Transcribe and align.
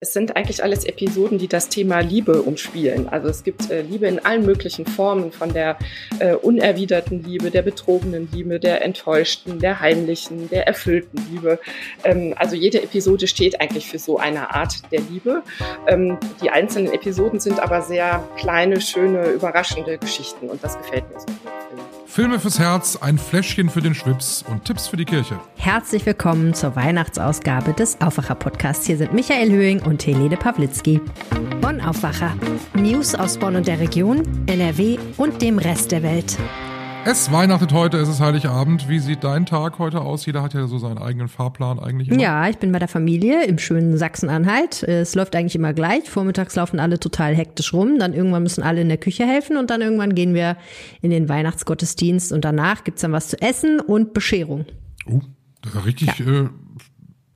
Es 0.00 0.12
sind 0.12 0.36
eigentlich 0.36 0.62
alles 0.62 0.84
Episoden, 0.84 1.38
die 1.38 1.48
das 1.48 1.70
Thema 1.70 1.98
Liebe 1.98 2.42
umspielen. 2.42 3.08
Also 3.08 3.26
es 3.26 3.42
gibt 3.42 3.68
äh, 3.68 3.82
Liebe 3.82 4.06
in 4.06 4.24
allen 4.24 4.46
möglichen 4.46 4.86
Formen, 4.86 5.32
von 5.32 5.52
der 5.52 5.76
äh, 6.20 6.36
unerwiderten 6.36 7.24
Liebe, 7.24 7.50
der 7.50 7.62
betrogenen 7.62 8.28
Liebe, 8.30 8.60
der 8.60 8.84
enttäuschten, 8.84 9.58
der 9.58 9.80
heimlichen, 9.80 10.48
der 10.50 10.68
erfüllten 10.68 11.20
Liebe. 11.32 11.58
Ähm, 12.04 12.32
also 12.36 12.54
jede 12.54 12.80
Episode 12.80 13.26
steht 13.26 13.60
eigentlich 13.60 13.88
für 13.88 13.98
so 13.98 14.18
eine 14.18 14.54
Art 14.54 14.82
der 14.92 15.00
Liebe. 15.00 15.42
Ähm, 15.88 16.16
die 16.44 16.50
einzelnen 16.50 16.92
Episoden 16.92 17.40
sind 17.40 17.58
aber 17.58 17.82
sehr 17.82 18.22
kleine, 18.36 18.80
schöne, 18.80 19.30
überraschende 19.30 19.98
Geschichten 19.98 20.48
und 20.48 20.62
das 20.62 20.78
gefällt 20.78 21.12
mir 21.12 21.18
so 21.18 21.26
gut. 21.26 21.52
Filme 22.18 22.40
fürs 22.40 22.58
Herz, 22.58 22.96
ein 22.96 23.16
Fläschchen 23.16 23.68
für 23.68 23.80
den 23.80 23.94
Schwips 23.94 24.42
und 24.48 24.64
Tipps 24.64 24.88
für 24.88 24.96
die 24.96 25.04
Kirche. 25.04 25.38
Herzlich 25.56 26.04
willkommen 26.04 26.52
zur 26.52 26.74
Weihnachtsausgabe 26.74 27.74
des 27.74 28.00
Aufwacher-Podcasts. 28.00 28.86
Hier 28.86 28.96
sind 28.96 29.12
Michael 29.12 29.52
Höhing 29.52 29.82
und 29.88 30.06
Helene 30.06 30.36
Pawlitzki. 30.36 31.00
Bonn 31.62 31.80
Aufwacher. 31.80 32.34
News 32.74 33.14
aus 33.14 33.38
Bonn 33.38 33.56
und 33.56 33.66
der 33.66 33.80
Region, 33.80 34.22
NRW 34.46 34.98
und 35.16 35.40
dem 35.40 35.58
Rest 35.58 35.92
der 35.92 36.02
Welt. 36.02 36.36
Es 37.06 37.32
weihnachtet 37.32 37.72
heute, 37.72 37.96
es 37.96 38.08
ist 38.08 38.20
Heiligabend. 38.20 38.86
Wie 38.90 38.98
sieht 38.98 39.24
dein 39.24 39.46
Tag 39.46 39.78
heute 39.78 40.02
aus? 40.02 40.26
Jeder 40.26 40.42
hat 40.42 40.52
ja 40.52 40.66
so 40.66 40.76
seinen 40.76 40.98
eigenen 40.98 41.28
Fahrplan 41.28 41.78
eigentlich. 41.78 42.08
Immer. 42.08 42.20
Ja, 42.20 42.48
ich 42.50 42.58
bin 42.58 42.70
bei 42.70 42.78
der 42.78 42.88
Familie 42.88 43.46
im 43.46 43.58
schönen 43.58 43.96
Sachsen-Anhalt. 43.96 44.82
Es 44.82 45.14
läuft 45.14 45.34
eigentlich 45.34 45.54
immer 45.54 45.72
gleich. 45.72 46.10
Vormittags 46.10 46.54
laufen 46.54 46.80
alle 46.80 47.00
total 47.00 47.34
hektisch 47.34 47.72
rum. 47.72 47.98
Dann 47.98 48.12
irgendwann 48.12 48.42
müssen 48.42 48.62
alle 48.62 48.82
in 48.82 48.88
der 48.88 48.98
Küche 48.98 49.24
helfen 49.24 49.56
und 49.56 49.70
dann 49.70 49.80
irgendwann 49.80 50.14
gehen 50.14 50.34
wir 50.34 50.58
in 51.00 51.10
den 51.10 51.30
Weihnachtsgottesdienst 51.30 52.30
und 52.30 52.44
danach 52.44 52.84
gibt's 52.84 53.00
dann 53.00 53.12
was 53.12 53.28
zu 53.28 53.40
essen 53.40 53.80
und 53.80 54.12
Bescherung. 54.12 54.66
Oh, 55.06 55.20
das 55.62 55.72
ist 55.72 55.78
ja 55.78 55.84
richtig 55.84 56.18
ja. 56.18 56.26
Äh, 56.26 56.48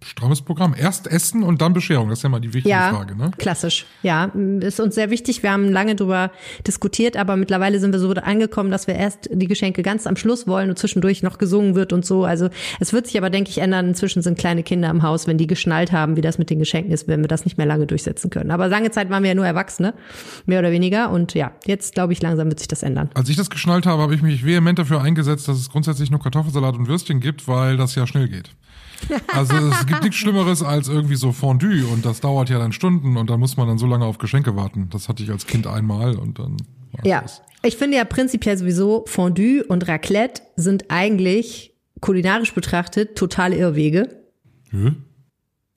strammes 0.05 0.43
Programm. 0.43 0.75
Erst 0.77 1.07
Essen 1.07 1.43
und 1.43 1.61
dann 1.61 1.73
Bescherung. 1.73 2.09
Das 2.09 2.19
ist 2.19 2.23
ja 2.23 2.29
mal 2.29 2.41
die 2.41 2.53
wichtige 2.55 2.71
ja, 2.71 2.91
Frage, 2.91 3.17
ne? 3.17 3.31
Klassisch. 3.39 3.87
Ja, 4.03 4.31
ist 4.61 4.81
uns 4.81 4.95
sehr 4.95 5.11
wichtig. 5.11 5.43
Wir 5.43 5.53
haben 5.53 5.71
lange 5.71 5.97
drüber 5.97 6.31
diskutiert, 6.67 7.17
aber 7.17 7.37
mittlerweile 7.37 7.79
sind 7.81 7.93
wir 7.93 7.99
so 7.99 8.11
angekommen, 8.11 8.71
dass 8.71 8.87
wir 8.87 8.95
erst 8.95 9.29
die 9.33 9.47
Geschenke 9.47 9.83
ganz 9.83 10.07
am 10.07 10.17
Schluss 10.17 10.47
wollen 10.47 10.71
und 10.71 10.79
zwischendurch 10.79 11.23
noch 11.23 11.39
gesungen 11.39 11.75
wird 11.75 11.93
und 11.93 12.05
so. 12.05 12.25
Also 12.25 12.49
es 12.81 12.93
wird 12.93 13.07
sich 13.07 13.17
aber, 13.19 13.31
denke 13.31 13.51
ich, 13.51 13.59
ändern. 13.59 13.89
Inzwischen 13.89 14.23
sind 14.23 14.39
kleine 14.39 14.63
Kinder 14.63 14.91
im 14.91 15.03
Haus. 15.03 15.27
Wenn 15.27 15.39
die 15.39 15.47
geschnallt 15.47 15.93
haben, 15.93 16.17
wie 16.17 16.21
das 16.21 16.39
mit 16.39 16.51
den 16.51 16.59
Geschenken 16.59 16.93
ist, 16.93 17.09
werden 17.09 17.23
wir 17.23 17.29
das 17.29 17.45
nicht 17.45 17.59
mehr 17.59 17.67
lange 17.67 17.87
durchsetzen 17.87 18.31
können. 18.31 18.51
Aber 18.51 18.69
lange 18.69 18.91
Zeit 18.91 19.11
waren 19.11 19.23
wir 19.23 19.31
ja 19.31 19.35
nur 19.35 19.47
Erwachsene, 19.47 19.95
mehr 20.47 20.59
oder 20.59 20.71
weniger. 20.71 21.11
Und 21.11 21.35
ja, 21.35 21.53
jetzt 21.67 21.95
glaube 21.95 22.13
ich, 22.13 22.23
langsam 22.23 22.49
wird 22.49 22.59
sich 22.59 22.69
das 22.69 22.83
ändern. 22.83 23.11
Als 23.15 23.29
ich 23.29 23.37
das 23.37 23.51
geschnallt 23.51 23.87
habe, 23.87 24.03
habe 24.03 24.15
ich 24.15 24.23
mich 24.23 24.45
vehement 24.45 24.79
dafür 24.79 25.01
eingesetzt, 25.01 25.49
dass 25.49 25.59
es 25.59 25.71
grundsätzlich 25.71 26.11
nur 26.11 26.21
Kartoffelsalat 26.21 26.75
und 26.77 26.89
Würstchen 26.89 27.21
gibt, 27.21 27.49
weil 27.49 27.77
das 27.77 27.95
ja 27.95 28.07
schnell 28.07 28.29
geht. 28.29 28.51
Also 29.29 29.55
es 29.55 29.87
gibt 29.87 30.03
nichts 30.03 30.17
Schlimmeres 30.17 30.63
als 30.63 30.89
irgendwie 30.89 31.17
so 31.17 31.33
Fondue 31.33 31.87
und 31.87 32.05
das 32.05 32.21
dauert 32.21 32.51
ja 32.51 32.59
dann 32.59 32.73
Stunden 32.73 33.17
und 33.17 33.31
da 33.31 33.37
muss 33.37 33.57
man 33.57 33.69
dann 33.69 33.79
so 33.79 33.87
lange 33.87 34.05
auf 34.05 34.19
Geschenke 34.19 34.57
warten. 34.57 34.89
Das 34.91 35.09
hatte 35.09 35.23
ich 35.23 35.31
als 35.31 35.47
Kind 35.47 35.67
einmal 35.67 36.17
und 36.17 36.39
dann. 36.39 36.57
Ja, 37.05 37.23
das. 37.23 37.43
ich 37.63 37.77
finde 37.77 37.97
ja 37.97 38.05
prinzipiell 38.05 38.57
sowieso 38.57 39.05
Fondue 39.07 39.65
und 39.65 39.89
Raclette 39.89 40.43
sind 40.57 40.91
eigentlich 40.91 41.75
kulinarisch 42.01 42.53
betrachtet 42.53 43.17
totale 43.17 43.57
Irrwege. 43.57 44.23
Hm? 44.71 45.05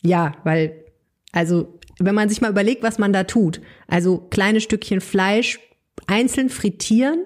Ja, 0.02 0.34
weil 0.44 0.86
also 1.31 1.80
wenn 2.00 2.16
man 2.16 2.30
sich 2.30 2.42
mal 2.42 2.52
überlegt, 2.52 2.84
was 2.84 2.98
man 2.98 3.14
da 3.14 3.23
tut, 3.23 3.62
also 3.88 4.18
kleine 4.18 4.62
Stückchen 4.62 5.02
Fleisch 5.02 5.59
einzeln 6.08 6.50
frittieren 6.50 7.26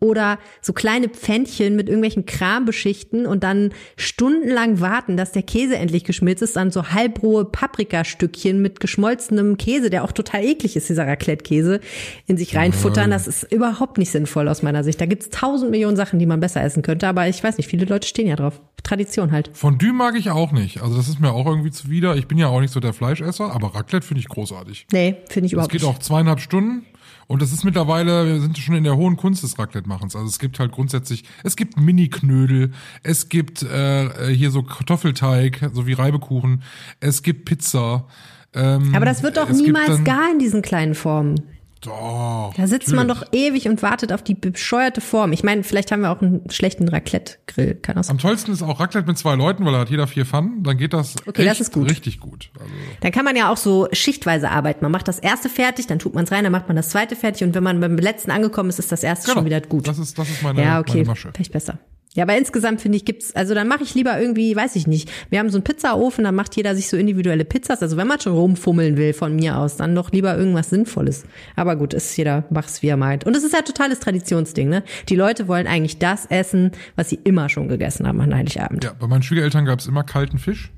oder 0.00 0.38
so 0.60 0.72
kleine 0.72 1.08
Pfännchen 1.08 1.74
mit 1.74 1.88
irgendwelchen 1.88 2.24
Kram 2.24 2.64
beschichten 2.64 3.26
und 3.26 3.42
dann 3.42 3.70
stundenlang 3.96 4.80
warten, 4.80 5.16
dass 5.16 5.32
der 5.32 5.42
Käse 5.42 5.76
endlich 5.76 6.04
geschmilzt 6.04 6.42
ist, 6.42 6.56
dann 6.56 6.70
so 6.70 6.90
halbrohe 6.90 7.44
Paprikastückchen 7.44 8.62
mit 8.62 8.80
geschmolzenem 8.80 9.56
Käse, 9.56 9.90
der 9.90 10.04
auch 10.04 10.12
total 10.12 10.44
eklig 10.44 10.76
ist, 10.76 10.88
dieser 10.88 11.06
Raclette-Käse, 11.06 11.80
in 12.26 12.36
sich 12.36 12.54
reinfuttern. 12.54 13.10
Das 13.10 13.26
ist 13.26 13.52
überhaupt 13.52 13.98
nicht 13.98 14.10
sinnvoll 14.10 14.48
aus 14.48 14.62
meiner 14.62 14.84
Sicht. 14.84 15.00
Da 15.00 15.06
gibt's 15.06 15.30
tausend 15.30 15.70
Millionen 15.70 15.96
Sachen, 15.96 16.18
die 16.18 16.26
man 16.26 16.40
besser 16.40 16.62
essen 16.62 16.82
könnte, 16.82 17.08
aber 17.08 17.28
ich 17.28 17.42
weiß 17.42 17.56
nicht, 17.56 17.68
viele 17.68 17.86
Leute 17.86 18.06
stehen 18.06 18.28
ja 18.28 18.36
drauf. 18.36 18.60
Tradition 18.84 19.32
halt. 19.32 19.50
Fondue 19.52 19.92
mag 19.92 20.16
ich 20.16 20.30
auch 20.30 20.52
nicht. 20.52 20.80
Also 20.80 20.96
das 20.96 21.08
ist 21.08 21.20
mir 21.20 21.32
auch 21.32 21.46
irgendwie 21.46 21.70
zuwider. 21.70 22.16
Ich 22.16 22.28
bin 22.28 22.38
ja 22.38 22.46
auch 22.46 22.60
nicht 22.60 22.72
so 22.72 22.80
der 22.80 22.92
Fleischesser, 22.92 23.52
aber 23.52 23.74
Raclette 23.74 24.06
finde 24.06 24.20
ich 24.20 24.28
großartig. 24.28 24.86
Nee, 24.92 25.16
finde 25.28 25.46
ich 25.46 25.52
überhaupt 25.52 25.72
nicht. 25.72 25.82
Es 25.82 25.88
geht 25.88 25.96
auch 25.96 25.98
zweieinhalb 25.98 26.40
Stunden. 26.40 26.86
Und 27.28 27.42
das 27.42 27.52
ist 27.52 27.62
mittlerweile, 27.62 28.26
wir 28.26 28.40
sind 28.40 28.56
schon 28.58 28.74
in 28.74 28.84
der 28.84 28.96
hohen 28.96 29.16
Kunst 29.16 29.42
des 29.42 29.58
Raclette-Machens. 29.58 30.16
Also 30.16 30.26
es 30.26 30.38
gibt 30.38 30.58
halt 30.58 30.72
grundsätzlich, 30.72 31.24
es 31.44 31.56
gibt 31.56 31.78
Mini-Knödel, 31.78 32.72
es 33.02 33.28
gibt 33.28 33.62
äh, 33.62 34.34
hier 34.34 34.50
so 34.50 34.62
Kartoffelteig, 34.62 35.70
so 35.72 35.86
wie 35.86 35.92
Reibekuchen, 35.92 36.62
es 37.00 37.22
gibt 37.22 37.44
Pizza. 37.44 38.06
Ähm, 38.54 38.94
Aber 38.94 39.04
das 39.04 39.22
wird 39.22 39.36
doch 39.36 39.50
niemals 39.50 40.02
gar 40.04 40.32
in 40.32 40.38
diesen 40.38 40.62
kleinen 40.62 40.94
Formen. 40.94 41.57
Doch. 41.82 42.52
Da 42.56 42.66
sitzt 42.66 42.88
natürlich. 42.88 42.96
man 42.96 43.08
doch 43.08 43.32
ewig 43.32 43.68
und 43.68 43.82
wartet 43.82 44.12
auf 44.12 44.22
die 44.22 44.34
bescheuerte 44.34 45.00
Form. 45.00 45.32
Ich 45.32 45.44
meine, 45.44 45.62
vielleicht 45.62 45.92
haben 45.92 46.02
wir 46.02 46.10
auch 46.10 46.20
einen 46.20 46.48
schlechten 46.50 46.88
Raclette-Grill. 46.88 47.76
Kann 47.76 47.96
das 47.96 48.10
Am 48.10 48.18
tollsten 48.18 48.52
ist 48.52 48.62
auch 48.62 48.80
Raclette 48.80 49.06
mit 49.06 49.16
zwei 49.18 49.36
Leuten, 49.36 49.64
weil 49.64 49.72
da 49.72 49.80
hat 49.80 49.90
jeder 49.90 50.06
vier 50.06 50.26
Pfannen. 50.26 50.62
Dann 50.64 50.76
geht 50.76 50.92
das, 50.92 51.14
okay, 51.26 51.44
das 51.44 51.60
ist 51.60 51.72
gut. 51.72 51.88
richtig 51.88 52.20
gut. 52.20 52.50
Also 52.58 52.72
dann 53.00 53.12
kann 53.12 53.24
man 53.24 53.36
ja 53.36 53.52
auch 53.52 53.56
so 53.56 53.88
schichtweise 53.92 54.50
arbeiten. 54.50 54.84
Man 54.84 54.92
macht 54.92 55.08
das 55.08 55.18
erste 55.18 55.48
fertig, 55.48 55.86
dann 55.86 55.98
tut 55.98 56.14
man 56.14 56.24
es 56.24 56.32
rein, 56.32 56.42
dann 56.44 56.52
macht 56.52 56.68
man 56.68 56.76
das 56.76 56.88
zweite 56.88 57.14
fertig 57.14 57.46
und 57.46 57.54
wenn 57.54 57.62
man 57.62 57.80
beim 57.80 57.96
letzten 57.96 58.30
angekommen 58.30 58.70
ist, 58.70 58.78
ist 58.78 58.90
das 58.90 59.02
erste 59.02 59.26
genau. 59.26 59.38
schon 59.38 59.44
wieder 59.46 59.60
gut. 59.60 59.86
Das 59.86 59.98
ist, 59.98 60.18
das 60.18 60.28
ist 60.28 60.42
meine, 60.42 60.62
ja, 60.62 60.80
okay. 60.80 60.98
meine 60.98 61.08
Masche. 61.08 61.30
Vielleicht 61.34 61.52
besser. 61.52 61.78
Ja, 62.18 62.24
aber 62.24 62.36
insgesamt 62.36 62.80
finde 62.80 62.96
ich, 62.96 63.04
gibt's, 63.04 63.36
also 63.36 63.54
dann 63.54 63.68
mache 63.68 63.84
ich 63.84 63.94
lieber 63.94 64.20
irgendwie, 64.20 64.56
weiß 64.56 64.74
ich 64.74 64.88
nicht. 64.88 65.08
Wir 65.30 65.38
haben 65.38 65.50
so 65.50 65.58
einen 65.58 65.62
Pizzaofen, 65.62 66.24
dann 66.24 66.34
macht 66.34 66.56
jeder 66.56 66.74
sich 66.74 66.88
so 66.88 66.96
individuelle 66.96 67.44
Pizzas. 67.44 67.80
Also 67.80 67.96
wenn 67.96 68.08
man 68.08 68.18
schon 68.18 68.32
rumfummeln 68.32 68.96
will 68.96 69.12
von 69.12 69.36
mir 69.36 69.56
aus, 69.56 69.76
dann 69.76 69.94
doch 69.94 70.10
lieber 70.10 70.36
irgendwas 70.36 70.70
Sinnvolles. 70.70 71.26
Aber 71.54 71.76
gut, 71.76 71.94
ist 71.94 72.16
jeder 72.16 72.42
macht's 72.50 72.82
wie 72.82 72.88
er 72.88 72.96
meint. 72.96 73.24
Und 73.24 73.36
es 73.36 73.44
ist 73.44 73.52
ja 73.52 73.62
totales 73.62 74.00
Traditionsding, 74.00 74.68
ne? 74.68 74.82
Die 75.08 75.14
Leute 75.14 75.46
wollen 75.46 75.68
eigentlich 75.68 76.00
das 76.00 76.26
essen, 76.26 76.72
was 76.96 77.08
sie 77.08 77.20
immer 77.22 77.48
schon 77.48 77.68
gegessen 77.68 78.04
haben 78.08 78.20
an 78.20 78.34
Heiligabend. 78.34 78.82
Ja, 78.82 78.94
bei 78.98 79.06
meinen 79.06 79.22
Schwiegereltern 79.22 79.64
gab's 79.64 79.86
immer 79.86 80.02
kalten 80.02 80.38
Fisch. 80.38 80.72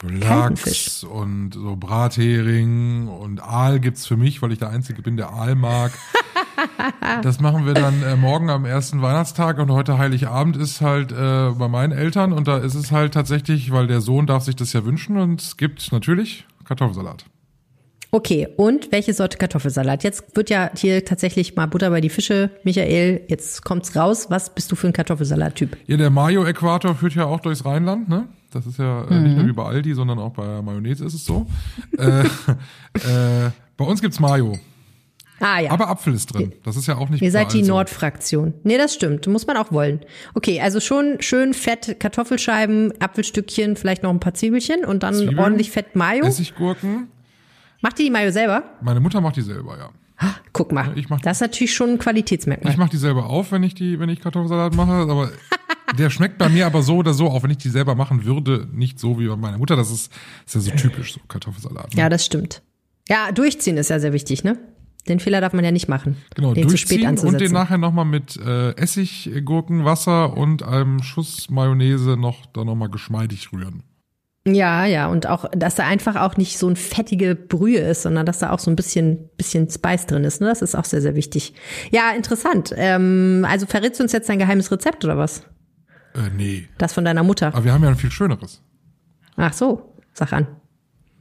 So 0.00 0.08
Lachs 0.08 1.04
und 1.04 1.52
so 1.52 1.76
Brathering 1.76 3.08
und 3.08 3.42
Aal 3.42 3.80
gibt's 3.80 4.06
für 4.06 4.16
mich, 4.16 4.40
weil 4.40 4.52
ich 4.52 4.58
der 4.58 4.70
Einzige 4.70 5.02
bin, 5.02 5.18
der 5.18 5.28
Aal 5.28 5.56
mag. 5.56 5.92
das 7.22 7.40
machen 7.40 7.66
wir 7.66 7.74
dann 7.74 8.02
äh, 8.02 8.16
morgen 8.16 8.50
am 8.50 8.64
ersten 8.64 9.02
Weihnachtstag 9.02 9.58
und 9.58 9.70
heute 9.70 9.98
Heiligabend 9.98 10.56
ist 10.56 10.80
halt 10.80 11.12
äh, 11.12 11.50
bei 11.50 11.68
meinen 11.68 11.92
Eltern 11.92 12.32
und 12.32 12.48
da 12.48 12.58
ist 12.58 12.74
es 12.74 12.92
halt 12.92 13.14
tatsächlich, 13.14 13.72
weil 13.72 13.86
der 13.86 14.00
Sohn 14.00 14.26
darf 14.26 14.44
sich 14.44 14.56
das 14.56 14.72
ja 14.72 14.84
wünschen 14.84 15.16
und 15.16 15.40
es 15.40 15.56
gibt 15.56 15.92
natürlich 15.92 16.46
Kartoffelsalat. 16.64 17.24
Okay, 18.14 18.46
und 18.58 18.92
welche 18.92 19.14
Sorte 19.14 19.38
Kartoffelsalat? 19.38 20.04
Jetzt 20.04 20.36
wird 20.36 20.50
ja 20.50 20.70
hier 20.76 21.02
tatsächlich 21.02 21.56
mal 21.56 21.64
Butter 21.64 21.88
bei 21.88 22.02
die 22.02 22.10
Fische. 22.10 22.50
Michael, 22.62 23.22
jetzt 23.28 23.64
kommt's 23.64 23.96
raus. 23.96 24.26
Was 24.28 24.54
bist 24.54 24.70
du 24.70 24.76
für 24.76 24.86
ein 24.86 24.92
Kartoffelsalat-Typ? 24.92 25.78
Ja, 25.86 25.96
der 25.96 26.10
Mayo-Äquator 26.10 26.94
führt 26.94 27.14
ja 27.14 27.24
auch 27.24 27.40
durchs 27.40 27.64
Rheinland, 27.64 28.10
ne? 28.10 28.28
Das 28.50 28.66
ist 28.66 28.78
ja 28.78 29.04
äh, 29.04 29.18
nicht 29.18 29.34
nur 29.34 29.44
mhm. 29.44 29.48
wie 29.48 29.52
bei 29.54 29.64
Aldi, 29.64 29.94
sondern 29.94 30.18
auch 30.18 30.32
bei 30.34 30.60
Mayonnaise 30.60 31.02
ist 31.06 31.14
es 31.14 31.24
so. 31.24 31.46
äh, 31.96 32.20
äh, 32.98 33.50
bei 33.78 33.84
uns 33.86 34.02
gibt's 34.02 34.20
Mayo. 34.20 34.58
Ah 35.42 35.58
ja. 35.58 35.72
Aber 35.72 35.88
Apfel 35.88 36.14
ist 36.14 36.26
drin. 36.26 36.52
Das 36.62 36.76
ist 36.76 36.86
ja 36.86 36.96
auch 36.96 37.08
nicht 37.08 37.20
Ihr 37.20 37.32
seid 37.32 37.52
die 37.52 37.62
Nordfraktion. 37.62 38.54
Nee, 38.62 38.78
das 38.78 38.94
stimmt. 38.94 39.26
Muss 39.26 39.44
man 39.44 39.56
auch 39.56 39.72
wollen. 39.72 40.00
Okay, 40.34 40.60
also 40.60 40.78
schon 40.78 41.20
schön 41.20 41.52
fett 41.52 41.98
Kartoffelscheiben, 41.98 42.94
Apfelstückchen, 43.00 43.74
vielleicht 43.74 44.04
noch 44.04 44.10
ein 44.10 44.20
paar 44.20 44.34
Zwiebelchen 44.34 44.84
und 44.84 45.02
dann 45.02 45.14
Zwiebeln, 45.14 45.40
ordentlich 45.40 45.72
fett 45.72 45.96
Mayo. 45.96 46.24
Essiggurken. 46.26 47.08
Macht 47.80 47.98
die 47.98 48.04
die 48.04 48.10
Mayo 48.10 48.30
selber? 48.30 48.62
Meine 48.82 49.00
Mutter 49.00 49.20
macht 49.20 49.34
die 49.34 49.42
selber, 49.42 49.76
ja. 49.76 49.90
Guck 50.52 50.70
mal, 50.70 50.96
ich 50.96 51.08
mach, 51.08 51.20
das 51.20 51.38
ist 51.38 51.40
natürlich 51.40 51.74
schon 51.74 51.90
ein 51.90 51.98
Qualitätsmerkmal. 51.98 52.72
Ich 52.72 52.78
mache 52.78 52.90
die 52.90 52.96
selber 52.96 53.26
auf, 53.26 53.50
wenn 53.50 53.64
ich 53.64 53.74
die, 53.74 53.98
wenn 53.98 54.08
ich 54.08 54.20
Kartoffelsalat 54.20 54.76
mache, 54.76 54.92
aber 54.92 55.32
der 55.98 56.08
schmeckt 56.10 56.38
bei 56.38 56.48
mir 56.48 56.66
aber 56.66 56.82
so 56.82 56.98
oder 56.98 57.14
so, 57.14 57.26
auch 57.26 57.42
wenn 57.42 57.50
ich 57.50 57.58
die 57.58 57.70
selber 57.70 57.96
machen 57.96 58.24
würde, 58.24 58.68
nicht 58.72 59.00
so 59.00 59.18
wie 59.18 59.26
bei 59.26 59.34
meiner 59.34 59.58
Mutter. 59.58 59.74
Das 59.74 59.90
ist, 59.90 60.12
ist 60.46 60.54
ja 60.54 60.60
so 60.60 60.70
typisch, 60.70 61.14
so 61.14 61.20
Kartoffelsalat. 61.26 61.94
Ne? 61.94 62.00
Ja, 62.00 62.08
das 62.08 62.24
stimmt. 62.24 62.62
Ja, 63.08 63.32
durchziehen 63.32 63.76
ist 63.76 63.90
ja 63.90 63.98
sehr 63.98 64.12
wichtig, 64.12 64.44
ne? 64.44 64.58
Den 65.08 65.18
Fehler 65.18 65.40
darf 65.40 65.52
man 65.52 65.64
ja 65.64 65.72
nicht 65.72 65.88
machen. 65.88 66.16
Genau, 66.34 66.54
den 66.54 66.68
zu 66.68 66.76
spät 66.76 67.04
anzusetzen. 67.04 67.34
und 67.34 67.40
den 67.40 67.52
nachher 67.52 67.78
nochmal 67.78 68.04
mit 68.04 68.36
äh, 68.36 68.70
Essig, 68.76 69.30
Gurken, 69.44 69.84
Wasser 69.84 70.36
und 70.36 70.62
einem 70.62 71.02
Schuss 71.02 71.50
Mayonnaise 71.50 72.16
noch 72.16 72.46
da 72.46 72.64
nochmal 72.64 72.88
geschmeidig 72.88 73.52
rühren. 73.52 73.82
Ja, 74.44 74.86
ja, 74.86 75.06
und 75.06 75.28
auch, 75.28 75.48
dass 75.52 75.76
da 75.76 75.86
einfach 75.86 76.16
auch 76.16 76.36
nicht 76.36 76.58
so 76.58 76.68
ein 76.68 76.74
fettige 76.74 77.36
Brühe 77.36 77.78
ist, 77.78 78.02
sondern 78.02 78.26
dass 78.26 78.40
da 78.40 78.50
auch 78.50 78.58
so 78.58 78.72
ein 78.72 78.76
bisschen, 78.76 79.28
bisschen 79.36 79.70
Spice 79.70 80.06
drin 80.06 80.24
ist. 80.24 80.40
Ne? 80.40 80.48
Das 80.48 80.62
ist 80.62 80.74
auch 80.74 80.84
sehr, 80.84 81.00
sehr 81.00 81.14
wichtig. 81.14 81.54
Ja, 81.92 82.10
interessant. 82.10 82.72
Ähm, 82.76 83.46
also 83.48 83.66
verrätst 83.66 84.00
du 84.00 84.04
uns 84.04 84.12
jetzt 84.12 84.28
dein 84.28 84.40
geheimes 84.40 84.72
Rezept 84.72 85.04
oder 85.04 85.16
was? 85.16 85.44
Äh, 86.14 86.30
nee. 86.36 86.68
Das 86.76 86.92
von 86.92 87.04
deiner 87.04 87.22
Mutter. 87.22 87.48
Aber 87.48 87.64
wir 87.64 87.72
haben 87.72 87.84
ja 87.84 87.90
ein 87.90 87.96
viel 87.96 88.10
schöneres. 88.10 88.62
Ach 89.36 89.52
so, 89.52 89.94
sag 90.12 90.32
an. 90.32 90.48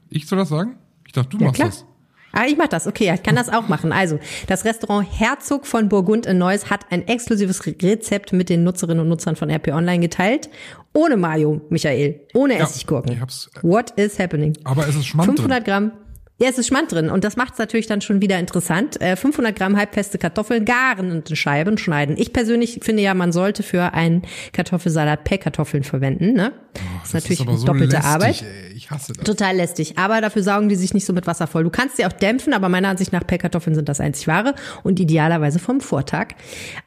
Ich 0.10 0.28
soll 0.28 0.40
das 0.40 0.50
sagen? 0.50 0.78
Ich 1.06 1.14
dachte, 1.14 1.30
du 1.30 1.38
ja, 1.38 1.46
machst 1.46 1.56
klar. 1.58 1.70
das. 1.70 1.86
Ah, 2.32 2.46
ich 2.48 2.58
mach 2.58 2.68
das. 2.68 2.88
Okay, 2.88 3.12
ich 3.14 3.24
kann 3.24 3.36
das 3.36 3.50
auch 3.50 3.68
machen. 3.68 3.92
Also, 3.92 4.20
das 4.48 4.66
Restaurant 4.66 5.08
Herzog 5.12 5.66
von 5.66 5.90
Burgund 5.90 6.26
in 6.26 6.38
Neuss 6.38 6.70
hat 6.70 6.86
ein 6.90 7.08
exklusives 7.08 7.66
Rezept 7.66 8.34
mit 8.34 8.50
den 8.50 8.64
Nutzerinnen 8.64 9.02
und 9.02 9.10
Nutzern 9.10 9.36
von 9.36 9.50
RP 9.50 9.70
Online 9.70 10.00
geteilt. 10.00 10.50
Ohne 10.94 11.18
Mayo, 11.18 11.62
Michael. 11.70 12.22
Ohne 12.34 12.58
ja, 12.58 12.64
Essiggurken. 12.64 13.14
Ich 13.14 13.22
hab's, 13.22 13.50
äh, 13.56 13.60
What 13.64 13.92
is 13.92 14.20
happening? 14.20 14.58
Aber 14.64 14.88
es 14.88 14.96
ist 14.96 15.08
Schmand 15.08 15.30
500 15.30 15.64
Gramm. 15.64 15.92
Ja, 16.42 16.50
es 16.50 16.58
ist 16.58 16.70
Schmand 16.70 16.92
drin 16.92 17.12
und 17.12 17.24
das 17.24 17.36
macht 17.36 17.54
es 17.54 17.60
natürlich 17.60 17.86
dann 17.86 18.02
schon 18.02 18.20
wieder 18.20 18.40
interessant. 18.40 19.00
Äh, 19.00 19.16
500 19.16 19.56
Gramm 19.56 19.78
halbfeste 19.78 20.18
Kartoffeln 20.18 20.66
garen 20.66 21.12
und 21.12 21.30
in 21.30 21.36
Scheiben 21.36 21.78
schneiden. 21.78 22.16
Ich 22.18 22.34
persönlich 22.34 22.80
finde 22.82 23.04
ja, 23.04 23.14
man 23.14 23.32
sollte 23.32 23.62
für 23.62 23.94
einen 23.94 24.24
Kartoffelsalat 24.52 25.24
Pellkartoffeln 25.24 25.84
verwenden. 25.84 26.34
Ne? 26.34 26.52
Oh, 26.52 26.80
das 27.02 27.10
ist 27.10 27.14
natürlich 27.14 27.48
ist 27.48 27.60
so 27.60 27.68
doppelte 27.68 27.98
lästig, 27.98 28.12
Arbeit. 28.12 28.42
Ey. 28.42 28.74
Ich 28.76 28.90
hasse 28.90 29.14
das. 29.14 29.24
Total 29.24 29.56
lästig. 29.56 30.00
Aber 30.00 30.20
dafür 30.20 30.42
saugen 30.42 30.68
die 30.68 30.76
sich 30.76 30.96
nicht 30.96 31.06
so 31.06 31.14
mit 31.14 31.28
Wasser 31.28 31.46
voll. 31.46 31.64
Du 31.64 31.70
kannst 31.70 31.98
sie 31.98 32.08
auch 32.08 32.12
dämpfen, 32.12 32.54
aber 32.54 32.70
meiner 32.70 32.90
Ansicht 32.90 33.14
nach 33.14 33.28
Pellkartoffeln 33.28 33.76
sind 33.76 33.88
das 33.88 34.00
einzig 34.00 34.28
wahre 34.28 34.56
und 34.82 35.00
idealerweise 35.00 35.60
vom 35.60 35.80
Vortag. 35.80 36.30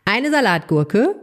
Eine 0.05 0.33
Salatgurke, 0.33 1.15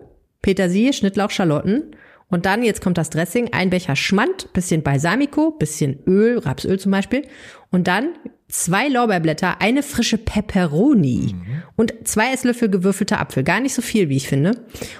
Petersilie, 0.41 0.93
Schnittlauch, 0.93 1.31
Schalotten 1.31 1.97
und 2.31 2.45
dann, 2.45 2.63
jetzt 2.63 2.81
kommt 2.81 2.97
das 2.97 3.09
Dressing, 3.09 3.49
ein 3.53 3.69
Becher 3.69 3.95
Schmand, 3.95 4.51
bisschen 4.53 4.81
Balsamico, 4.81 5.51
bisschen 5.51 5.99
Öl, 6.07 6.39
Rapsöl 6.39 6.79
zum 6.79 6.91
Beispiel. 6.91 7.27
Und 7.69 7.87
dann 7.87 8.09
zwei 8.47 8.87
Lorbeerblätter, 8.87 9.61
eine 9.61 9.83
frische 9.83 10.17
Peperoni 10.17 11.33
mhm. 11.33 11.63
und 11.75 11.93
zwei 12.03 12.33
Esslöffel 12.33 12.69
gewürfelter 12.69 13.19
Apfel. 13.19 13.43
Gar 13.43 13.59
nicht 13.59 13.73
so 13.73 13.81
viel, 13.81 14.09
wie 14.09 14.17
ich 14.17 14.27
finde. 14.27 14.51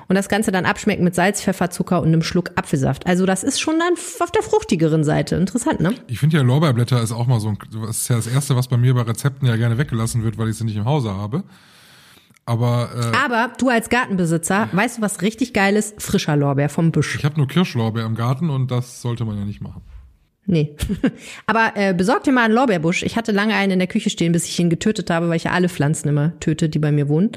Und 0.07 0.15
das 0.15 0.29
Ganze 0.29 0.51
dann 0.51 0.65
abschmecken 0.65 1.03
mit 1.03 1.15
Salz, 1.15 1.41
Pfeffer, 1.41 1.69
Zucker 1.69 2.01
und 2.01 2.07
einem 2.07 2.23
Schluck 2.23 2.51
Apfelsaft. 2.55 3.07
Also 3.07 3.25
das 3.25 3.43
ist 3.43 3.59
schon 3.59 3.79
dann 3.79 3.93
auf 4.19 4.31
der 4.31 4.43
fruchtigeren 4.43 5.03
Seite. 5.03 5.35
Interessant, 5.35 5.81
ne? 5.81 5.93
Ich 6.07 6.19
finde 6.19 6.37
ja 6.37 6.43
Lorbeerblätter 6.43 7.01
ist 7.01 7.11
auch 7.11 7.27
mal 7.27 7.39
so 7.39 7.49
ein, 7.49 7.57
das 7.85 7.97
ist 7.97 8.07
ja 8.09 8.15
das 8.17 8.27
Erste, 8.27 8.55
was 8.55 8.67
bei 8.67 8.77
mir 8.77 8.93
bei 8.93 9.01
Rezepten 9.01 9.47
ja 9.47 9.55
gerne 9.55 9.77
weggelassen 9.77 10.23
wird, 10.23 10.37
weil 10.37 10.49
ich 10.49 10.57
sie 10.57 10.65
nicht 10.65 10.77
im 10.77 10.85
Hause 10.85 11.11
habe. 11.11 11.43
Aber, 12.45 12.89
äh, 12.95 13.15
Aber 13.15 13.53
du 13.57 13.69
als 13.69 13.89
Gartenbesitzer, 13.89 14.69
weißt 14.71 14.97
du, 14.97 15.01
was 15.01 15.21
richtig 15.21 15.53
geil 15.53 15.75
ist? 15.75 16.01
Frischer 16.01 16.35
Lorbeer 16.35 16.69
vom 16.69 16.91
Busch. 16.91 17.15
Ich 17.15 17.25
habe 17.25 17.38
nur 17.38 17.47
Kirschlorbeer 17.47 18.05
im 18.05 18.15
Garten 18.15 18.49
und 18.49 18.71
das 18.71 19.01
sollte 19.01 19.25
man 19.25 19.38
ja 19.38 19.45
nicht 19.45 19.61
machen. 19.61 19.81
Nee. 20.47 20.75
Aber 21.45 21.73
äh, 21.75 21.93
besorg 21.93 22.23
dir 22.23 22.31
mal 22.31 22.45
einen 22.45 22.55
Lorbeerbusch. 22.55 23.03
Ich 23.03 23.15
hatte 23.15 23.31
lange 23.31 23.53
einen 23.53 23.73
in 23.73 23.79
der 23.79 23.88
Küche 23.88 24.09
stehen, 24.09 24.31
bis 24.31 24.47
ich 24.47 24.59
ihn 24.59 24.71
getötet 24.71 25.09
habe, 25.11 25.29
weil 25.29 25.38
ich 25.38 25.43
ja 25.43 25.51
alle 25.51 25.69
Pflanzen 25.69 26.09
immer 26.09 26.38
töte, 26.39 26.67
die 26.67 26.79
bei 26.79 26.91
mir 26.91 27.09
wohnen. 27.09 27.31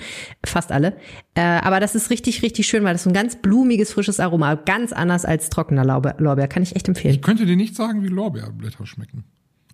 Fast 0.44 0.72
alle. 0.72 0.96
Äh, 1.34 1.42
aber 1.42 1.80
das 1.80 1.94
ist 1.94 2.08
richtig, 2.10 2.42
richtig 2.42 2.66
schön, 2.66 2.82
weil 2.82 2.94
das 2.94 3.04
so 3.04 3.10
ein 3.10 3.14
ganz 3.14 3.36
blumiges, 3.36 3.92
frisches 3.92 4.20
Aroma. 4.20 4.54
Ganz 4.54 4.92
anders 4.92 5.26
als 5.26 5.50
trockener 5.50 5.84
Lorbeer. 5.84 6.16
Lorbeer. 6.18 6.48
Kann 6.48 6.62
ich 6.62 6.76
echt 6.76 6.88
empfehlen. 6.88 7.14
Ich 7.14 7.22
könnte 7.22 7.44
dir 7.44 7.56
nicht 7.56 7.76
sagen, 7.76 8.02
wie 8.02 8.08
Lorbeerblätter 8.08 8.86
schmecken. 8.86 9.24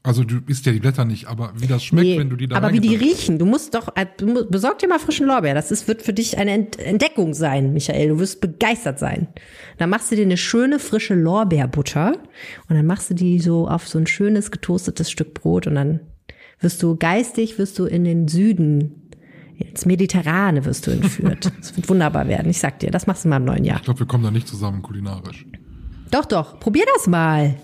Also 0.03 0.25
du 0.25 0.39
isst 0.47 0.65
ja 0.65 0.73
die 0.73 0.81
Blätter 0.81 1.05
nicht, 1.05 1.27
aber 1.27 1.53
wie 1.57 1.67
das 1.67 1.85
schmeckt, 1.85 2.07
nee, 2.07 2.19
wenn 2.19 2.31
du 2.31 2.37
die 2.37 2.47
da 2.47 2.57
Aber 2.57 2.73
wie 2.73 2.81
die 2.81 2.97
riechen, 2.97 3.39
du 3.39 3.45
musst 3.45 3.75
doch, 3.75 3.95
äh, 3.97 4.07
besorg 4.49 4.79
dir 4.79 4.89
mal 4.89 4.99
frischen 4.99 5.27
Lorbeer. 5.27 5.53
Das 5.53 5.71
ist, 5.71 5.89
wird 5.89 6.01
für 6.01 6.15
dich 6.15 6.39
eine 6.39 6.53
Entdeckung 6.53 7.35
sein, 7.35 7.75
Michael. 7.75 8.09
Du 8.09 8.19
wirst 8.19 8.41
begeistert 8.41 8.99
sein. 8.99 9.29
Dann 9.77 9.91
machst 9.91 10.11
du 10.11 10.17
dir 10.17 10.23
eine 10.23 10.39
schöne 10.39 10.79
frische 10.79 11.15
Lorbeerbutter 11.15 12.15
und 12.69 12.77
dann 12.77 12.87
machst 12.87 13.11
du 13.11 13.15
die 13.15 13.41
so 13.41 13.69
auf 13.69 13.89
so 13.89 13.99
ein 13.99 14.07
schönes 14.07 14.51
getoastetes 14.51 15.11
Stück 15.11 15.35
Brot 15.35 15.67
und 15.67 15.75
dann 15.75 16.01
wirst 16.61 16.83
du 16.83 16.97
geistig, 16.97 17.59
wirst 17.59 17.79
du 17.79 17.85
in 17.85 18.05
den 18.05 18.27
Süden, 18.27 19.11
ins 19.59 19.85
Mediterrane 19.85 20.65
wirst 20.65 20.87
du 20.87 20.93
entführt. 20.93 21.53
Das 21.61 21.77
wird 21.77 21.91
wunderbar 21.91 22.27
werden. 22.27 22.49
Ich 22.49 22.59
sag 22.59 22.79
dir, 22.79 22.91
das 22.91 23.07
machst 23.07 23.27
du 23.27 23.29
mal 23.29 23.37
im 23.37 23.45
neuen 23.45 23.65
Jahr. 23.65 23.77
Ich 23.77 23.85
glaube, 23.85 24.01
wir 24.01 24.07
kommen 24.07 24.25
da 24.25 24.31
nicht 24.31 24.49
zusammen 24.49 24.81
kulinarisch. 24.81 25.45
Doch, 26.11 26.25
doch. 26.25 26.59
Probier 26.59 26.85
das 26.97 27.07
mal. 27.07 27.57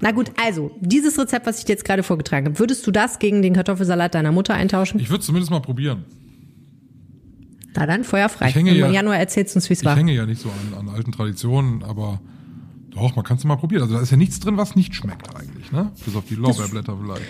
Na 0.00 0.12
gut, 0.12 0.30
also, 0.42 0.70
dieses 0.80 1.18
Rezept, 1.18 1.46
was 1.46 1.58
ich 1.58 1.66
dir 1.66 1.72
jetzt 1.72 1.84
gerade 1.84 2.02
vorgetragen 2.02 2.46
habe, 2.46 2.58
würdest 2.58 2.86
du 2.86 2.90
das 2.90 3.18
gegen 3.18 3.42
den 3.42 3.54
Kartoffelsalat 3.54 4.14
deiner 4.14 4.32
Mutter 4.32 4.54
eintauschen? 4.54 4.98
Ich 4.98 5.10
würde 5.10 5.22
zumindest 5.22 5.50
mal 5.50 5.60
probieren. 5.60 6.04
Na 7.76 7.86
dann, 7.86 8.04
Feuer 8.04 8.28
frei. 8.28 8.48
Ich 8.48 8.54
hänge 8.54 8.70
Im 8.70 8.78
ja, 8.78 8.90
Januar 8.90 9.18
erzählst 9.18 9.54
du 9.54 9.58
uns, 9.58 9.68
wie 9.68 9.74
es 9.74 9.84
war. 9.84 9.92
Ich 9.92 9.98
hänge 9.98 10.12
ja 10.12 10.26
nicht 10.26 10.40
so 10.40 10.48
an, 10.48 10.88
an 10.88 10.94
alten 10.94 11.12
Traditionen, 11.12 11.82
aber 11.82 12.20
doch, 12.90 13.14
man 13.14 13.24
kann 13.24 13.36
es 13.36 13.44
mal 13.44 13.56
probieren. 13.56 13.82
Also 13.82 13.94
da 13.94 14.00
ist 14.00 14.10
ja 14.10 14.16
nichts 14.16 14.40
drin, 14.40 14.56
was 14.56 14.74
nicht 14.74 14.94
schmeckt 14.94 15.34
eigentlich, 15.36 15.70
ne? 15.70 15.92
Bis 16.04 16.16
auf 16.16 16.24
die 16.28 16.34
Lorbeerblätter 16.34 16.98
vielleicht. 17.00 17.22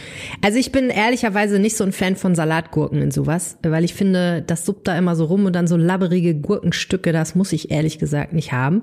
Also 0.43 0.59
ich 0.59 0.73
bin 0.73 0.89
ehrlicherweise 0.89 1.59
nicht 1.59 1.77
so 1.77 1.85
ein 1.85 1.93
Fan 1.93 2.17
von 2.17 2.35
Salatgurken 2.35 3.03
in 3.03 3.11
sowas, 3.11 3.59
weil 3.63 3.85
ich 3.85 3.95
finde, 3.95 4.43
das 4.43 4.65
suppt 4.65 4.89
da 4.89 4.97
immer 4.97 5.17
so 5.17 5.27
rum 5.27 5.45
und 5.45 5.53
dann 5.53 5.67
so 5.67 5.77
labberige 5.77 6.35
Gurkenstücke, 6.35 7.13
das 7.13 7.35
muss 7.35 7.53
ich 7.53 7.71
ehrlich 7.71 7.99
gesagt 7.99 8.33
nicht 8.33 8.53
haben. 8.53 8.81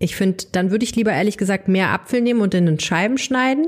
Ich 0.00 0.16
finde, 0.16 0.46
dann 0.50 0.70
würde 0.70 0.84
ich 0.84 0.96
lieber 0.96 1.12
ehrlich 1.12 1.36
gesagt 1.36 1.68
mehr 1.68 1.90
Apfel 1.90 2.22
nehmen 2.22 2.40
und 2.40 2.54
in 2.54 2.64
den 2.64 2.80
Scheiben 2.80 3.18
schneiden. 3.18 3.66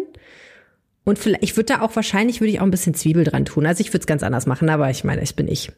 Und 1.05 1.19
vielleicht, 1.19 1.45
ich 1.45 1.57
würde 1.57 1.75
da 1.75 1.83
auch 1.83 1.95
wahrscheinlich, 1.95 2.41
würde 2.41 2.51
ich 2.51 2.59
auch 2.59 2.65
ein 2.65 2.71
bisschen 2.71 2.95
Zwiebel 2.95 3.23
dran 3.23 3.45
tun. 3.45 3.67
Also 3.67 3.83
ich 3.83 3.89
würde 3.89 4.01
es 4.01 4.07
ganz 4.07 4.23
anders 4.23 4.47
machen, 4.47 4.71
aber 4.71 4.89
ich 4.89 5.05
meine, 5.05 5.23
ich 5.23 5.37
bin 5.37 5.47
ich. 5.47 5.71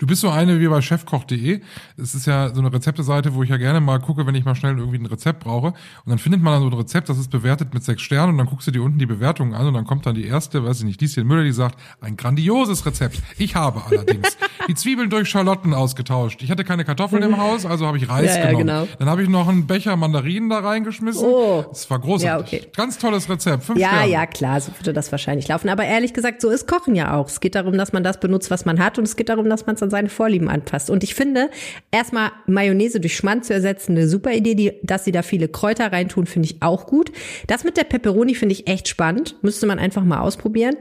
Du 0.00 0.06
bist 0.06 0.22
so 0.22 0.30
eine 0.30 0.58
wie 0.58 0.66
bei 0.66 0.80
chefkoch.de. 0.80 1.60
Es 1.98 2.14
ist 2.14 2.26
ja 2.26 2.54
so 2.54 2.62
eine 2.62 2.72
Rezepteseite, 2.72 3.34
wo 3.34 3.42
ich 3.42 3.50
ja 3.50 3.58
gerne 3.58 3.80
mal 3.80 4.00
gucke, 4.00 4.26
wenn 4.26 4.34
ich 4.34 4.46
mal 4.46 4.54
schnell 4.54 4.78
irgendwie 4.78 4.96
ein 4.96 5.04
Rezept 5.04 5.40
brauche. 5.40 5.66
Und 5.66 5.74
dann 6.06 6.16
findet 6.16 6.40
man 6.40 6.54
dann 6.54 6.62
so 6.62 6.68
ein 6.68 6.72
Rezept, 6.72 7.10
das 7.10 7.18
ist 7.18 7.30
bewertet 7.30 7.74
mit 7.74 7.84
sechs 7.84 8.00
Sternen 8.00 8.32
und 8.32 8.38
dann 8.38 8.46
guckst 8.46 8.66
du 8.66 8.70
dir 8.70 8.82
unten 8.82 8.98
die 8.98 9.04
Bewertungen 9.04 9.52
an 9.52 9.66
und 9.66 9.74
dann 9.74 9.84
kommt 9.84 10.06
dann 10.06 10.14
die 10.14 10.24
erste, 10.24 10.64
weiß 10.64 10.78
ich 10.78 10.84
nicht, 10.84 11.02
Lieschen 11.02 11.26
Müller, 11.26 11.44
die 11.44 11.52
sagt, 11.52 11.78
ein 12.00 12.16
grandioses 12.16 12.86
Rezept. 12.86 13.20
Ich 13.36 13.56
habe 13.56 13.82
allerdings 13.84 14.38
die 14.68 14.74
Zwiebeln 14.74 15.10
durch 15.10 15.28
Schalotten 15.28 15.74
ausgetauscht. 15.74 16.40
Ich 16.40 16.50
hatte 16.50 16.64
keine 16.64 16.86
Kartoffeln 16.86 17.22
im 17.22 17.36
Haus, 17.36 17.66
also 17.66 17.86
habe 17.86 17.98
ich 17.98 18.08
Reis 18.08 18.36
ja, 18.36 18.46
genommen. 18.46 18.68
Ja, 18.68 18.80
genau. 18.84 18.96
Dann 18.98 19.08
habe 19.10 19.22
ich 19.22 19.28
noch 19.28 19.48
einen 19.48 19.66
Becher 19.66 19.96
Mandarinen 19.96 20.48
da 20.48 20.60
reingeschmissen. 20.60 21.22
Oh. 21.22 21.62
Das 21.68 21.90
war 21.90 21.98
großartig. 21.98 22.52
Ja, 22.52 22.60
okay. 22.60 22.70
Ganz 22.74 22.96
tolles 22.96 23.28
Rezept. 23.28 23.64
Fünf 23.64 23.78
ja, 23.78 23.88
Sterne. 23.88 24.10
ja, 24.10 24.24
klar, 24.24 24.62
so 24.62 24.72
würde 24.78 24.94
das 24.94 25.12
wahrscheinlich 25.12 25.46
laufen. 25.48 25.68
Aber 25.68 25.84
ehrlich 25.84 26.14
gesagt, 26.14 26.40
so 26.40 26.48
ist 26.48 26.66
Kochen 26.66 26.96
ja 26.96 27.14
auch. 27.16 27.28
Es 27.28 27.40
geht 27.40 27.54
darum, 27.54 27.76
dass 27.76 27.92
man 27.92 28.02
das 28.02 28.18
benutzt, 28.18 28.50
was 28.50 28.64
man 28.64 28.82
hat 28.82 28.96
und 28.96 29.04
es 29.04 29.16
geht 29.16 29.28
darum, 29.28 29.50
dass 29.50 29.66
man 29.66 29.74
es 29.74 29.89
an 29.90 30.00
seine 30.00 30.08
Vorlieben 30.08 30.48
anpasst 30.48 30.70
passt. 30.70 30.90
Und 30.90 31.04
ich 31.04 31.14
finde, 31.14 31.50
erstmal 31.90 32.30
Mayonnaise 32.46 33.00
durch 33.00 33.16
Schmand 33.16 33.44
zu 33.44 33.52
ersetzen, 33.52 33.92
eine 33.92 34.08
super 34.08 34.32
Idee. 34.32 34.54
Die, 34.54 34.72
dass 34.82 35.04
sie 35.04 35.12
da 35.12 35.22
viele 35.22 35.48
Kräuter 35.48 35.92
reintun, 35.92 36.26
finde 36.26 36.46
ich 36.46 36.62
auch 36.62 36.86
gut. 36.86 37.12
Das 37.46 37.64
mit 37.64 37.76
der 37.76 37.84
Peperoni 37.84 38.34
finde 38.34 38.54
ich 38.54 38.66
echt 38.66 38.88
spannend. 38.88 39.36
Müsste 39.42 39.66
man 39.66 39.78
einfach 39.78 40.04
mal 40.04 40.20
ausprobieren. 40.20 40.76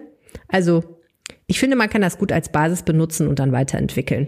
Also, 0.48 1.00
ich 1.48 1.60
finde, 1.60 1.76
man 1.76 1.90
kann 1.90 2.02
das 2.02 2.18
gut 2.18 2.32
als 2.32 2.52
Basis 2.52 2.84
benutzen 2.84 3.28
und 3.28 3.40
dann 3.40 3.52
weiterentwickeln. 3.52 4.28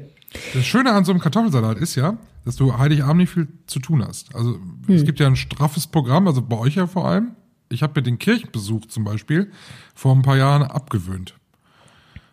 Das 0.53 0.65
Schöne 0.65 0.91
an 0.91 1.05
so 1.05 1.11
einem 1.11 1.21
Kartoffelsalat 1.21 1.77
ist 1.77 1.95
ja, 1.95 2.17
dass 2.45 2.55
du 2.55 2.77
Heiligabend 2.77 3.17
nicht 3.17 3.33
viel 3.33 3.47
zu 3.67 3.79
tun 3.79 4.03
hast. 4.05 4.33
Also 4.33 4.55
hm. 4.87 4.95
es 4.95 5.03
gibt 5.03 5.19
ja 5.19 5.27
ein 5.27 5.35
straffes 5.35 5.87
Programm, 5.87 6.27
also 6.27 6.41
bei 6.41 6.57
euch 6.57 6.75
ja 6.75 6.87
vor 6.87 7.07
allem. 7.07 7.35
Ich 7.69 7.83
habe 7.83 7.99
mir 7.99 8.03
den 8.03 8.17
Kirchenbesuch 8.17 8.85
zum 8.87 9.03
Beispiel 9.03 9.51
vor 9.93 10.15
ein 10.15 10.21
paar 10.21 10.37
Jahren 10.37 10.63
abgewöhnt. 10.63 11.35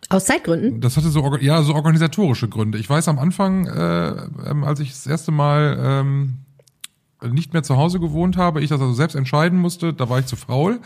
Aus 0.09 0.25
Zeitgründen? 0.25 0.81
Das 0.81 0.97
hatte 0.97 1.09
so, 1.09 1.37
ja, 1.37 1.61
so 1.61 1.75
organisatorische 1.75 2.49
Gründe. 2.49 2.79
Ich 2.79 2.89
weiß 2.89 3.07
am 3.07 3.19
Anfang, 3.19 3.67
äh, 3.67 4.07
ähm, 4.49 4.63
als 4.63 4.79
ich 4.79 4.89
das 4.89 5.05
erste 5.05 5.31
Mal 5.31 5.77
ähm, 5.79 6.39
nicht 7.21 7.53
mehr 7.53 7.61
zu 7.61 7.77
Hause 7.77 7.99
gewohnt 7.99 8.35
habe, 8.35 8.61
ich 8.61 8.69
das 8.69 8.81
also 8.81 8.93
selbst 8.93 9.15
entscheiden 9.15 9.59
musste, 9.59 9.93
da 9.93 10.09
war 10.09 10.19
ich 10.19 10.25
zu 10.25 10.35
faul. 10.35 10.79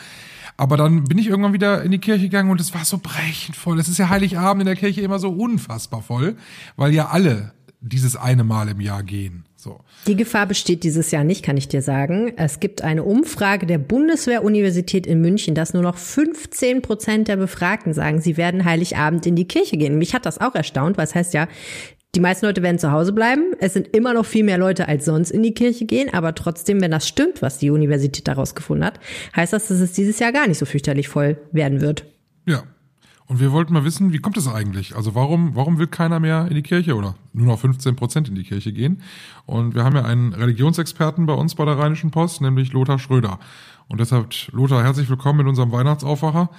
Aber 0.58 0.78
dann 0.78 1.06
bin 1.06 1.18
ich 1.18 1.28
irgendwann 1.28 1.54
wieder 1.54 1.84
in 1.84 1.92
die 1.92 2.00
Kirche 2.00 2.24
gegangen 2.24 2.52
und 2.52 2.60
es 2.60 2.74
war 2.74 2.84
so 2.86 3.00
brechend 3.02 3.56
voll. 3.56 3.80
Es 3.80 3.88
ist 3.88 3.98
ja 3.98 4.10
Heiligabend 4.10 4.62
in 4.62 4.68
der 4.68 4.76
Kirche 4.76 5.02
immer 5.02 5.20
so 5.20 5.30
unfassbar 5.30 6.02
voll, 6.02 6.36
weil 6.76 6.94
ja 6.94 7.08
alle 7.08 7.54
dieses 7.80 8.16
eine 8.16 8.44
Mal 8.44 8.70
im 8.70 8.82
Jahr 8.82 9.04
gehen. 9.04 9.46
So. 9.64 9.80
Die 10.08 10.18
Gefahr 10.18 10.46
besteht 10.46 10.84
dieses 10.84 11.12
Jahr 11.12 11.24
nicht, 11.24 11.42
kann 11.42 11.56
ich 11.56 11.70
dir 11.70 11.82
sagen. 11.82 12.34
Es 12.36 12.60
gibt 12.60 12.82
eine 12.82 13.04
Umfrage 13.04 13.66
der 13.66 13.78
Bundeswehr-Universität 13.78 15.08
in 15.08 15.22
München, 15.22 15.56
dass 15.56 15.74
nur 15.74 15.84
noch 15.84 15.96
15 15.96 16.82
Prozent 16.82 17.30
der 17.30 17.38
Befragten 17.38 17.94
sagen, 17.94 18.20
sie 18.20 18.36
werden 18.36 18.66
Heiligabend 18.66 19.26
in 19.26 19.38
die 19.38 19.48
Kirche 19.48 19.78
gehen. 19.78 19.98
Mich 19.98 20.14
hat 20.14 20.26
das 20.26 20.42
auch 20.42 20.54
erstaunt, 20.54 20.98
weil 20.98 21.06
es 21.06 21.16
heißt 21.16 21.34
ja, 21.34 21.48
die 22.14 22.20
meisten 22.20 22.46
Leute 22.46 22.62
werden 22.62 22.78
zu 22.78 22.92
Hause 22.92 23.14
bleiben. 23.14 23.54
Es 23.60 23.72
sind 23.72 23.88
immer 23.96 24.14
noch 24.14 24.26
viel 24.26 24.44
mehr 24.44 24.58
Leute 24.58 24.90
als 24.90 25.06
sonst 25.06 25.32
in 25.32 25.44
die 25.44 25.54
Kirche 25.54 25.86
gehen, 25.86 26.14
aber 26.14 26.36
trotzdem, 26.36 26.82
wenn 26.82 26.92
das 26.92 27.08
stimmt, 27.08 27.42
was 27.42 27.58
die 27.58 27.72
Universität 27.72 28.28
daraus 28.28 28.56
gefunden 28.56 28.84
hat, 28.84 29.00
heißt 29.34 29.54
das, 29.54 29.70
dass 29.70 29.80
es 29.80 29.94
dieses 29.94 30.20
Jahr 30.20 30.34
gar 30.34 30.46
nicht 30.46 30.58
so 30.58 30.66
fürchterlich 30.66 31.08
voll 31.08 31.38
werden 31.54 31.80
wird. 31.80 32.06
Ja, 32.46 32.66
und 33.28 33.40
wir 33.40 33.52
wollten 33.52 33.74
mal 33.74 33.86
wissen, 33.86 34.12
wie 34.12 34.20
kommt 34.20 34.38
es 34.38 34.48
eigentlich? 34.48 34.96
Also 34.96 35.16
warum, 35.16 35.56
warum 35.56 35.80
will 35.80 35.88
keiner 35.88 36.20
mehr 36.20 36.48
in 36.50 36.56
die 36.56 36.62
Kirche 36.62 36.96
oder 36.96 37.16
nur 37.32 37.48
noch 37.48 37.60
15 37.60 37.96
Prozent 37.96 38.28
in 38.28 38.36
die 38.36 38.44
Kirche 38.44 38.74
gehen? 38.74 39.02
Und 39.46 39.76
wir 39.76 39.84
haben 39.84 39.96
ja 39.96 40.04
einen 40.04 40.34
Religionsexperten 40.34 41.26
bei 41.26 41.34
uns 41.34 41.56
bei 41.56 41.66
der 41.66 41.78
Rheinischen 41.78 42.12
Post, 42.12 42.42
nämlich 42.42 42.74
Lothar 42.74 43.00
Schröder. 43.00 43.40
Und 43.88 44.00
deshalb, 44.00 44.28
Lothar, 44.52 44.84
herzlich 44.84 45.10
willkommen 45.10 45.42
in 45.42 45.48
unserem 45.48 45.72
Weihnachtsaufwacher. 45.72 46.50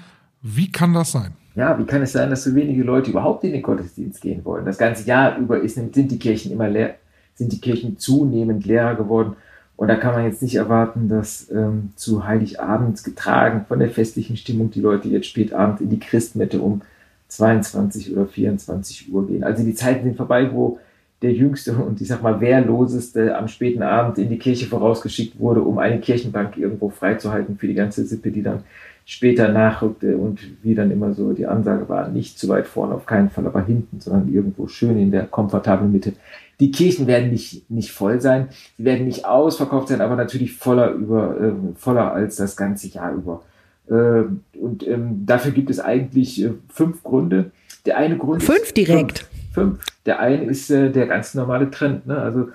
Wie 0.40 0.70
kann 0.70 0.94
das 0.94 1.12
sein? 1.12 1.34
Ja, 1.54 1.78
wie 1.78 1.84
kann 1.84 2.02
es 2.02 2.12
sein, 2.12 2.30
dass 2.30 2.44
so 2.44 2.54
wenige 2.54 2.82
Leute 2.82 3.10
überhaupt 3.10 3.44
in 3.44 3.52
den 3.52 3.62
Gottesdienst 3.62 4.20
gehen 4.20 4.44
wollen? 4.44 4.64
Das 4.64 4.78
ganze 4.78 5.06
Jahr 5.06 5.38
über 5.38 5.60
ist, 5.60 5.74
sind 5.74 5.94
die 5.94 6.18
Kirchen 6.18 6.50
immer 6.50 6.68
leer, 6.68 6.96
sind 7.34 7.52
die 7.52 7.60
Kirchen 7.60 7.98
zunehmend 7.98 8.66
leerer 8.66 8.94
geworden. 8.94 9.36
Und 9.76 9.88
da 9.88 9.96
kann 9.96 10.14
man 10.14 10.24
jetzt 10.24 10.42
nicht 10.42 10.54
erwarten, 10.54 11.08
dass 11.08 11.50
ähm, 11.50 11.92
zu 11.96 12.26
Heiligabend 12.26 13.02
getragen 13.02 13.64
von 13.66 13.80
der 13.80 13.90
festlichen 13.90 14.36
Stimmung 14.36 14.70
die 14.70 14.80
Leute 14.80 15.08
jetzt 15.08 15.26
spät 15.26 15.52
Abend 15.52 15.80
in 15.80 15.90
die 15.90 15.98
Christmette 15.98 16.60
um 16.60 16.82
22 17.28 18.12
oder 18.12 18.26
24 18.26 19.12
Uhr 19.12 19.26
gehen. 19.26 19.42
Also 19.42 19.64
die 19.64 19.74
Zeiten 19.74 20.04
sind 20.04 20.16
vorbei, 20.16 20.52
wo 20.52 20.78
der 21.22 21.32
jüngste 21.32 21.74
und 21.74 22.00
ich 22.00 22.08
sag 22.08 22.22
mal 22.22 22.40
wehrloseste 22.40 23.36
am 23.36 23.48
späten 23.48 23.82
Abend 23.82 24.18
in 24.18 24.28
die 24.28 24.38
Kirche 24.38 24.66
vorausgeschickt 24.66 25.40
wurde, 25.40 25.62
um 25.62 25.78
eine 25.78 26.00
Kirchenbank 26.00 26.56
irgendwo 26.56 26.90
freizuhalten 26.90 27.58
für 27.58 27.66
die 27.66 27.74
ganze 27.74 28.04
Sippe, 28.04 28.30
die 28.30 28.42
dann 28.42 28.62
später 29.04 29.48
nachrückte 29.48 30.16
und 30.16 30.40
wie 30.62 30.74
dann 30.74 30.90
immer 30.90 31.12
so 31.12 31.32
die 31.32 31.46
Ansage 31.46 31.88
war, 31.88 32.08
nicht 32.08 32.38
zu 32.38 32.48
weit 32.48 32.66
vorne, 32.66 32.94
auf 32.94 33.06
keinen 33.06 33.30
Fall, 33.30 33.46
aber 33.46 33.64
hinten, 33.64 34.00
sondern 34.00 34.32
irgendwo 34.32 34.66
schön 34.66 34.98
in 34.98 35.10
der 35.10 35.24
komfortablen 35.26 35.92
Mitte. 35.92 36.14
Die 36.60 36.70
Kirchen 36.70 37.06
werden 37.06 37.30
nicht, 37.30 37.70
nicht 37.70 37.90
voll 37.90 38.20
sein, 38.20 38.48
sie 38.76 38.84
werden 38.84 39.06
nicht 39.06 39.26
ausverkauft 39.26 39.88
sein, 39.88 40.00
aber 40.00 40.16
natürlich 40.16 40.54
voller 40.54 40.92
über, 40.92 41.38
äh, 41.40 41.52
voller 41.76 42.12
als 42.12 42.36
das 42.36 42.56
ganze 42.56 42.88
Jahr 42.88 43.12
über. 43.12 43.42
Äh, 43.88 44.24
und 44.58 44.86
ähm, 44.86 45.26
dafür 45.26 45.52
gibt 45.52 45.70
es 45.70 45.80
eigentlich 45.80 46.42
äh, 46.42 46.52
fünf 46.68 47.02
Gründe. 47.02 47.50
Der 47.84 47.98
eine 47.98 48.16
Grund 48.16 48.42
fünf 48.42 48.72
direkt. 48.72 49.26
Fünf, 49.52 49.52
fünf. 49.52 49.86
Der 50.06 50.20
eine 50.20 50.44
ist 50.44 50.70
äh, 50.70 50.90
der 50.90 51.06
ganz 51.06 51.34
normale 51.34 51.70
Trend. 51.70 52.06
Ne? 52.06 52.16
Also 52.16 52.48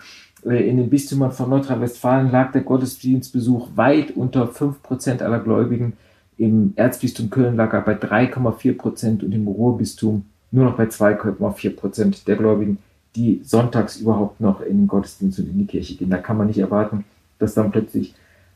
äh, 0.46 0.68
in 0.68 0.78
den 0.78 0.90
Bistümern 0.90 1.32
von 1.32 1.50
Nordrhein-Westfalen 1.50 2.32
lag 2.32 2.52
der 2.52 2.62
Gottesdienstbesuch 2.62 3.70
weit 3.76 4.12
unter 4.16 4.48
fünf 4.48 4.82
Prozent 4.82 5.22
aller 5.22 5.40
Gläubigen. 5.40 5.94
Im 6.40 6.72
Erzbistum 6.78 7.30
Köln 7.30 7.58
lag 7.58 7.74
er 7.74 7.82
bei 7.82 7.96
3,4 7.96 8.78
Prozent 8.78 9.24
und 9.24 9.34
im 9.34 9.46
Ruhrbistum 9.46 10.24
nur 10.52 10.64
noch 10.64 10.78
bei 10.78 10.86
2,4 10.86 11.76
Prozent 11.76 12.28
der 12.30 12.38
Gläubigen, 12.38 12.78
die 13.18 13.42
sonntags 13.44 13.98
überhaupt 13.98 14.40
noch 14.40 14.62
in 14.62 14.78
den 14.78 14.88
Gottesdienst 14.88 15.40
und 15.40 15.50
in 15.50 15.58
die 15.58 15.66
Kirche 15.66 15.96
gehen. 15.96 16.10
Da 16.10 16.18
kann 16.18 16.38
man 16.38 16.48
nicht 16.48 16.60
erwarten, 16.60 17.04
dass 17.40 17.56
dann 17.56 17.72
plötzlich 17.72 18.16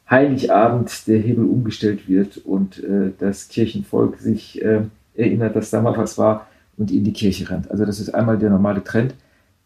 Heiligabend 0.09 1.07
der 1.07 1.19
Hebel 1.19 1.43
umgestellt 1.43 2.07
wird 2.07 2.37
und 2.37 2.81
äh, 2.81 3.11
das 3.19 3.49
Kirchenvolk 3.49 4.17
sich 4.17 4.61
äh, 4.61 4.83
erinnert, 5.15 5.57
dass 5.57 5.69
da 5.69 5.81
mal 5.81 5.97
was 5.97 6.17
war 6.17 6.47
und 6.77 6.89
in 6.89 7.03
die 7.03 7.11
Kirche 7.11 7.49
rennt. 7.49 7.69
Also 7.69 7.85
das 7.85 7.99
ist 7.99 8.15
einmal 8.15 8.37
der 8.37 8.49
normale 8.49 8.81
Trend, 8.85 9.13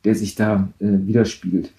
der 0.06 0.16
sich 0.16 0.34
da 0.34 0.68
äh, 0.80 0.86
widerspiegelt. 0.86 1.72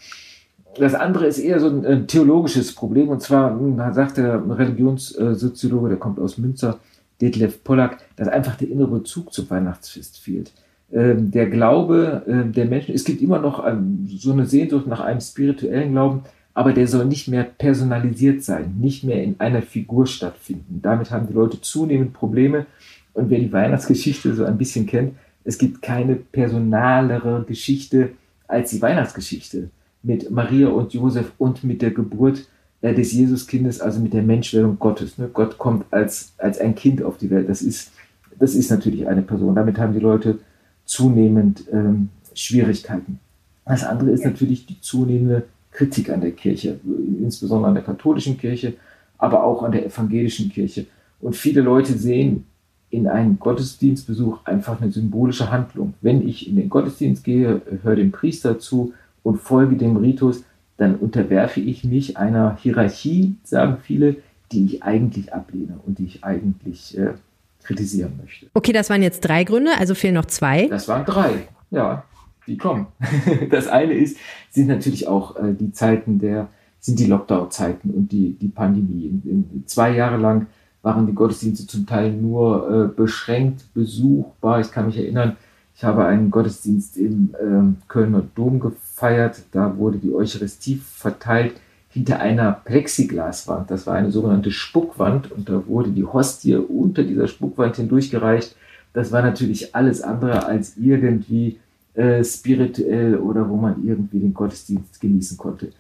Das 0.79 0.95
andere 0.95 1.27
ist 1.27 1.39
eher 1.39 1.61
so 1.61 1.69
ein, 1.69 1.85
ein 1.85 2.07
theologisches 2.07 2.75
Problem. 2.75 3.09
Und 3.09 3.23
zwar 3.23 3.59
hm, 3.59 3.81
sagt 3.93 4.17
der 4.17 4.43
Religionssoziologe, 4.49 5.89
der 5.89 5.99
kommt 5.99 6.19
aus 6.19 6.39
Münster, 6.39 6.79
Detlef 7.21 7.65
Pollack, 7.65 7.99
dass 8.17 8.29
einfach 8.29 8.57
der 8.57 8.71
innere 8.71 8.99
Bezug 8.99 9.33
zum 9.33 9.51
Weihnachtsfest 9.51 10.19
fehlt. 10.19 10.53
Ähm, 10.93 11.31
der 11.31 11.51
Glaube 11.51 12.23
äh, 12.27 12.51
der 12.51 12.67
Menschen, 12.67 12.95
es 12.95 13.05
gibt 13.05 13.21
immer 13.21 13.39
noch 13.39 13.67
ähm, 13.67 14.09
so 14.09 14.33
eine 14.33 14.47
Sehnsucht 14.47 14.87
nach 14.87 15.01
einem 15.01 15.21
spirituellen 15.21 15.93
Glauben, 15.93 16.23
aber 16.55 16.73
der 16.73 16.87
soll 16.87 17.05
nicht 17.05 17.29
mehr 17.29 17.45
personalisiert 17.45 18.43
sein, 18.43 18.77
nicht 18.81 19.05
mehr 19.05 19.23
in 19.23 19.37
einer 19.39 19.63
Figur 19.63 20.07
stattfinden. 20.07 20.81
Damit 20.83 21.11
haben 21.11 21.27
die 21.29 21.35
Leute 21.35 21.61
zunehmend 21.61 22.15
Probleme. 22.15 22.67
Und 23.15 23.31
wer 23.31 23.39
die 23.39 23.53
Weihnachtsgeschichte 23.53 24.35
so 24.35 24.45
ein 24.45 24.59
bisschen 24.59 24.87
kennt, 24.87 25.15
es 25.45 25.59
gibt 25.59 25.83
keine 25.83 26.17
personalere 26.17 27.45
Geschichte 27.47 28.11
als 28.47 28.71
die 28.71 28.81
Weihnachtsgeschichte 28.81 29.71
mit 30.03 30.31
Maria 30.31 30.69
und 30.69 30.93
Josef 30.93 31.33
und 31.39 31.65
mit 31.65 31.83
der 31.83 31.91
Geburt 31.91 32.47
äh, 32.81 32.95
des 32.95 33.13
Jesuskindes, 33.13 33.81
also 33.81 34.01
mit 34.01 34.13
der 34.13 34.23
Menschwerdung 34.23 34.79
Gottes. 34.79 35.19
Ne? 35.19 35.29
Gott 35.33 35.59
kommt 35.59 35.85
als, 35.93 36.33
als 36.39 36.59
ein 36.59 36.75
Kind 36.75 37.03
auf 37.03 37.19
die 37.19 37.31
Welt. 37.31 37.49
Das 37.49 37.63
ist, 37.63 37.93
das 38.39 38.55
ist 38.55 38.71
natürlich 38.71 39.09
eine 39.09 39.23
Person. 39.23 39.55
Damit 39.55 39.79
haben 39.79 39.93
die 39.93 40.01
Leute 40.01 40.39
zunehmend 40.85 41.65
ähm, 41.73 42.09
Schwierigkeiten. 42.35 43.19
Das 43.65 43.85
andere 43.85 44.11
ist 44.11 44.25
natürlich 44.25 44.65
die 44.67 44.81
zunehmende 44.81 45.45
Kritik 45.71 46.11
an 46.11 46.21
der 46.21 46.33
Kirche, 46.33 46.81
insbesondere 47.21 47.69
an 47.69 47.75
der 47.75 47.85
katholischen 47.85 48.39
Kirche, 48.39 48.75
aber 49.19 49.45
auch 49.45 49.63
an 49.63 49.73
der 49.73 49.85
evangelischen 49.85 50.51
Kirche. 50.51 50.87
Und 51.21 51.37
viele 51.37 51.61
Leute 51.61 51.93
sehen 51.93 52.47
in 52.91 53.07
einen 53.07 53.39
Gottesdienstbesuch 53.39 54.47
einfach 54.47 54.81
eine 54.81 54.91
symbolische 54.91 55.51
Handlung. 55.51 55.95
Wenn 56.01 56.27
ich 56.27 56.49
in 56.49 56.57
den 56.57 56.71
Gottesdienst 56.71 57.23
gehe, 57.25 57.61
höre 57.83 57.97
dem 57.97 58.13
Priester 58.13 58.59
zu, 58.59 58.95
und 59.23 59.39
folge 59.39 59.77
dem 59.77 59.97
Ritus, 59.97 60.45
dann 60.77 60.97
unterwerfe 60.97 61.61
ich 61.61 61.85
mich 61.85 62.17
einer 62.17 62.57
Hierarchie, 62.57 63.37
sagen 63.43 63.79
viele, 63.83 64.17
die 64.53 64.65
ich 64.65 64.83
eigentlich 64.83 65.35
ablehne 65.35 65.79
und 65.85 65.99
die 65.99 66.07
ich 66.07 66.25
eigentlich 66.25 66.97
äh, 66.97 67.15
kritisieren 67.63 68.19
möchte. 68.23 68.47
Okay, 68.55 68.73
das 68.73 68.89
waren 68.89 69.03
jetzt 69.03 69.21
drei 69.21 69.45
Gründe, 69.45 69.73
also 69.79 69.95
fehlen 69.95 70.15
noch 70.15 70.27
zwei. 70.27 70.69
Das 70.69 70.89
waren 70.89 71.05
drei, 71.05 71.49
ja, 71.71 72.05
die 72.47 72.57
kommen. 72.57 72.87
das 73.51 73.69
eine 73.69 73.93
ist, 73.93 74.17
sind 74.51 74.69
natürlich 74.69 75.07
auch 75.07 75.37
äh, 75.37 75.53
die 75.53 75.73
Zeiten 75.73 76.19
der, 76.19 76.49
sind 76.81 76.99
die 76.99 77.07
Lockdown-Zeiten 77.07 77.91
und 77.91 78.13
die, 78.13 78.35
die 78.35 78.49
Pandemie. 78.49 79.07
In, 79.07 79.51
in, 79.53 79.67
zwei 79.67 79.95
Jahre 79.95 80.17
lang 80.17 80.47
waren 80.83 81.07
die 81.07 81.15
Gottesdienste 81.15 81.67
zum 81.67 81.87
Teil 81.87 82.13
nur 82.13 82.71
äh, 82.71 82.97
beschränkt 82.97 83.75
besuchbar. 83.75 84.61
Ich 84.61 84.71
kann 84.71 84.87
mich 84.87 84.97
erinnern, 84.97 85.37
ich 85.79 85.85
habe 85.85 86.07
einen 86.07 86.33
Gottesdienst 86.33 86.97
im 86.97 87.37
ähm, 87.41 87.77
Kölner 87.87 88.25
Dom 88.35 88.59
gefeiert. 88.59 89.43
Da 89.53 89.77
wurde 89.77 89.99
die 89.99 90.13
Eucharistie 90.13 90.75
verteilt 90.75 91.55
hinter 91.89 92.19
einer 92.19 92.51
Plexiglaswand. 92.51 93.71
Das 93.71 93.87
war 93.87 93.95
eine 93.95 94.11
sogenannte 94.11 94.51
Spuckwand 94.51 95.31
und 95.31 95.49
da 95.49 95.65
wurde 95.69 95.91
die 95.93 96.03
Hostie 96.03 96.57
unter 96.57 97.05
dieser 97.05 97.29
Spuckwand 97.29 97.77
hindurchgereicht. 97.77 98.57
Das 98.93 99.13
war 99.13 99.23
natürlich 99.23 99.77
alles 99.77 100.03
andere 100.03 100.47
als 100.47 100.77
irgendwie 100.77 101.61
äh, 101.95 102.25
spirituell 102.25 103.17
oder 103.17 103.49
wo 103.49 103.55
man 103.55 103.85
irgendwie 103.85 104.19
den 104.19 104.35
Gottesdienst 104.35 105.01
genießen 105.01 105.39
konnte. 105.39 105.71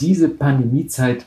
Diese 0.00 0.28
Pandemiezeit 0.28 1.24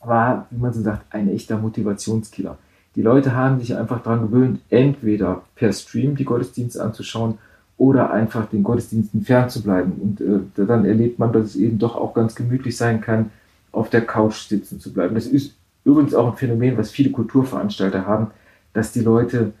war, 0.00 0.48
wie 0.50 0.58
man 0.58 0.72
so 0.72 0.82
sagt, 0.82 1.14
ein 1.14 1.28
echter 1.28 1.56
Motivationskiller. 1.56 2.58
Die 2.98 3.04
Leute 3.04 3.36
haben 3.36 3.60
sich 3.60 3.76
einfach 3.76 4.02
daran 4.02 4.22
gewöhnt, 4.22 4.58
entweder 4.70 5.42
per 5.54 5.72
Stream 5.72 6.16
die 6.16 6.24
Gottesdienste 6.24 6.82
anzuschauen 6.82 7.38
oder 7.76 8.10
einfach 8.10 8.46
den 8.46 8.64
Gottesdiensten 8.64 9.22
fernzubleiben. 9.22 9.92
Und 9.92 10.20
äh, 10.20 10.66
dann 10.66 10.84
erlebt 10.84 11.16
man, 11.20 11.32
dass 11.32 11.44
es 11.44 11.54
eben 11.54 11.78
doch 11.78 11.94
auch 11.94 12.12
ganz 12.12 12.34
gemütlich 12.34 12.76
sein 12.76 13.00
kann, 13.00 13.30
auf 13.70 13.88
der 13.88 14.00
Couch 14.00 14.48
sitzen 14.48 14.80
zu 14.80 14.92
bleiben. 14.92 15.14
Das 15.14 15.28
ist 15.28 15.54
übrigens 15.84 16.12
auch 16.12 16.26
ein 16.26 16.36
Phänomen, 16.36 16.76
was 16.76 16.90
viele 16.90 17.12
Kulturveranstalter 17.12 18.04
haben, 18.04 18.32
dass 18.72 18.90
die 18.90 19.02
Leute 19.02 19.52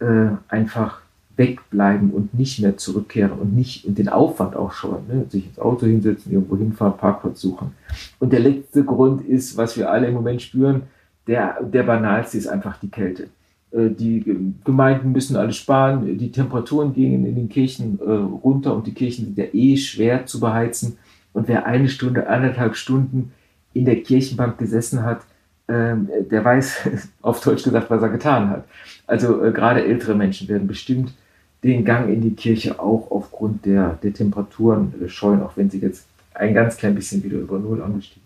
äh, 0.00 0.30
einfach 0.48 1.00
wegbleiben 1.36 2.10
und 2.10 2.34
nicht 2.34 2.58
mehr 2.58 2.76
zurückkehren 2.76 3.38
und 3.38 3.54
nicht 3.54 3.84
und 3.84 3.98
den 3.98 4.08
Aufwand 4.08 4.56
auch 4.56 4.72
scheuen, 4.72 5.06
ne? 5.06 5.26
sich 5.28 5.46
ins 5.46 5.60
Auto 5.60 5.86
hinsetzen, 5.86 6.32
irgendwo 6.32 6.56
hinfahren, 6.56 6.96
Parkplatz 6.96 7.40
suchen. 7.40 7.70
Und 8.18 8.32
der 8.32 8.40
letzte 8.40 8.82
Grund 8.82 9.24
ist, 9.24 9.56
was 9.56 9.76
wir 9.76 9.92
alle 9.92 10.08
im 10.08 10.14
Moment 10.14 10.42
spüren, 10.42 10.82
der, 11.30 11.62
der 11.62 11.84
banalste 11.84 12.36
ist 12.36 12.48
einfach 12.48 12.76
die 12.78 12.90
Kälte. 12.90 13.28
Äh, 13.70 13.90
die 13.90 14.24
Gemeinden 14.64 15.12
müssen 15.12 15.36
alle 15.36 15.52
sparen, 15.52 16.18
die 16.18 16.32
Temperaturen 16.32 16.92
gehen 16.92 17.24
in 17.24 17.36
den 17.36 17.48
Kirchen 17.48 18.00
äh, 18.00 18.10
runter 18.10 18.74
und 18.74 18.86
die 18.88 18.94
Kirchen 18.94 19.26
sind 19.26 19.38
ja 19.38 19.44
eh 19.52 19.76
schwer 19.76 20.26
zu 20.26 20.40
beheizen. 20.40 20.98
Und 21.32 21.46
wer 21.46 21.66
eine 21.66 21.88
Stunde, 21.88 22.28
anderthalb 22.28 22.74
Stunden 22.74 23.32
in 23.72 23.84
der 23.84 24.02
Kirchenbank 24.02 24.58
gesessen 24.58 25.04
hat, 25.04 25.20
ähm, 25.68 26.08
der 26.28 26.44
weiß 26.44 26.88
auf 27.22 27.40
Deutsch 27.40 27.62
gesagt, 27.62 27.88
was 27.90 28.02
er 28.02 28.08
getan 28.08 28.50
hat. 28.50 28.64
Also 29.06 29.44
äh, 29.44 29.52
gerade 29.52 29.84
ältere 29.84 30.16
Menschen 30.16 30.48
werden 30.48 30.66
bestimmt 30.66 31.14
den 31.62 31.84
Gang 31.84 32.12
in 32.12 32.22
die 32.22 32.34
Kirche 32.34 32.80
auch 32.80 33.08
aufgrund 33.12 33.66
der, 33.66 33.98
der 34.02 34.12
Temperaturen 34.12 34.94
scheuen, 35.06 35.42
auch 35.42 35.56
wenn 35.56 35.70
sie 35.70 35.78
jetzt 35.78 36.08
ein 36.34 36.54
ganz 36.54 36.76
klein 36.76 36.96
bisschen 36.96 37.22
wieder 37.22 37.38
über 37.38 37.60
Null 37.60 37.82
angestiegen 37.82 38.19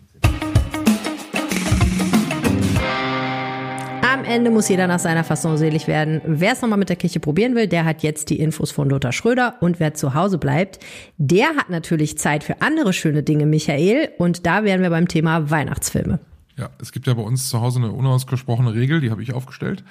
Ende 4.25 4.49
muss 4.49 4.69
jeder 4.69 4.87
nach 4.87 4.99
seiner 4.99 5.23
Fasson 5.23 5.57
selig 5.57 5.87
werden. 5.87 6.21
Wer 6.25 6.53
es 6.53 6.61
nochmal 6.61 6.79
mit 6.79 6.89
der 6.89 6.95
Kirche 6.95 7.19
probieren 7.19 7.55
will, 7.55 7.67
der 7.67 7.85
hat 7.85 8.03
jetzt 8.03 8.29
die 8.29 8.39
Infos 8.39 8.71
von 8.71 8.89
Lothar 8.89 9.11
Schröder. 9.11 9.55
Und 9.61 9.79
wer 9.79 9.93
zu 9.93 10.13
Hause 10.13 10.37
bleibt, 10.37 10.79
der 11.17 11.47
hat 11.55 11.69
natürlich 11.69 12.17
Zeit 12.17 12.43
für 12.43 12.61
andere 12.61 12.93
schöne 12.93 13.23
Dinge, 13.23 13.45
Michael. 13.45 14.09
Und 14.17 14.45
da 14.45 14.63
wären 14.63 14.81
wir 14.81 14.89
beim 14.89 15.07
Thema 15.07 15.49
Weihnachtsfilme. 15.49 16.19
Ja, 16.57 16.69
es 16.79 16.93
gibt 16.93 17.05
ja 17.05 17.13
bei 17.13 17.21
uns 17.21 17.49
zu 17.49 17.59
Hause 17.59 17.79
eine 17.79 17.91
unausgesprochene 17.91 18.73
Regel, 18.73 19.01
die 19.01 19.11
habe 19.11 19.21
ich 19.21 19.33
aufgestellt. 19.33 19.83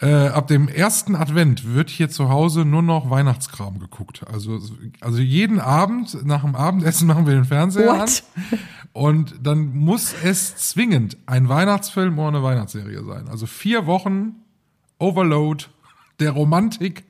Äh, 0.00 0.28
ab 0.28 0.48
dem 0.48 0.68
ersten 0.68 1.16
Advent 1.16 1.74
wird 1.74 1.88
hier 1.88 2.10
zu 2.10 2.28
Hause 2.28 2.66
nur 2.66 2.82
noch 2.82 3.08
Weihnachtskram 3.08 3.78
geguckt. 3.78 4.22
Also, 4.30 4.60
also 5.00 5.18
jeden 5.18 5.60
Abend 5.60 6.26
nach 6.26 6.42
dem 6.42 6.54
Abendessen 6.54 7.06
machen 7.06 7.26
wir 7.26 7.32
den 7.32 7.46
Fernseher 7.46 7.88
What? 7.88 8.24
an. 8.36 8.58
Und 8.92 9.34
dann 9.42 9.74
muss 9.74 10.14
es 10.22 10.56
zwingend 10.56 11.16
ein 11.24 11.48
Weihnachtsfilm 11.48 12.18
oder 12.18 12.28
eine 12.28 12.42
Weihnachtsserie 12.42 13.02
sein. 13.04 13.28
Also 13.28 13.46
vier 13.46 13.86
Wochen 13.86 14.34
Overload 14.98 15.66
der 16.18 16.32
Romantik. 16.32 17.04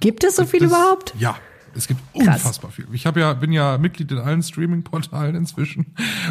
Gibt 0.00 0.24
es 0.24 0.36
so 0.36 0.46
viel 0.46 0.60
das, 0.60 0.70
überhaupt? 0.70 1.14
Ja, 1.18 1.36
es 1.76 1.86
gibt 1.86 2.00
Krass. 2.12 2.26
unfassbar 2.26 2.70
viel. 2.70 2.86
Ich 2.92 3.06
habe 3.06 3.20
ja, 3.20 3.34
bin 3.34 3.52
ja 3.52 3.78
Mitglied 3.78 4.10
in 4.10 4.18
allen 4.18 4.42
Streaming-Portalen 4.42 5.34
inzwischen. 5.34 5.86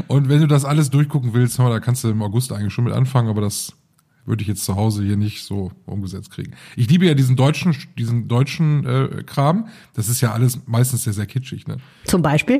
Und 0.07 0.29
wenn 0.29 0.41
du 0.41 0.47
das 0.47 0.65
alles 0.65 0.89
durchgucken 0.89 1.33
willst, 1.33 1.59
da 1.59 1.79
kannst 1.79 2.03
du 2.03 2.09
im 2.09 2.21
August 2.21 2.51
eigentlich 2.51 2.73
schon 2.73 2.85
mit 2.85 2.93
anfangen, 2.93 3.29
aber 3.29 3.41
das 3.41 3.73
würde 4.25 4.41
ich 4.41 4.47
jetzt 4.47 4.65
zu 4.65 4.75
Hause 4.75 5.03
hier 5.03 5.17
nicht 5.17 5.43
so 5.43 5.71
umgesetzt 5.85 6.31
kriegen. 6.31 6.53
Ich 6.75 6.89
liebe 6.89 7.05
ja 7.05 7.13
diesen 7.13 7.35
deutschen, 7.35 7.75
diesen 7.97 8.27
deutschen 8.27 8.85
äh, 8.85 9.23
Kram. 9.23 9.67
Das 9.93 10.09
ist 10.09 10.21
ja 10.21 10.33
alles 10.33 10.59
meistens 10.65 11.03
sehr, 11.03 11.13
sehr 11.13 11.27
kitschig. 11.27 11.67
Ne? 11.67 11.77
Zum 12.05 12.21
Beispiel? 12.21 12.57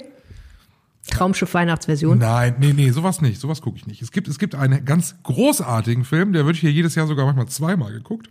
Traumschiff 1.07 1.53
Weihnachtsversion? 1.53 2.17
Nein, 2.17 2.55
nee, 2.59 2.73
nee, 2.73 2.89
sowas 2.91 3.21
nicht. 3.21 3.39
Sowas 3.39 3.61
gucke 3.61 3.77
ich 3.77 3.87
nicht. 3.87 4.01
Es 4.01 4.11
gibt, 4.11 4.27
es 4.27 4.39
gibt 4.39 4.55
einen 4.55 4.85
ganz 4.85 5.15
großartigen 5.23 6.03
Film, 6.03 6.33
der 6.33 6.45
wird 6.45 6.55
hier 6.55 6.71
jedes 6.71 6.95
Jahr 6.95 7.07
sogar 7.07 7.25
manchmal 7.25 7.47
zweimal 7.47 7.91
geguckt. 7.91 8.29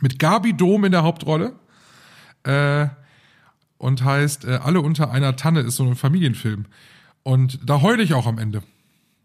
Mit 0.00 0.18
Gabi 0.18 0.52
Dom 0.52 0.84
in 0.84 0.92
der 0.92 1.02
Hauptrolle. 1.02 1.54
Äh, 2.44 2.88
und 3.78 4.04
heißt 4.04 4.44
äh, 4.44 4.58
Alle 4.62 4.80
unter 4.80 5.10
einer 5.10 5.36
Tanne 5.36 5.60
ist 5.60 5.76
so 5.76 5.84
ein 5.84 5.96
Familienfilm. 5.96 6.66
Und 7.22 7.58
da 7.68 7.82
heule 7.82 8.02
ich 8.02 8.14
auch 8.14 8.26
am 8.26 8.38
Ende. 8.38 8.62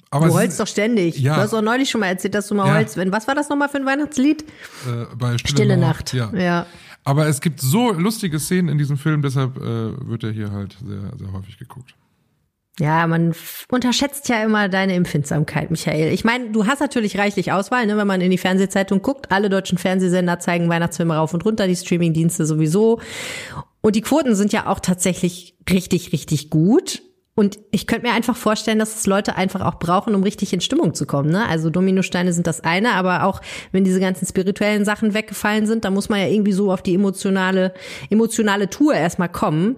Aber 0.09 0.27
du 0.27 0.33
holst 0.33 0.59
doch 0.59 0.67
ständig. 0.67 1.17
Ja. 1.19 1.35
Du 1.35 1.41
hast 1.41 1.53
auch 1.53 1.61
neulich 1.61 1.89
schon 1.89 2.01
mal 2.01 2.07
erzählt, 2.07 2.35
dass 2.35 2.47
du 2.47 2.55
mal 2.55 2.67
Ja. 2.67 2.75
holst. 2.75 2.97
Wenn, 2.97 3.11
was 3.13 3.27
war 3.27 3.35
das 3.35 3.47
nochmal 3.47 3.69
für 3.69 3.77
ein 3.77 3.85
Weihnachtslied? 3.85 4.43
äh, 4.43 5.05
bei 5.15 5.37
Stille, 5.37 5.51
Stille 5.55 5.77
Nacht. 5.77 6.13
Ja. 6.13 6.31
ja. 6.35 6.65
Aber 7.03 7.27
es 7.27 7.39
gibt 7.41 7.61
so 7.61 7.91
lustige 7.91 8.37
Szenen 8.39 8.67
in 8.69 8.77
diesem 8.77 8.97
Film, 8.97 9.21
deshalb 9.21 9.57
äh, 9.57 9.61
wird 10.07 10.23
er 10.23 10.31
hier 10.31 10.51
halt 10.51 10.77
sehr, 10.85 11.17
sehr 11.17 11.31
häufig 11.31 11.57
geguckt. 11.57 11.95
Ja, 12.79 13.05
man 13.07 13.33
unterschätzt 13.69 14.29
ja 14.29 14.43
immer 14.43 14.69
deine 14.69 14.93
Empfindsamkeit, 14.93 15.71
Michael. 15.71 16.13
Ich 16.13 16.23
meine, 16.23 16.51
du 16.51 16.67
hast 16.67 16.79
natürlich 16.79 17.17
reichlich 17.17 17.51
Auswahl, 17.51 17.85
ne, 17.85 17.97
wenn 17.97 18.07
man 18.07 18.21
in 18.21 18.31
die 18.31 18.37
Fernsehzeitung 18.37 19.01
guckt. 19.01 19.31
Alle 19.31 19.49
deutschen 19.49 19.77
Fernsehsender 19.77 20.39
zeigen 20.39 20.69
Weihnachtsfilme 20.69 21.15
rauf 21.15 21.33
und 21.33 21.43
runter, 21.45 21.67
die 21.67 21.75
Streamingdienste 21.75 22.45
sowieso. 22.45 22.99
Und 23.81 23.95
die 23.95 24.01
Quoten 24.01 24.35
sind 24.35 24.53
ja 24.53 24.67
auch 24.67 24.79
tatsächlich 24.79 25.57
richtig, 25.69 26.13
richtig 26.13 26.49
gut. 26.49 27.01
Und 27.33 27.59
ich 27.71 27.87
könnte 27.87 28.05
mir 28.05 28.13
einfach 28.13 28.35
vorstellen, 28.35 28.77
dass 28.77 28.95
es 28.95 29.07
Leute 29.07 29.35
einfach 29.35 29.61
auch 29.61 29.79
brauchen, 29.79 30.13
um 30.15 30.21
richtig 30.21 30.51
in 30.53 30.59
Stimmung 30.59 30.93
zu 30.93 31.05
kommen. 31.05 31.31
Ne? 31.31 31.47
Also 31.47 31.69
Dominosteine 31.69 32.33
sind 32.33 32.45
das 32.45 32.61
eine, 32.61 32.91
aber 32.91 33.23
auch 33.23 33.41
wenn 33.71 33.85
diese 33.85 34.01
ganzen 34.01 34.27
spirituellen 34.27 34.83
Sachen 34.83 35.13
weggefallen 35.13 35.65
sind, 35.65 35.85
da 35.85 35.91
muss 35.91 36.09
man 36.09 36.19
ja 36.19 36.27
irgendwie 36.27 36.51
so 36.51 36.71
auf 36.71 36.81
die 36.81 36.93
emotionale, 36.93 37.73
emotionale 38.09 38.69
Tour 38.69 38.93
erstmal 38.93 39.29
kommen. 39.29 39.77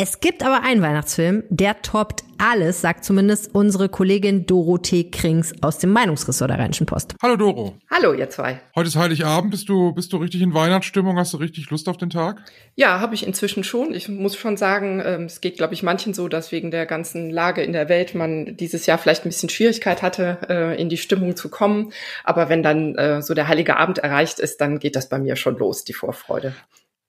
Es 0.00 0.20
gibt 0.20 0.44
aber 0.44 0.62
einen 0.62 0.80
Weihnachtsfilm, 0.80 1.42
der 1.48 1.82
toppt 1.82 2.22
alles, 2.38 2.80
sagt 2.80 3.04
zumindest 3.04 3.52
unsere 3.52 3.88
Kollegin 3.88 4.46
Dorothee 4.46 5.10
Krings 5.10 5.52
aus 5.60 5.78
dem 5.78 5.90
Meinungsressort 5.90 6.52
der 6.52 6.60
Rheinischen 6.60 6.86
Post. 6.86 7.16
Hallo 7.20 7.34
Doro. 7.34 7.74
Hallo, 7.90 8.12
ihr 8.12 8.30
zwei. 8.30 8.60
Heute 8.76 8.86
ist 8.86 8.94
Heiligabend. 8.94 9.50
Bist 9.50 9.68
du, 9.68 9.92
bist 9.92 10.12
du 10.12 10.18
richtig 10.18 10.42
in 10.42 10.54
Weihnachtsstimmung? 10.54 11.18
Hast 11.18 11.32
du 11.32 11.38
richtig 11.38 11.68
Lust 11.70 11.88
auf 11.88 11.96
den 11.96 12.10
Tag? 12.10 12.44
Ja, 12.76 13.00
habe 13.00 13.16
ich 13.16 13.26
inzwischen 13.26 13.64
schon. 13.64 13.92
Ich 13.92 14.08
muss 14.08 14.36
schon 14.36 14.56
sagen, 14.56 15.02
ähm, 15.04 15.24
es 15.24 15.40
geht, 15.40 15.56
glaube 15.56 15.74
ich, 15.74 15.82
manchen 15.82 16.14
so, 16.14 16.28
dass 16.28 16.52
wegen 16.52 16.70
der 16.70 16.86
ganzen 16.86 17.28
Lage 17.28 17.64
in 17.64 17.72
der 17.72 17.88
Welt 17.88 18.14
man 18.14 18.56
dieses 18.56 18.86
Jahr 18.86 18.98
vielleicht 18.98 19.24
ein 19.24 19.30
bisschen 19.30 19.48
Schwierigkeit 19.48 20.02
hatte, 20.02 20.38
äh, 20.48 20.80
in 20.80 20.88
die 20.88 20.96
Stimmung 20.96 21.34
zu 21.34 21.48
kommen. 21.48 21.92
Aber 22.22 22.48
wenn 22.48 22.62
dann 22.62 22.94
äh, 22.94 23.20
so 23.20 23.34
der 23.34 23.48
Heilige 23.48 23.76
Abend 23.76 23.98
erreicht 23.98 24.38
ist, 24.38 24.60
dann 24.60 24.78
geht 24.78 24.94
das 24.94 25.08
bei 25.08 25.18
mir 25.18 25.34
schon 25.34 25.58
los, 25.58 25.82
die 25.82 25.92
Vorfreude. 25.92 26.54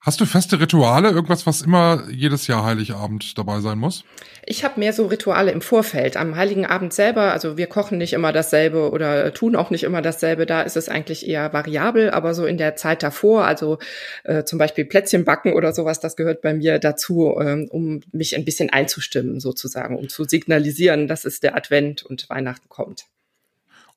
Hast 0.02 0.18
du 0.18 0.24
feste 0.24 0.58
Rituale? 0.58 1.10
Irgendwas, 1.10 1.46
was 1.46 1.60
immer 1.60 2.08
jedes 2.10 2.46
Jahr 2.46 2.64
Heiligabend 2.64 3.36
dabei 3.36 3.60
sein 3.60 3.76
muss? 3.76 4.02
Ich 4.46 4.64
habe 4.64 4.80
mehr 4.80 4.94
so 4.94 5.04
Rituale 5.04 5.50
im 5.50 5.60
Vorfeld. 5.60 6.16
Am 6.16 6.36
Heiligen 6.36 6.64
Abend 6.64 6.94
selber, 6.94 7.32
also 7.32 7.58
wir 7.58 7.66
kochen 7.66 7.98
nicht 7.98 8.14
immer 8.14 8.32
dasselbe 8.32 8.92
oder 8.92 9.34
tun 9.34 9.56
auch 9.56 9.68
nicht 9.68 9.84
immer 9.84 10.00
dasselbe. 10.00 10.46
Da 10.46 10.62
ist 10.62 10.78
es 10.78 10.88
eigentlich 10.88 11.28
eher 11.28 11.52
variabel, 11.52 12.10
aber 12.12 12.32
so 12.32 12.46
in 12.46 12.56
der 12.56 12.76
Zeit 12.76 13.02
davor, 13.02 13.44
also 13.44 13.78
äh, 14.24 14.44
zum 14.44 14.58
Beispiel 14.58 14.86
Plätzchen 14.86 15.26
backen 15.26 15.52
oder 15.52 15.74
sowas, 15.74 16.00
das 16.00 16.16
gehört 16.16 16.40
bei 16.40 16.54
mir 16.54 16.78
dazu, 16.78 17.36
ähm, 17.38 17.68
um 17.70 18.00
mich 18.10 18.34
ein 18.34 18.46
bisschen 18.46 18.70
einzustimmen 18.70 19.38
sozusagen, 19.38 19.98
um 19.98 20.08
zu 20.08 20.24
signalisieren, 20.24 21.08
dass 21.08 21.26
es 21.26 21.40
der 21.40 21.54
Advent 21.54 22.04
und 22.04 22.30
Weihnachten 22.30 22.70
kommt. 22.70 23.04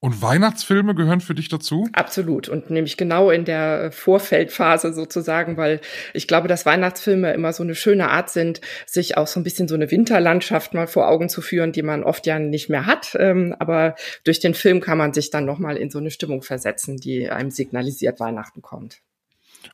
Und 0.03 0.21
Weihnachtsfilme 0.21 0.95
gehören 0.95 1.21
für 1.21 1.33
dich 1.33 1.47
dazu? 1.47 1.87
Absolut. 1.93 2.49
Und 2.49 2.69
nämlich 2.69 2.97
genau 2.97 3.29
in 3.29 3.45
der 3.45 3.89
Vorfeldphase 3.93 4.91
sozusagen, 4.91 5.55
weil 5.55 5.79
ich 6.13 6.27
glaube, 6.27 6.49
dass 6.49 6.65
Weihnachtsfilme 6.65 7.31
immer 7.31 7.53
so 7.53 7.63
eine 7.63 7.73
schöne 7.73 8.09
Art 8.09 8.29
sind, 8.29 8.59
sich 8.85 9.15
auch 9.15 9.27
so 9.27 9.39
ein 9.39 9.43
bisschen 9.43 9.69
so 9.69 9.75
eine 9.75 9.89
Winterlandschaft 9.91 10.73
mal 10.73 10.87
vor 10.87 11.07
Augen 11.07 11.29
zu 11.29 11.39
führen, 11.39 11.71
die 11.71 11.83
man 11.83 12.03
oft 12.03 12.27
ja 12.27 12.37
nicht 12.37 12.67
mehr 12.67 12.85
hat. 12.85 13.15
Ähm, 13.17 13.55
aber 13.59 13.95
durch 14.25 14.41
den 14.41 14.55
Film 14.55 14.81
kann 14.81 14.97
man 14.97 15.13
sich 15.13 15.29
dann 15.29 15.45
nochmal 15.45 15.77
in 15.77 15.89
so 15.89 15.99
eine 15.99 16.11
Stimmung 16.11 16.41
versetzen, 16.41 16.97
die 16.97 17.29
einem 17.29 17.49
signalisiert, 17.49 18.19
Weihnachten 18.19 18.61
kommt. 18.61 18.99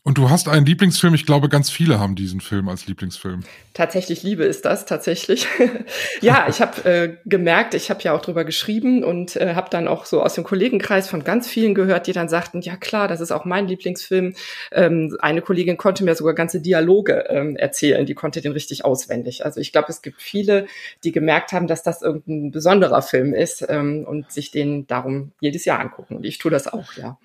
Und 0.03 0.17
du 0.17 0.29
hast 0.29 0.47
einen 0.47 0.65
Lieblingsfilm. 0.65 1.13
Ich 1.13 1.25
glaube, 1.25 1.49
ganz 1.49 1.69
viele 1.69 1.99
haben 1.99 2.15
diesen 2.15 2.41
Film 2.41 2.69
als 2.69 2.87
Lieblingsfilm. 2.87 3.41
Tatsächlich 3.73 4.23
Liebe 4.23 4.43
ist 4.43 4.65
das, 4.65 4.85
tatsächlich. 4.85 5.47
ja, 6.21 6.47
ich 6.49 6.61
habe 6.61 6.89
äh, 6.89 7.17
gemerkt, 7.25 7.73
ich 7.73 7.89
habe 7.89 8.01
ja 8.03 8.13
auch 8.13 8.21
drüber 8.21 8.43
geschrieben 8.43 9.03
und 9.03 9.35
äh, 9.35 9.55
habe 9.55 9.69
dann 9.69 9.87
auch 9.87 10.05
so 10.05 10.21
aus 10.21 10.33
dem 10.33 10.43
Kollegenkreis 10.43 11.09
von 11.09 11.23
ganz 11.23 11.47
vielen 11.47 11.75
gehört, 11.75 12.07
die 12.07 12.11
dann 12.11 12.29
sagten, 12.29 12.61
ja 12.61 12.75
klar, 12.75 13.07
das 13.07 13.21
ist 13.21 13.31
auch 13.31 13.45
mein 13.45 13.67
Lieblingsfilm. 13.67 14.35
Ähm, 14.71 15.17
eine 15.21 15.41
Kollegin 15.41 15.77
konnte 15.77 16.03
mir 16.03 16.15
sogar 16.15 16.33
ganze 16.33 16.61
Dialoge 16.61 17.25
ähm, 17.29 17.55
erzählen, 17.55 18.05
die 18.05 18.15
konnte 18.15 18.41
den 18.41 18.51
richtig 18.51 18.85
auswendig. 18.85 19.45
Also 19.45 19.59
ich 19.59 19.71
glaube, 19.71 19.87
es 19.89 20.01
gibt 20.01 20.21
viele, 20.21 20.67
die 21.03 21.11
gemerkt 21.11 21.53
haben, 21.53 21.67
dass 21.67 21.83
das 21.83 22.01
irgendein 22.01 22.51
besonderer 22.51 23.01
Film 23.01 23.33
ist 23.33 23.65
ähm, 23.69 24.05
und 24.07 24.31
sich 24.31 24.51
den 24.51 24.87
darum 24.87 25.31
jedes 25.39 25.65
Jahr 25.65 25.79
angucken. 25.79 26.17
Und 26.17 26.25
ich 26.25 26.37
tue 26.37 26.51
das 26.51 26.67
auch, 26.67 26.93
ja. 26.93 27.17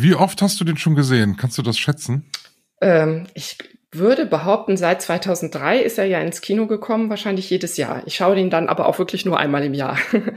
Wie 0.00 0.14
oft 0.14 0.40
hast 0.42 0.60
du 0.60 0.64
den 0.64 0.76
schon 0.76 0.94
gesehen? 0.94 1.36
Kannst 1.36 1.58
du 1.58 1.62
das 1.62 1.76
schätzen? 1.76 2.30
Ähm, 2.80 3.26
ich 3.34 3.58
würde 3.90 4.26
behaupten, 4.26 4.76
seit 4.76 5.02
2003 5.02 5.80
ist 5.80 5.98
er 5.98 6.04
ja 6.04 6.20
ins 6.20 6.40
Kino 6.40 6.68
gekommen, 6.68 7.10
wahrscheinlich 7.10 7.50
jedes 7.50 7.76
Jahr. 7.76 8.02
Ich 8.06 8.14
schaue 8.14 8.36
den 8.36 8.48
dann 8.48 8.68
aber 8.68 8.86
auch 8.86 8.98
wirklich 8.98 9.24
nur 9.24 9.38
einmal 9.38 9.64
im 9.64 9.74
Jahr. 9.74 9.98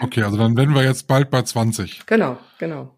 Okay, 0.00 0.22
also 0.22 0.36
dann 0.36 0.56
werden 0.56 0.74
wir 0.74 0.82
jetzt 0.82 1.06
bald 1.06 1.30
bei 1.30 1.42
20. 1.42 2.06
genau, 2.06 2.38
genau. 2.58 2.94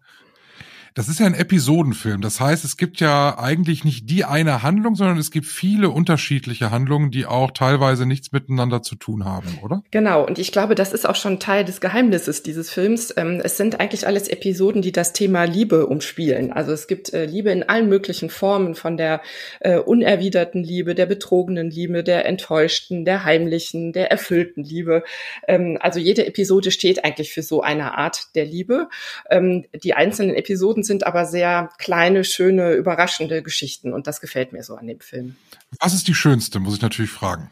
Das 0.97 1.09
ist 1.09 1.19
ja 1.19 1.27
ein 1.27 1.35
Episodenfilm. 1.35 2.21
Das 2.21 2.39
heißt, 2.39 2.65
es 2.65 2.75
gibt 2.75 2.99
ja 3.01 3.37
eigentlich 3.37 3.85
nicht 3.85 4.09
die 4.09 4.25
eine 4.25 4.63
Handlung, 4.63 4.95
sondern 4.95 5.19
es 5.19 5.29
gibt 5.29 5.45
viele 5.45 5.91
unterschiedliche 5.91 6.71
Handlungen, 6.71 7.11
die 7.11 7.27
auch 7.27 7.51
teilweise 7.51 8.07
nichts 8.07 8.31
miteinander 8.31 8.81
zu 8.81 8.95
tun 8.95 9.23
haben, 9.23 9.59
oder? 9.61 9.83
Genau, 9.91 10.25
und 10.25 10.39
ich 10.39 10.51
glaube, 10.51 10.73
das 10.73 10.93
ist 10.93 11.07
auch 11.07 11.15
schon 11.15 11.39
Teil 11.39 11.65
des 11.65 11.81
Geheimnisses 11.81 12.41
dieses 12.41 12.71
Films. 12.71 13.13
Ähm, 13.15 13.39
es 13.43 13.57
sind 13.57 13.79
eigentlich 13.79 14.07
alles 14.07 14.27
Episoden, 14.27 14.81
die 14.81 14.91
das 14.91 15.13
Thema 15.13 15.43
Liebe 15.43 15.85
umspielen. 15.85 16.51
Also 16.51 16.71
es 16.71 16.87
gibt 16.87 17.13
äh, 17.13 17.25
Liebe 17.25 17.51
in 17.51 17.61
allen 17.61 17.89
möglichen 17.89 18.31
Formen, 18.31 18.73
von 18.73 18.97
der 18.97 19.21
äh, 19.59 19.77
unerwiderten 19.77 20.63
Liebe, 20.63 20.95
der 20.95 21.05
betrogenen 21.05 21.69
Liebe, 21.69 22.03
der 22.03 22.25
enttäuschten, 22.25 23.05
der 23.05 23.23
heimlichen, 23.23 23.93
der 23.93 24.09
erfüllten 24.09 24.63
Liebe. 24.63 25.03
Ähm, 25.47 25.77
also 25.79 25.99
jede 25.99 26.25
Episode 26.25 26.71
steht 26.71 27.05
eigentlich 27.05 27.33
für 27.33 27.43
so 27.43 27.61
eine 27.61 27.95
Art 27.99 28.33
der 28.33 28.45
Liebe. 28.45 28.89
Ähm, 29.29 29.65
die 29.83 29.93
einzelnen 29.93 30.33
Episoden 30.33 30.86
sind 30.87 31.05
aber 31.05 31.25
sehr 31.25 31.69
kleine, 31.77 32.23
schöne, 32.23 32.73
überraschende 32.73 33.43
Geschichten 33.43 33.93
und 33.93 34.07
das 34.07 34.21
gefällt 34.21 34.53
mir 34.53 34.63
so 34.63 34.75
an 34.75 34.87
dem 34.87 34.99
Film. 34.99 35.35
Was 35.79 35.93
ist 35.93 36.07
die 36.07 36.15
schönste, 36.15 36.59
muss 36.59 36.75
ich 36.75 36.81
natürlich 36.81 37.11
fragen. 37.11 37.49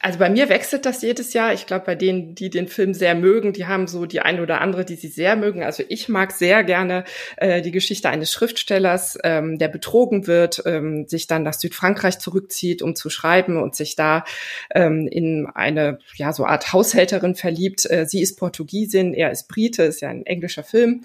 Also 0.00 0.20
bei 0.20 0.30
mir 0.30 0.48
wechselt 0.48 0.86
das 0.86 1.02
jedes 1.02 1.32
Jahr. 1.32 1.52
Ich 1.52 1.66
glaube, 1.66 1.84
bei 1.84 1.94
denen, 1.96 2.36
die 2.36 2.50
den 2.50 2.68
Film 2.68 2.94
sehr 2.94 3.16
mögen, 3.16 3.52
die 3.52 3.66
haben 3.66 3.88
so 3.88 4.06
die 4.06 4.20
eine 4.20 4.42
oder 4.42 4.60
andere, 4.60 4.84
die 4.84 4.94
sie 4.94 5.08
sehr 5.08 5.34
mögen. 5.34 5.64
Also 5.64 5.82
ich 5.88 6.08
mag 6.08 6.30
sehr 6.30 6.62
gerne 6.62 7.02
äh, 7.36 7.62
die 7.62 7.72
Geschichte 7.72 8.08
eines 8.08 8.30
Schriftstellers, 8.30 9.18
ähm, 9.24 9.58
der 9.58 9.66
betrogen 9.66 10.28
wird, 10.28 10.62
ähm, 10.66 11.08
sich 11.08 11.26
dann 11.26 11.42
nach 11.42 11.54
Südfrankreich 11.54 12.20
zurückzieht, 12.20 12.80
um 12.80 12.94
zu 12.94 13.10
schreiben 13.10 13.60
und 13.60 13.74
sich 13.74 13.96
da 13.96 14.24
ähm, 14.72 15.08
in 15.08 15.48
eine 15.52 15.98
ja 16.14 16.32
so 16.32 16.46
Art 16.46 16.72
Haushälterin 16.72 17.34
verliebt. 17.34 17.90
Äh, 17.90 18.06
sie 18.06 18.22
ist 18.22 18.38
Portugiesin, 18.38 19.14
er 19.14 19.32
ist 19.32 19.48
Brite, 19.48 19.82
ist 19.82 20.00
ja 20.00 20.10
ein 20.10 20.24
englischer 20.24 20.62
Film. 20.62 21.04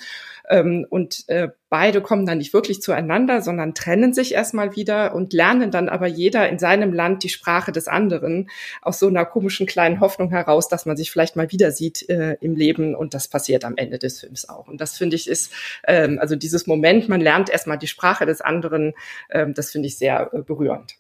Ähm, 0.49 0.85
und 0.89 1.23
äh, 1.27 1.49
beide 1.69 2.01
kommen 2.01 2.25
dann 2.25 2.37
nicht 2.37 2.53
wirklich 2.53 2.81
zueinander, 2.81 3.41
sondern 3.41 3.73
trennen 3.73 4.13
sich 4.13 4.33
erstmal 4.33 4.75
wieder 4.75 5.15
und 5.15 5.33
lernen 5.33 5.71
dann 5.71 5.89
aber 5.89 6.07
jeder 6.07 6.49
in 6.49 6.59
seinem 6.59 6.93
Land 6.93 7.23
die 7.23 7.29
Sprache 7.29 7.71
des 7.71 7.87
anderen 7.87 8.49
aus 8.81 8.99
so 8.99 9.07
einer 9.07 9.25
komischen 9.25 9.65
kleinen 9.65 9.99
Hoffnung 9.99 10.29
heraus, 10.29 10.67
dass 10.67 10.85
man 10.85 10.97
sich 10.97 11.11
vielleicht 11.11 11.35
mal 11.35 11.51
wieder 11.51 11.71
sieht 11.71 12.07
äh, 12.09 12.37
im 12.41 12.55
Leben 12.55 12.95
und 12.95 13.13
das 13.13 13.27
passiert 13.27 13.65
am 13.65 13.77
Ende 13.77 13.99
des 13.99 14.19
Films 14.19 14.49
auch. 14.49 14.67
Und 14.67 14.81
das 14.81 14.97
finde 14.97 15.15
ich 15.15 15.27
ist, 15.27 15.53
ähm, 15.87 16.19
also 16.19 16.35
dieses 16.35 16.67
Moment, 16.67 17.09
man 17.09 17.21
lernt 17.21 17.49
erstmal 17.49 17.77
die 17.77 17.87
Sprache 17.87 18.25
des 18.25 18.41
anderen, 18.41 18.93
ähm, 19.29 19.53
das 19.53 19.71
finde 19.71 19.87
ich 19.87 19.97
sehr 19.97 20.29
äh, 20.33 20.41
berührend. 20.41 20.95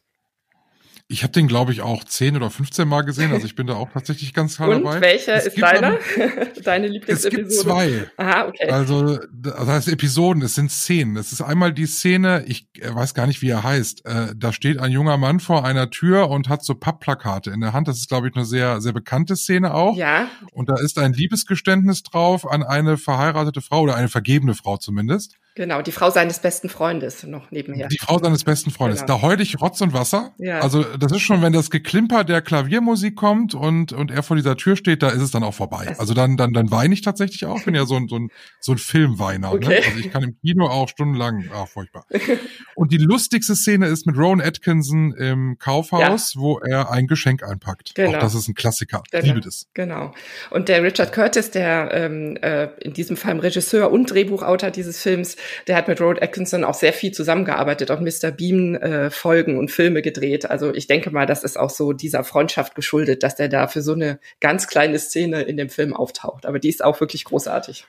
Ich 1.09 1.21
habe 1.21 1.33
den, 1.33 1.47
glaube 1.47 1.73
ich, 1.73 1.81
auch 1.81 2.03
10 2.05 2.37
oder 2.37 2.49
15 2.49 2.87
Mal 2.87 3.01
gesehen. 3.01 3.33
Also 3.33 3.45
ich 3.45 3.55
bin 3.55 3.67
da 3.67 3.75
auch 3.75 3.89
tatsächlich 3.91 4.33
ganz 4.33 4.55
klar 4.55 4.69
Und 4.69 4.83
dabei. 4.83 5.01
welche 5.01 5.31
Es 5.33 5.45
ist 5.47 5.55
gibt 5.55 5.67
deine? 5.67 5.99
Deine 6.63 6.87
Es 6.87 6.91
Lieblingsepisode? 6.93 7.35
gibt 7.37 7.51
zwei. 7.51 8.09
Aha, 8.17 8.47
okay. 8.47 8.69
Also, 8.69 9.19
das 9.31 9.67
heißt 9.67 9.87
Episoden, 9.89 10.41
es 10.41 10.55
sind 10.55 10.71
Szenen. 10.71 11.17
Es 11.17 11.31
ist 11.33 11.41
einmal 11.41 11.73
die 11.73 11.85
Szene, 11.87 12.45
ich 12.47 12.67
äh, 12.79 12.95
weiß 12.95 13.13
gar 13.13 13.27
nicht, 13.27 13.41
wie 13.41 13.49
er 13.49 13.63
heißt. 13.63 14.05
Äh, 14.05 14.33
da 14.35 14.53
steht 14.53 14.79
ein 14.79 14.91
junger 14.91 15.17
Mann 15.17 15.39
vor 15.41 15.65
einer 15.65 15.89
Tür 15.89 16.29
und 16.29 16.47
hat 16.49 16.63
so 16.63 16.73
Pappplakate 16.73 17.51
in 17.51 17.59
der 17.59 17.73
Hand. 17.73 17.87
Das 17.89 17.97
ist, 17.97 18.07
glaube 18.07 18.29
ich, 18.29 18.35
eine 18.35 18.45
sehr, 18.45 18.79
sehr 18.81 18.93
bekannte 18.93 19.35
Szene 19.35 19.73
auch. 19.73 19.97
ja, 19.97 20.27
Und 20.53 20.69
da 20.69 20.75
ist 20.79 20.97
ein 20.97 21.13
Liebesgeständnis 21.13 22.01
drauf 22.03 22.49
an 22.49 22.63
eine 22.63 22.97
verheiratete 22.97 23.61
Frau 23.61 23.81
oder 23.81 23.95
eine 23.95 24.07
vergebene 24.09 24.55
Frau 24.55 24.77
zumindest. 24.77 25.35
Genau. 25.55 25.81
Die 25.81 25.91
Frau 25.91 26.09
seines 26.09 26.39
besten 26.39 26.69
Freundes 26.69 27.23
noch 27.23 27.51
nebenher. 27.51 27.87
Die 27.87 27.97
Frau 27.99 28.17
seines 28.19 28.43
besten 28.43 28.71
Freundes. 28.71 29.01
Genau. 29.01 29.15
Da 29.17 29.21
heule 29.21 29.43
ich 29.43 29.59
Rotz 29.61 29.81
und 29.81 29.93
Wasser. 29.93 30.33
Ja. 30.37 30.59
Also 30.59 30.83
das 30.83 31.11
ist 31.11 31.21
schon, 31.21 31.41
wenn 31.41 31.53
das 31.53 31.69
Geklimper 31.69 32.23
der 32.23 32.41
Klaviermusik 32.41 33.15
kommt 33.15 33.53
und, 33.53 33.93
und 33.93 34.11
er 34.11 34.23
vor 34.23 34.35
dieser 34.35 34.57
Tür 34.57 34.75
steht, 34.75 35.03
da 35.03 35.09
ist 35.09 35.21
es 35.21 35.31
dann 35.31 35.43
auch 35.43 35.53
vorbei. 35.53 35.85
Das- 35.87 35.99
Also 35.99 36.13
dann, 36.13 36.37
dann, 36.37 36.53
dann 36.53 36.71
weine 36.71 36.93
ich 36.93 37.01
tatsächlich 37.01 37.45
auch. 37.45 37.57
Ich 37.59 37.65
bin 37.65 37.75
ja 37.75 37.85
so 37.85 37.95
ein, 37.95 38.07
so 38.07 38.17
ein, 38.17 38.29
so 38.59 38.71
ein 38.73 38.77
Filmweiner. 38.77 39.49
Ne? 39.51 39.55
Okay. 39.55 39.81
Also 39.85 39.99
ich 39.99 40.11
kann 40.11 40.23
im 40.23 40.37
Kino 40.41 40.67
auch 40.67 40.89
stundenlang, 40.89 41.49
ah, 41.53 41.65
furchtbar. 41.65 42.05
Und 42.75 42.91
die 42.91 42.97
lustigste 42.97 43.55
Szene 43.55 43.87
ist 43.87 44.05
mit 44.07 44.17
Rowan 44.17 44.41
Atkinson 44.41 45.13
im 45.13 45.57
Kaufhaus, 45.59 46.35
wo 46.35 46.59
er 46.59 46.91
ein 46.91 47.07
Geschenk 47.07 47.43
einpackt. 47.43 47.95
Genau. 47.95 48.17
Auch 48.17 48.21
das 48.21 48.33
ist 48.35 48.47
ein 48.47 48.53
Klassiker. 48.55 49.03
Genau. 49.11 49.25
liebe 49.25 49.41
das. 49.41 49.67
Genau. 49.73 50.13
Und 50.49 50.69
der 50.69 50.83
Richard 50.83 51.13
Curtis, 51.13 51.51
der 51.51 51.89
ähm, 51.93 52.37
äh, 52.41 52.69
in 52.81 52.93
diesem 52.93 53.17
Fall 53.17 53.37
Regisseur 53.39 53.91
und 53.91 54.11
Drehbuchautor 54.11 54.71
dieses 54.71 55.01
Films, 55.01 55.35
der 55.67 55.75
hat 55.75 55.87
mit 55.87 56.01
Road 56.01 56.21
Atkinson 56.21 56.63
auch 56.63 56.73
sehr 56.73 56.93
viel 56.93 57.11
zusammengearbeitet, 57.11 57.91
auch 57.91 57.99
Mr. 57.99 58.31
Beam 58.31 58.75
äh, 58.75 59.09
Folgen 59.09 59.57
und 59.57 59.71
Filme 59.71 60.01
gedreht. 60.01 60.49
Also 60.49 60.73
ich 60.73 60.87
denke 60.87 61.11
mal, 61.11 61.25
das 61.25 61.43
ist 61.43 61.57
auch 61.57 61.69
so 61.69 61.93
dieser 61.93 62.23
Freundschaft 62.23 62.75
geschuldet, 62.75 63.23
dass 63.23 63.35
der 63.35 63.49
da 63.49 63.67
für 63.67 63.81
so 63.81 63.93
eine 63.93 64.19
ganz 64.39 64.67
kleine 64.67 64.99
Szene 64.99 65.41
in 65.41 65.57
dem 65.57 65.69
Film 65.69 65.93
auftaucht. 65.93 66.45
Aber 66.45 66.59
die 66.59 66.69
ist 66.69 66.83
auch 66.83 66.99
wirklich 66.99 67.25
großartig. 67.25 67.85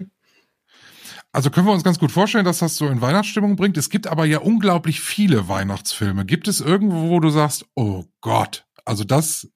Also 1.33 1.51
können 1.51 1.67
wir 1.67 1.73
uns 1.73 1.83
ganz 1.83 1.99
gut 1.99 2.13
vorstellen, 2.13 2.45
dass 2.45 2.61
das 2.61 2.77
so 2.77 2.87
in 2.87 3.01
Weihnachtsstimmung 3.01 3.57
bringt. 3.57 3.77
Es 3.77 3.91
gibt 3.91 4.07
aber 4.07 4.25
ja 4.25 4.39
unglaublich 4.39 5.01
viele 5.01 5.49
Weihnachtsfilme. 5.49 6.25
Gibt 6.25 6.47
es 6.47 6.61
irgendwo, 6.61 7.09
wo 7.09 7.19
du 7.19 7.29
sagst, 7.29 7.67
oh 7.75 8.05
Gott, 8.21 8.67
also 8.85 9.03
das 9.03 9.49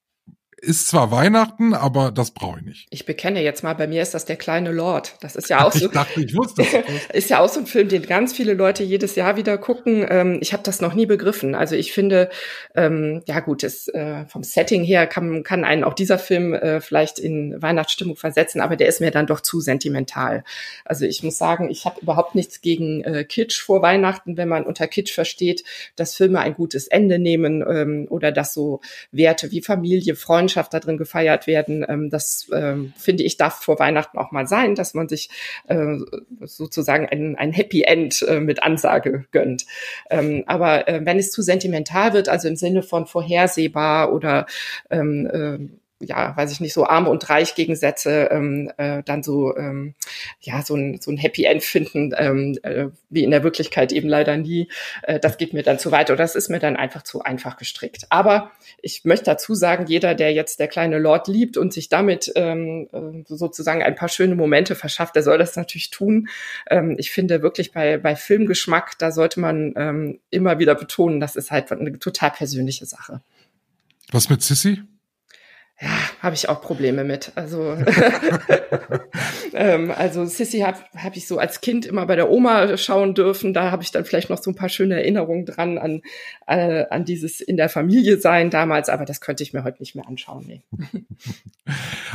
ist 0.61 0.89
zwar 0.89 1.13
Weihnachten, 1.13 1.73
aber 1.73 2.11
das 2.11 2.33
brauche 2.33 2.59
ich 2.59 2.65
nicht. 2.65 2.87
Ich 2.91 3.07
bekenne 3.07 3.43
jetzt 3.43 3.63
mal, 3.63 3.75
bei 3.75 3.87
mir 3.87 4.03
ist 4.03 4.15
das 4.15 4.25
der 4.25 4.37
kleine 4.37 4.73
Lord. 4.73 5.15
Das 5.21 5.37
ist 5.37 5.49
ja 5.49 5.65
auch 5.65 5.73
so. 5.73 5.87
ich 5.87 5.93
dachte, 5.93 6.21
ich 6.21 6.35
wusste 6.37 6.63
das. 6.63 6.85
ist 7.13 7.31
ja 7.31 7.41
auch 7.41 7.49
so 7.49 7.61
ein 7.61 7.67
Film, 7.67 7.89
den 7.89 8.03
ganz 8.03 8.33
viele 8.33 8.55
Leute 8.55 8.83
jedes 8.83 9.15
Jahr 9.15 9.37
wieder 9.37 9.57
gucken. 9.57 10.05
Ähm, 10.09 10.39
ich 10.41 10.53
habe 10.53 10.65
das 10.65 10.81
noch 10.81 10.95
nie 10.95 11.07
begriffen. 11.07 11.55
Also 11.55 11.77
ich 11.77 11.93
finde, 11.93 12.29
ähm, 12.75 13.23
ja 13.27 13.39
gut, 13.39 13.63
es, 13.63 13.87
äh, 13.89 14.25
vom 14.27 14.43
Setting 14.43 14.83
her 14.83 15.07
kann, 15.07 15.45
kann 15.45 15.65
einen 15.65 15.85
auch 15.85 15.95
dieser 15.95 16.19
Film 16.19 16.55
äh, 16.55 16.81
vielleicht 16.81 17.21
in 17.21 17.63
Weihnachtsstimmung 17.63 18.17
versetzen, 18.17 18.61
aber 18.61 18.75
der 18.75 18.89
ist 18.89 19.01
mir 19.01 19.13
dann 19.13 19.29
doch 19.29 19.41
zu 19.41 19.61
sentimental. 19.61 20.43
Also 20.85 21.05
ich 21.05 21.23
muss 21.23 21.39
sagen, 21.39 21.71
ich 21.71 21.85
habe 21.85 22.01
überhaupt 22.01 22.35
nichts 22.35 22.61
gegen 22.63 23.05
äh, 23.05 23.25
Kitsch 23.25 23.61
vor 23.61 23.81
Weihnachten, 23.83 24.37
wenn 24.37 24.49
man 24.49 24.65
unter 24.65 24.89
Kitsch 24.89 25.13
versteht, 25.15 25.63
dass 25.95 26.17
Filme 26.17 26.41
ein 26.41 26.55
gutes 26.55 26.89
Ende 26.89 27.21
nehmen 27.21 27.65
ähm, 27.69 28.07
oder 28.11 28.33
dass 28.33 28.55
so 28.55 28.81
Werte 29.13 29.53
wie 29.53 29.63
Familie, 29.63 30.17
Freunde 30.17 30.48
Freundschaft 30.49 30.73
da 30.73 30.79
gefeiert 30.79 31.47
werden. 31.47 31.85
Ähm, 31.87 32.11
das 32.11 32.49
ähm, 32.53 32.93
finde 32.97 33.23
ich 33.23 33.37
darf 33.37 33.63
vor 33.63 33.79
Weihnachten 33.79 34.17
auch 34.19 34.33
mal 34.33 34.47
sein, 34.47 34.75
dass 34.75 34.95
man 34.95 35.09
sich 35.09 35.29
äh, 35.67 35.97
sozusagen 36.41 37.07
ein, 37.07 37.37
ein 37.37 37.53
Happy 37.53 37.83
End 37.83 38.23
äh, 38.23 38.41
mit 38.41 38.63
Ansage 38.63 39.27
gönnt. 39.31 39.67
Ähm, 40.11 40.45
aber 40.47 40.89
äh, 40.89 41.05
wenn 41.05 41.19
es 41.19 41.31
zu 41.31 41.43
sentimental 41.43 42.15
wird, 42.15 42.29
also 42.29 42.49
im 42.49 42.57
Sinne 42.57 42.83
von 42.83 43.07
vorhersehbar 43.07 44.13
oder 44.13 44.47
ähm, 44.91 45.27
äh, 45.27 45.59
ja, 46.01 46.37
weiß 46.37 46.53
ich 46.53 46.61
nicht, 46.61 46.73
so 46.73 46.87
arm 46.87 47.09
und 47.09 47.29
reich 47.29 47.55
Gegensätze 47.55 48.29
ähm, 48.31 48.71
äh, 48.77 49.03
dann 49.05 49.23
so 49.23 49.57
ähm, 49.57 49.95
ja 50.41 50.63
so 50.63 50.77
ein 50.77 51.01
so 51.01 51.11
ein 51.11 51.17
Happy 51.17 51.45
End 51.45 51.63
finden, 51.63 52.15
ähm, 52.17 52.57
äh, 52.63 52.87
wie 53.11 53.25
in 53.25 53.31
der 53.31 53.43
Wirklichkeit 53.43 53.93
eben 53.93 54.09
leider 54.09 54.37
nie. 54.37 54.69
Äh, 55.03 55.19
das 55.19 55.39
geht 55.39 55.53
mir 55.53 55.63
dann 55.63 55.79
zu 55.79 55.91
weit 55.91 56.11
oder 56.11 56.19
das 56.19 56.37
ist 56.37 56.51
mir 56.51 56.61
dann 56.61 56.77
einfach 56.77 57.03
zu 57.03 57.23
einfach 57.23 57.57
gestrickt. 57.57 58.07
Aber 58.11 58.53
ich 58.81 59.05
möchte 59.05 59.25
dazu 59.27 59.55
sagen, 59.55 59.87
jeder, 59.87 60.15
der 60.15 60.33
jetzt 60.33 60.61
der 60.61 60.69
kleine 60.69 60.99
Lord 60.99 61.27
liebt 61.27 61.57
und 61.57 61.73
sich 61.73 61.89
damit 61.89 62.31
ähm, 62.37 62.89
äh, 62.93 63.25
sozusagen 63.27 63.83
ein 63.83 63.97
paar 63.97 64.09
schöne 64.09 64.37
Momente 64.37 64.77
verschafft, 64.77 65.17
der 65.17 65.25
soll 65.25 65.39
das 65.39 65.57
natürlich 65.57 65.91
tun. 65.91 66.29
Ähm, 66.71 66.95
ich 66.99 67.11
finde 67.11 67.43
wirklich 67.43 67.73
bei 67.73 67.99
bei 67.99 68.15
Filmgeschmack, 68.15 68.99
da 68.99 69.11
sollte 69.11 69.41
man 69.41 69.75
ähm, 69.77 70.21
immer 70.31 70.61
wieder 70.61 70.77
betonen, 70.77 71.19
das 71.19 71.35
ist 71.35 71.51
halt 71.51 71.73
eine 71.73 71.99
total 71.99 72.31
persönliche 72.31 72.87
Sache. 72.87 73.21
Was 74.13 74.31
mit 74.31 74.43
Sissy? 74.43 74.83
Ja, 75.81 75.91
habe 76.21 76.35
ich 76.35 76.49
auch 76.49 76.61
Probleme 76.61 77.05
mit. 77.05 77.31
Also, 77.37 77.77
ähm, 79.55 79.93
also 79.93 80.25
Sissy 80.25 80.61
habe 80.61 80.79
hab 80.97 81.17
ich 81.17 81.29
so 81.29 81.39
als 81.39 81.61
Kind 81.61 81.87
immer 81.87 82.05
bei 82.07 82.17
der 82.17 82.31
Oma 82.31 82.77
schauen 82.77 83.15
dürfen. 83.15 83.55
Da 83.55 83.71
habe 83.71 83.85
ich 83.85 83.93
dann 83.93 84.05
vielleicht 84.05 84.29
noch 84.29 84.43
so 84.43 84.51
ein 84.51 84.57
paar 84.57 84.71
schöne 84.71 84.97
Erinnerungen 84.97 85.47
dran 85.47 85.79
an, 85.79 86.03
äh, 86.49 86.85
an 86.91 87.05
dieses 87.05 87.41
in 87.41 87.57
der 87.57 87.69
Familie 87.69 88.19
sein 88.19 88.51
damals, 88.51 88.89
aber 88.89 89.05
das 89.05 89.21
könnte 89.21 89.45
ich 89.45 89.53
mir 89.53 89.63
heute 89.63 89.79
nicht 89.81 89.95
mehr 89.95 90.07
anschauen. 90.09 90.45
Nee. 90.47 90.63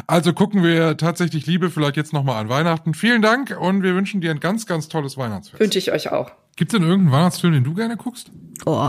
Also 0.08 0.34
gucken 0.34 0.63
wir 0.63 0.97
tatsächlich 0.97 1.45
Liebe 1.45 1.69
vielleicht 1.69 1.95
jetzt 1.95 2.12
nochmal 2.12 2.41
an 2.41 2.49
Weihnachten. 2.49 2.95
Vielen 2.95 3.21
Dank 3.21 3.56
und 3.60 3.84
wir 3.84 3.93
wünschen 3.93 4.19
dir 4.19 4.32
ein 4.32 4.39
ganz, 4.39 4.65
ganz 4.65 4.89
tolles 4.89 5.15
Weihnachtsfest. 5.15 5.60
Wünsche 5.60 5.78
ich 5.78 5.91
euch 5.91 6.12
auch. 6.12 6.32
Gibt 6.56 6.73
es 6.73 6.80
denn 6.80 6.88
irgendeinen 6.88 7.19
Weihnachtsfilm, 7.19 7.54
den 7.54 7.63
du 7.63 7.76
gerne 7.76 7.95
guckst? 7.95 8.32
Oh, 8.65 8.84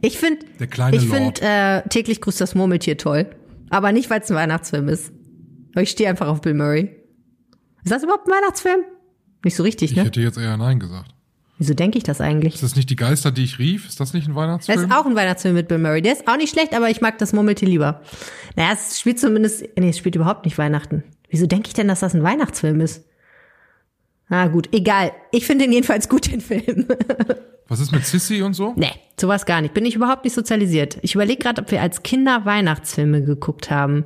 ich 0.00 0.18
finde, 0.18 0.46
ich 0.92 1.08
finde 1.08 1.40
äh, 1.42 1.88
täglich 1.88 2.20
grüßt 2.20 2.40
das 2.40 2.54
Murmeltier 2.54 2.98
toll, 2.98 3.26
aber 3.70 3.92
nicht, 3.92 4.10
weil 4.10 4.20
es 4.20 4.30
ein 4.30 4.36
Weihnachtsfilm 4.36 4.88
ist. 4.88 5.12
Aber 5.72 5.82
ich 5.82 5.90
stehe 5.90 6.08
einfach 6.08 6.28
auf 6.28 6.40
Bill 6.40 6.54
Murray. 6.54 6.90
Ist 7.84 7.90
das 7.90 8.02
überhaupt 8.02 8.28
ein 8.28 8.32
Weihnachtsfilm? 8.32 8.80
Nicht 9.44 9.56
so 9.56 9.62
richtig, 9.62 9.94
ne? 9.94 10.02
Ich 10.02 10.06
hätte 10.06 10.20
jetzt 10.20 10.38
eher 10.38 10.56
nein 10.56 10.78
gesagt. 10.78 11.14
Wieso 11.58 11.74
denke 11.74 11.96
ich 11.96 12.04
das 12.04 12.20
eigentlich? 12.20 12.54
Ist 12.54 12.62
das 12.62 12.76
nicht 12.76 12.90
die 12.90 12.96
Geister, 12.96 13.30
die 13.30 13.44
ich 13.44 13.58
rief? 13.58 13.88
Ist 13.88 14.00
das 14.00 14.14
nicht 14.14 14.26
ein 14.26 14.34
Weihnachtsfilm? 14.34 14.80
Das 14.80 14.90
ist 14.90 14.92
auch 14.92 15.06
ein 15.06 15.14
Weihnachtsfilm 15.14 15.54
mit 15.54 15.68
Bill 15.68 15.78
Murray. 15.78 16.02
Der 16.02 16.12
ist 16.12 16.26
auch 16.26 16.36
nicht 16.36 16.52
schlecht, 16.52 16.74
aber 16.74 16.90
ich 16.90 17.00
mag 17.00 17.18
das 17.18 17.32
Murmeltier 17.32 17.68
lieber. 17.68 18.02
Naja, 18.56 18.72
es 18.72 18.98
spielt 18.98 19.20
zumindest, 19.20 19.64
nee, 19.78 19.90
es 19.90 19.98
spielt 19.98 20.16
überhaupt 20.16 20.44
nicht 20.44 20.58
Weihnachten. 20.58 21.04
Wieso 21.30 21.46
denke 21.46 21.68
ich 21.68 21.74
denn, 21.74 21.88
dass 21.88 22.00
das 22.00 22.14
ein 22.14 22.22
Weihnachtsfilm 22.22 22.80
ist? 22.80 23.04
Na 24.28 24.48
gut, 24.48 24.70
egal. 24.72 25.12
Ich 25.30 25.46
finde 25.46 25.64
ihn 25.66 25.72
jedenfalls 25.72 26.08
gut, 26.08 26.32
den 26.32 26.40
Film. 26.40 26.86
Was 27.72 27.80
ist 27.80 27.90
mit 27.90 28.04
Sissy 28.04 28.42
und 28.42 28.52
so? 28.52 28.74
Nee, 28.76 28.92
sowas 29.18 29.46
gar 29.46 29.62
nicht. 29.62 29.72
Bin 29.72 29.86
ich 29.86 29.94
überhaupt 29.94 30.24
nicht 30.24 30.34
sozialisiert. 30.34 30.98
Ich 31.00 31.14
überlege 31.14 31.42
gerade, 31.42 31.62
ob 31.62 31.70
wir 31.70 31.80
als 31.80 32.02
Kinder 32.02 32.44
Weihnachtsfilme 32.44 33.22
geguckt 33.24 33.70
haben. 33.70 34.04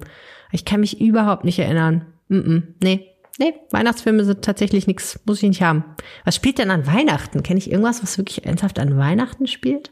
Ich 0.52 0.64
kann 0.64 0.78
mich 0.78 1.00
überhaupt 1.00 1.44
nicht 1.44 1.58
erinnern. 1.58 2.06
Mm 2.28 2.36
-mm. 2.36 2.62
Nee, 2.80 3.08
nee, 3.40 3.54
Weihnachtsfilme 3.72 4.24
sind 4.24 4.42
tatsächlich 4.42 4.86
nichts, 4.86 5.18
muss 5.24 5.42
ich 5.42 5.48
nicht 5.48 5.62
haben. 5.62 5.82
Was 6.24 6.36
spielt 6.36 6.58
denn 6.58 6.70
an 6.70 6.86
Weihnachten? 6.86 7.42
Kenne 7.42 7.58
ich 7.58 7.68
irgendwas, 7.68 8.04
was 8.04 8.18
wirklich 8.18 8.46
ernsthaft 8.46 8.78
an 8.78 8.96
Weihnachten 8.96 9.48
spielt? 9.48 9.90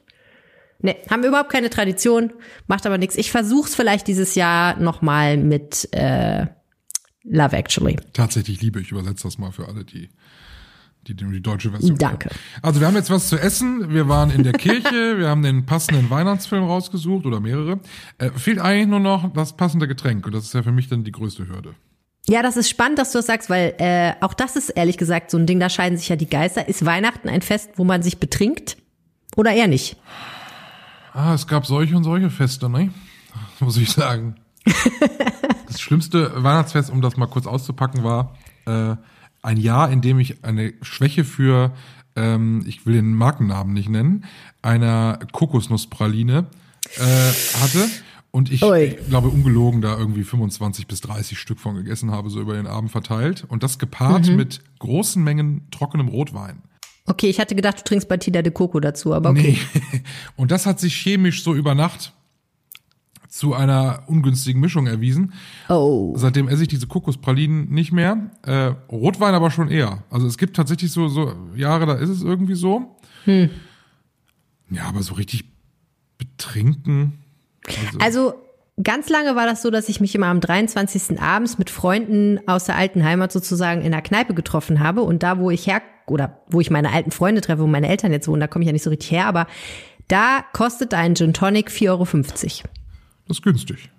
Nee, 0.78 0.94
haben 1.10 1.22
wir 1.22 1.30
überhaupt 1.30 1.50
keine 1.50 1.68
Tradition, 1.68 2.32
macht 2.68 2.86
aber 2.86 2.96
nichts. 2.96 3.16
Ich 3.16 3.32
versuch's 3.32 3.74
vielleicht 3.74 4.06
dieses 4.06 4.36
Jahr 4.36 4.78
nochmal 4.78 5.36
mit 5.36 5.88
äh, 5.90 6.46
Love 7.24 7.56
Actually. 7.56 7.96
Tatsächlich 8.12 8.62
liebe 8.62 8.80
ich, 8.80 8.92
übersetze 8.92 9.24
das 9.24 9.36
mal 9.36 9.50
für 9.50 9.66
alle, 9.66 9.84
die 9.84 10.10
die, 11.06 11.14
die 11.14 11.42
deutsche 11.42 11.70
Version. 11.70 11.96
Danke. 11.98 12.30
Also 12.62 12.80
wir 12.80 12.86
haben 12.86 12.96
jetzt 12.96 13.10
was 13.10 13.28
zu 13.28 13.38
essen. 13.38 13.92
Wir 13.92 14.08
waren 14.08 14.30
in 14.30 14.42
der 14.42 14.52
Kirche. 14.52 15.14
wir 15.18 15.28
haben 15.28 15.42
den 15.42 15.66
passenden 15.66 16.10
Weihnachtsfilm 16.10 16.64
rausgesucht 16.64 17.26
oder 17.26 17.40
mehrere. 17.40 17.80
Äh, 18.18 18.30
fehlt 18.30 18.58
eigentlich 18.58 18.88
nur 18.88 19.00
noch 19.00 19.32
das 19.32 19.56
passende 19.56 19.86
Getränk. 19.86 20.26
Und 20.26 20.34
das 20.34 20.44
ist 20.44 20.54
ja 20.54 20.62
für 20.62 20.72
mich 20.72 20.88
dann 20.88 21.04
die 21.04 21.12
größte 21.12 21.46
Hürde. 21.48 21.74
Ja, 22.26 22.42
das 22.42 22.56
ist 22.56 22.70
spannend, 22.70 22.98
dass 22.98 23.12
du 23.12 23.18
das 23.18 23.26
sagst, 23.26 23.50
weil 23.50 23.74
äh, 23.78 24.14
auch 24.22 24.32
das 24.32 24.56
ist 24.56 24.70
ehrlich 24.70 24.96
gesagt 24.96 25.30
so 25.30 25.36
ein 25.36 25.46
Ding, 25.46 25.60
da 25.60 25.68
scheiden 25.68 25.98
sich 25.98 26.08
ja 26.08 26.16
die 26.16 26.28
Geister. 26.28 26.68
Ist 26.68 26.84
Weihnachten 26.86 27.28
ein 27.28 27.42
Fest, 27.42 27.72
wo 27.76 27.84
man 27.84 28.02
sich 28.02 28.18
betrinkt? 28.18 28.78
Oder 29.36 29.52
eher 29.52 29.66
nicht? 29.66 29.96
Ah, 31.12 31.34
es 31.34 31.46
gab 31.46 31.66
solche 31.66 31.96
und 31.96 32.04
solche 32.04 32.30
Feste, 32.30 32.68
ne? 32.68 32.90
Muss 33.60 33.76
ich 33.76 33.90
sagen. 33.90 34.36
das 35.66 35.80
schlimmste 35.80 36.42
Weihnachtsfest, 36.42 36.90
um 36.90 37.02
das 37.02 37.16
mal 37.16 37.26
kurz 37.26 37.46
auszupacken, 37.46 38.02
war 38.04 38.34
äh, 38.66 38.96
ein 39.44 39.58
Jahr, 39.58 39.90
in 39.90 40.00
dem 40.00 40.18
ich 40.18 40.42
eine 40.42 40.72
Schwäche 40.82 41.24
für, 41.24 41.72
ähm, 42.16 42.64
ich 42.66 42.86
will 42.86 42.94
den 42.94 43.14
Markennamen 43.14 43.72
nicht 43.74 43.88
nennen, 43.88 44.24
einer 44.62 45.18
Kokosnusspraline 45.32 46.46
äh, 46.96 47.00
hatte. 47.60 47.88
Und 48.30 48.50
ich, 48.50 48.62
ich 48.62 49.06
glaube, 49.08 49.28
ungelogen 49.28 49.80
da 49.80 49.96
irgendwie 49.96 50.24
25 50.24 50.88
bis 50.88 51.00
30 51.02 51.38
Stück 51.38 51.60
von 51.60 51.76
gegessen 51.76 52.10
habe, 52.10 52.30
so 52.30 52.40
über 52.40 52.54
den 52.54 52.66
Abend 52.66 52.90
verteilt. 52.90 53.44
Und 53.46 53.62
das 53.62 53.78
gepaart 53.78 54.28
mhm. 54.28 54.36
mit 54.36 54.60
großen 54.80 55.22
Mengen 55.22 55.68
trockenem 55.70 56.08
Rotwein. 56.08 56.62
Okay, 57.06 57.28
ich 57.28 57.38
hatte 57.38 57.54
gedacht, 57.54 57.80
du 57.80 57.84
trinkst 57.84 58.08
Batida 58.08 58.40
de 58.40 58.50
Coco 58.52 58.80
dazu, 58.80 59.14
aber 59.14 59.30
okay. 59.30 59.58
Nee. 59.92 60.02
Und 60.36 60.50
das 60.50 60.64
hat 60.64 60.80
sich 60.80 60.96
chemisch 60.96 61.44
so 61.44 61.54
über 61.54 61.74
Nacht 61.74 62.13
zu 63.34 63.52
einer 63.52 64.04
ungünstigen 64.06 64.60
Mischung 64.60 64.86
erwiesen. 64.86 65.32
Oh. 65.68 66.12
Seitdem 66.16 66.46
esse 66.46 66.62
ich 66.62 66.68
diese 66.68 66.86
Kokospralinen 66.86 67.68
nicht 67.68 67.90
mehr. 67.90 68.30
Äh, 68.42 68.74
Rotwein 68.88 69.34
aber 69.34 69.50
schon 69.50 69.68
eher. 69.70 70.04
Also 70.08 70.28
es 70.28 70.38
gibt 70.38 70.54
tatsächlich 70.54 70.92
so, 70.92 71.08
so 71.08 71.32
Jahre, 71.56 71.84
da 71.84 71.94
ist 71.94 72.10
es 72.10 72.22
irgendwie 72.22 72.54
so. 72.54 72.94
Hm. 73.24 73.50
Ja, 74.70 74.84
aber 74.84 75.02
so 75.02 75.14
richtig 75.14 75.46
betrinken. 76.16 77.24
Also, 77.66 77.98
also 77.98 78.34
ganz 78.80 79.08
lange 79.08 79.34
war 79.34 79.46
das 79.46 79.62
so, 79.62 79.72
dass 79.72 79.88
ich 79.88 80.00
mich 80.00 80.14
immer 80.14 80.28
am 80.28 80.38
23. 80.38 81.20
abends 81.20 81.58
mit 81.58 81.70
Freunden 81.70 82.38
aus 82.46 82.66
der 82.66 82.76
alten 82.76 83.02
Heimat 83.02 83.32
sozusagen 83.32 83.82
in 83.82 83.90
der 83.90 84.02
Kneipe 84.02 84.34
getroffen 84.34 84.78
habe. 84.78 85.02
Und 85.02 85.24
da, 85.24 85.40
wo 85.40 85.50
ich 85.50 85.66
her, 85.66 85.82
oder 86.06 86.38
wo 86.48 86.60
ich 86.60 86.70
meine 86.70 86.92
alten 86.92 87.10
Freunde 87.10 87.40
treffe, 87.40 87.62
wo 87.62 87.66
meine 87.66 87.88
Eltern 87.88 88.12
jetzt 88.12 88.28
wohnen, 88.28 88.40
da 88.40 88.46
komme 88.46 88.62
ich 88.62 88.68
ja 88.68 88.72
nicht 88.72 88.84
so 88.84 88.90
richtig 88.90 89.10
her, 89.10 89.26
aber 89.26 89.48
da 90.06 90.44
kostet 90.52 90.94
ein 90.94 91.16
Gin 91.16 91.32
Tonic 91.32 91.68
4,50 91.68 91.88
Euro. 91.90 92.04
Das 93.28 93.38
ist 93.38 93.42
günstig. 93.42 93.90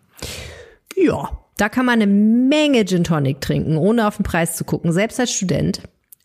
Ja, 0.96 1.40
da 1.58 1.70
kann 1.70 1.86
man 1.86 2.02
eine 2.02 2.08
Menge 2.08 2.86
Gin 2.86 3.04
Tonic 3.04 3.42
trinken, 3.42 3.78
ohne 3.78 4.08
auf 4.08 4.18
den 4.18 4.24
Preis 4.24 4.56
zu 4.56 4.64
gucken, 4.64 4.92
selbst 4.92 5.20
als 5.20 5.32
Student. 5.32 5.82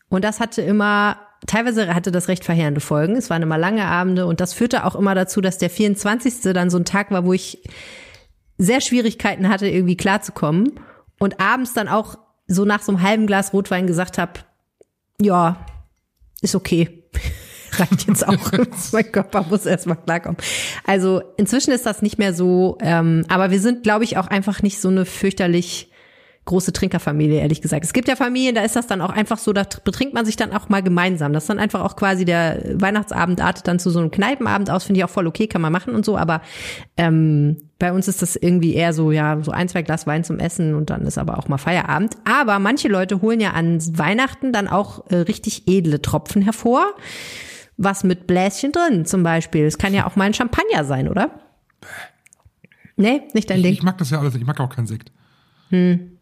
Und 0.09 0.23
das 0.23 0.39
hatte 0.39 0.61
immer, 0.61 1.17
teilweise 1.47 1.93
hatte 1.93 2.11
das 2.11 2.27
recht 2.27 2.43
verheerende 2.43 2.81
Folgen. 2.81 3.15
Es 3.15 3.29
waren 3.29 3.41
immer 3.41 3.57
lange 3.57 3.85
Abende 3.85 4.25
und 4.25 4.41
das 4.41 4.53
führte 4.53 4.85
auch 4.85 4.95
immer 4.95 5.15
dazu, 5.15 5.41
dass 5.41 5.57
der 5.57 5.69
24. 5.69 6.53
dann 6.53 6.69
so 6.69 6.77
ein 6.77 6.85
Tag 6.85 7.11
war, 7.11 7.25
wo 7.25 7.33
ich 7.33 7.63
sehr 8.57 8.81
Schwierigkeiten 8.81 9.49
hatte, 9.49 9.67
irgendwie 9.67 9.97
klarzukommen. 9.97 10.79
Und 11.19 11.39
abends 11.39 11.73
dann 11.73 11.87
auch 11.87 12.17
so 12.47 12.65
nach 12.65 12.81
so 12.81 12.91
einem 12.91 13.01
halben 13.01 13.27
Glas 13.27 13.53
Rotwein 13.53 13.87
gesagt 13.87 14.17
habe, 14.17 14.33
ja, 15.19 15.65
ist 16.41 16.55
okay 16.55 17.01
reicht 17.79 18.07
jetzt 18.07 18.27
auch. 18.27 18.51
mein 18.91 19.11
Körper 19.11 19.45
muss 19.49 19.65
erstmal 19.65 19.97
klarkommen. 19.97 20.37
Also 20.85 21.21
inzwischen 21.37 21.71
ist 21.71 21.85
das 21.85 22.01
nicht 22.01 22.17
mehr 22.17 22.33
so, 22.33 22.77
ähm, 22.81 23.25
aber 23.29 23.51
wir 23.51 23.59
sind, 23.59 23.83
glaube 23.83 24.03
ich, 24.03 24.17
auch 24.17 24.27
einfach 24.27 24.61
nicht 24.61 24.79
so 24.79 24.89
eine 24.89 25.05
fürchterlich 25.05 25.91
große 26.45 26.73
Trinkerfamilie, 26.73 27.39
ehrlich 27.39 27.61
gesagt. 27.61 27.85
Es 27.85 27.93
gibt 27.93 28.07
ja 28.07 28.15
Familien, 28.15 28.55
da 28.55 28.63
ist 28.63 28.75
das 28.75 28.87
dann 28.87 29.01
auch 29.01 29.11
einfach 29.11 29.37
so, 29.37 29.53
da 29.53 29.63
betrinkt 29.83 30.15
man 30.15 30.25
sich 30.25 30.35
dann 30.35 30.51
auch 30.51 30.69
mal 30.69 30.81
gemeinsam. 30.81 31.33
Das 31.33 31.43
ist 31.43 31.49
dann 31.49 31.59
einfach 31.59 31.81
auch 31.81 31.95
quasi 31.95 32.25
der 32.25 32.63
Weihnachtsabend 32.73 33.41
artet 33.41 33.67
dann 33.67 33.77
zu 33.77 33.91
so 33.91 33.99
einem 33.99 34.09
Kneipenabend 34.09 34.71
aus, 34.71 34.83
finde 34.83 34.99
ich 34.99 35.05
auch 35.05 35.09
voll 35.09 35.27
okay, 35.27 35.47
kann 35.47 35.61
man 35.61 35.71
machen 35.71 35.93
und 35.93 36.03
so, 36.03 36.17
aber 36.17 36.41
ähm, 36.97 37.57
bei 37.77 37.93
uns 37.93 38.07
ist 38.07 38.23
das 38.23 38.35
irgendwie 38.35 38.73
eher 38.73 38.93
so, 38.93 39.11
ja, 39.11 39.39
so 39.43 39.51
ein, 39.51 39.69
zwei 39.69 39.83
Glas 39.83 40.07
Wein 40.07 40.23
zum 40.23 40.39
Essen 40.39 40.73
und 40.73 40.89
dann 40.89 41.05
ist 41.05 41.19
aber 41.19 41.37
auch 41.37 41.47
mal 41.47 41.57
Feierabend. 41.57 42.15
Aber 42.25 42.57
manche 42.57 42.87
Leute 42.87 43.21
holen 43.21 43.39
ja 43.39 43.51
an 43.51 43.79
Weihnachten 43.97 44.51
dann 44.51 44.67
auch 44.67 45.09
äh, 45.11 45.17
richtig 45.17 45.67
edle 45.67 46.01
Tropfen 46.01 46.41
hervor. 46.41 46.85
Was 47.83 48.03
mit 48.03 48.27
Bläschen 48.27 48.71
drin 48.71 49.05
zum 49.05 49.23
Beispiel. 49.23 49.65
Es 49.65 49.79
kann 49.79 49.93
ja 49.93 50.05
auch 50.05 50.15
mal 50.15 50.25
ein 50.25 50.35
Champagner 50.35 50.85
sein, 50.85 51.09
oder? 51.09 51.31
Nee, 52.95 53.23
nicht 53.33 53.49
dein 53.49 53.57
ich, 53.57 53.63
Ding. 53.63 53.73
Ich 53.73 53.83
mag 53.83 53.97
das 53.97 54.11
ja 54.11 54.19
alles, 54.19 54.35
ich 54.35 54.45
mag 54.45 54.59
auch 54.59 54.69
keinen 54.69 54.85
Sekt. 54.85 55.11
Hm. 55.69 56.19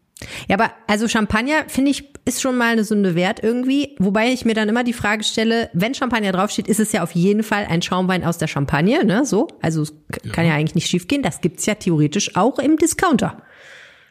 Ja, 0.48 0.56
aber 0.56 0.70
also 0.86 1.06
Champagner 1.06 1.64
finde 1.68 1.90
ich 1.90 2.10
ist 2.24 2.40
schon 2.40 2.56
mal 2.56 2.72
eine 2.72 2.84
Sünde 2.84 3.14
wert 3.14 3.42
irgendwie, 3.42 3.96
wobei 3.98 4.32
ich 4.32 4.44
mir 4.44 4.54
dann 4.54 4.68
immer 4.68 4.84
die 4.84 4.92
Frage 4.92 5.24
stelle, 5.24 5.70
wenn 5.72 5.94
Champagner 5.94 6.32
draufsteht, 6.32 6.68
ist 6.68 6.80
es 6.80 6.92
ja 6.92 7.02
auf 7.02 7.12
jeden 7.12 7.42
Fall 7.42 7.66
ein 7.68 7.82
Schaumwein 7.82 8.24
aus 8.24 8.38
der 8.38 8.46
Champagne, 8.46 9.04
ne, 9.04 9.24
so, 9.24 9.48
also 9.62 9.82
es 9.82 9.94
ja. 10.24 10.32
kann 10.32 10.46
ja 10.46 10.54
eigentlich 10.54 10.74
nicht 10.74 10.86
schiefgehen. 10.86 11.22
Das 11.22 11.40
gibt's 11.40 11.66
ja 11.66 11.74
theoretisch 11.74 12.36
auch 12.36 12.58
im 12.58 12.76
Discounter. 12.76 13.42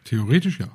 Theoretisch 0.05 0.59
ja. 0.59 0.67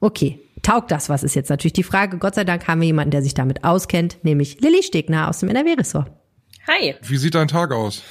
Okay, 0.00 0.40
taugt 0.66 0.90
das 0.90 1.08
was 1.08 1.22
ist 1.22 1.34
jetzt 1.34 1.50
natürlich 1.50 1.74
die 1.74 1.82
Frage. 1.82 2.18
Gott 2.18 2.34
sei 2.34 2.44
Dank 2.44 2.66
haben 2.66 2.80
wir 2.80 2.86
jemanden, 2.86 3.12
der 3.12 3.22
sich 3.22 3.34
damit 3.34 3.64
auskennt, 3.64 4.18
nämlich 4.22 4.60
Lilly 4.60 4.82
Stegner 4.82 5.28
aus 5.28 5.38
dem 5.38 5.48
NRW-Ressort. 5.48 6.10
Hi. 6.66 6.96
Wie 7.02 7.16
sieht 7.16 7.36
dein 7.36 7.48
Tag 7.48 7.72
aus? 7.72 8.02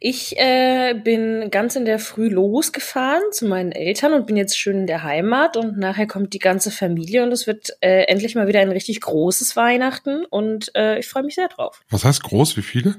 Ich 0.00 0.36
äh, 0.38 0.94
bin 0.94 1.50
ganz 1.50 1.76
in 1.76 1.84
der 1.84 1.98
Früh 1.98 2.28
losgefahren 2.28 3.22
zu 3.32 3.46
meinen 3.46 3.70
Eltern 3.70 4.14
und 4.14 4.26
bin 4.26 4.36
jetzt 4.36 4.58
schön 4.58 4.78
in 4.78 4.86
der 4.86 5.04
Heimat 5.04 5.56
und 5.56 5.78
nachher 5.78 6.06
kommt 6.06 6.32
die 6.32 6.38
ganze 6.38 6.70
Familie 6.70 7.22
und 7.22 7.32
es 7.32 7.46
wird 7.46 7.76
äh, 7.80 8.04
endlich 8.04 8.34
mal 8.34 8.48
wieder 8.48 8.60
ein 8.60 8.70
richtig 8.72 9.02
großes 9.02 9.56
Weihnachten 9.56 10.24
und 10.24 10.74
äh, 10.74 10.98
ich 10.98 11.06
freue 11.06 11.22
mich 11.22 11.34
sehr 11.34 11.48
drauf. 11.48 11.82
Was 11.90 12.04
heißt 12.04 12.22
groß? 12.22 12.56
Wie 12.56 12.62
viele? 12.62 12.96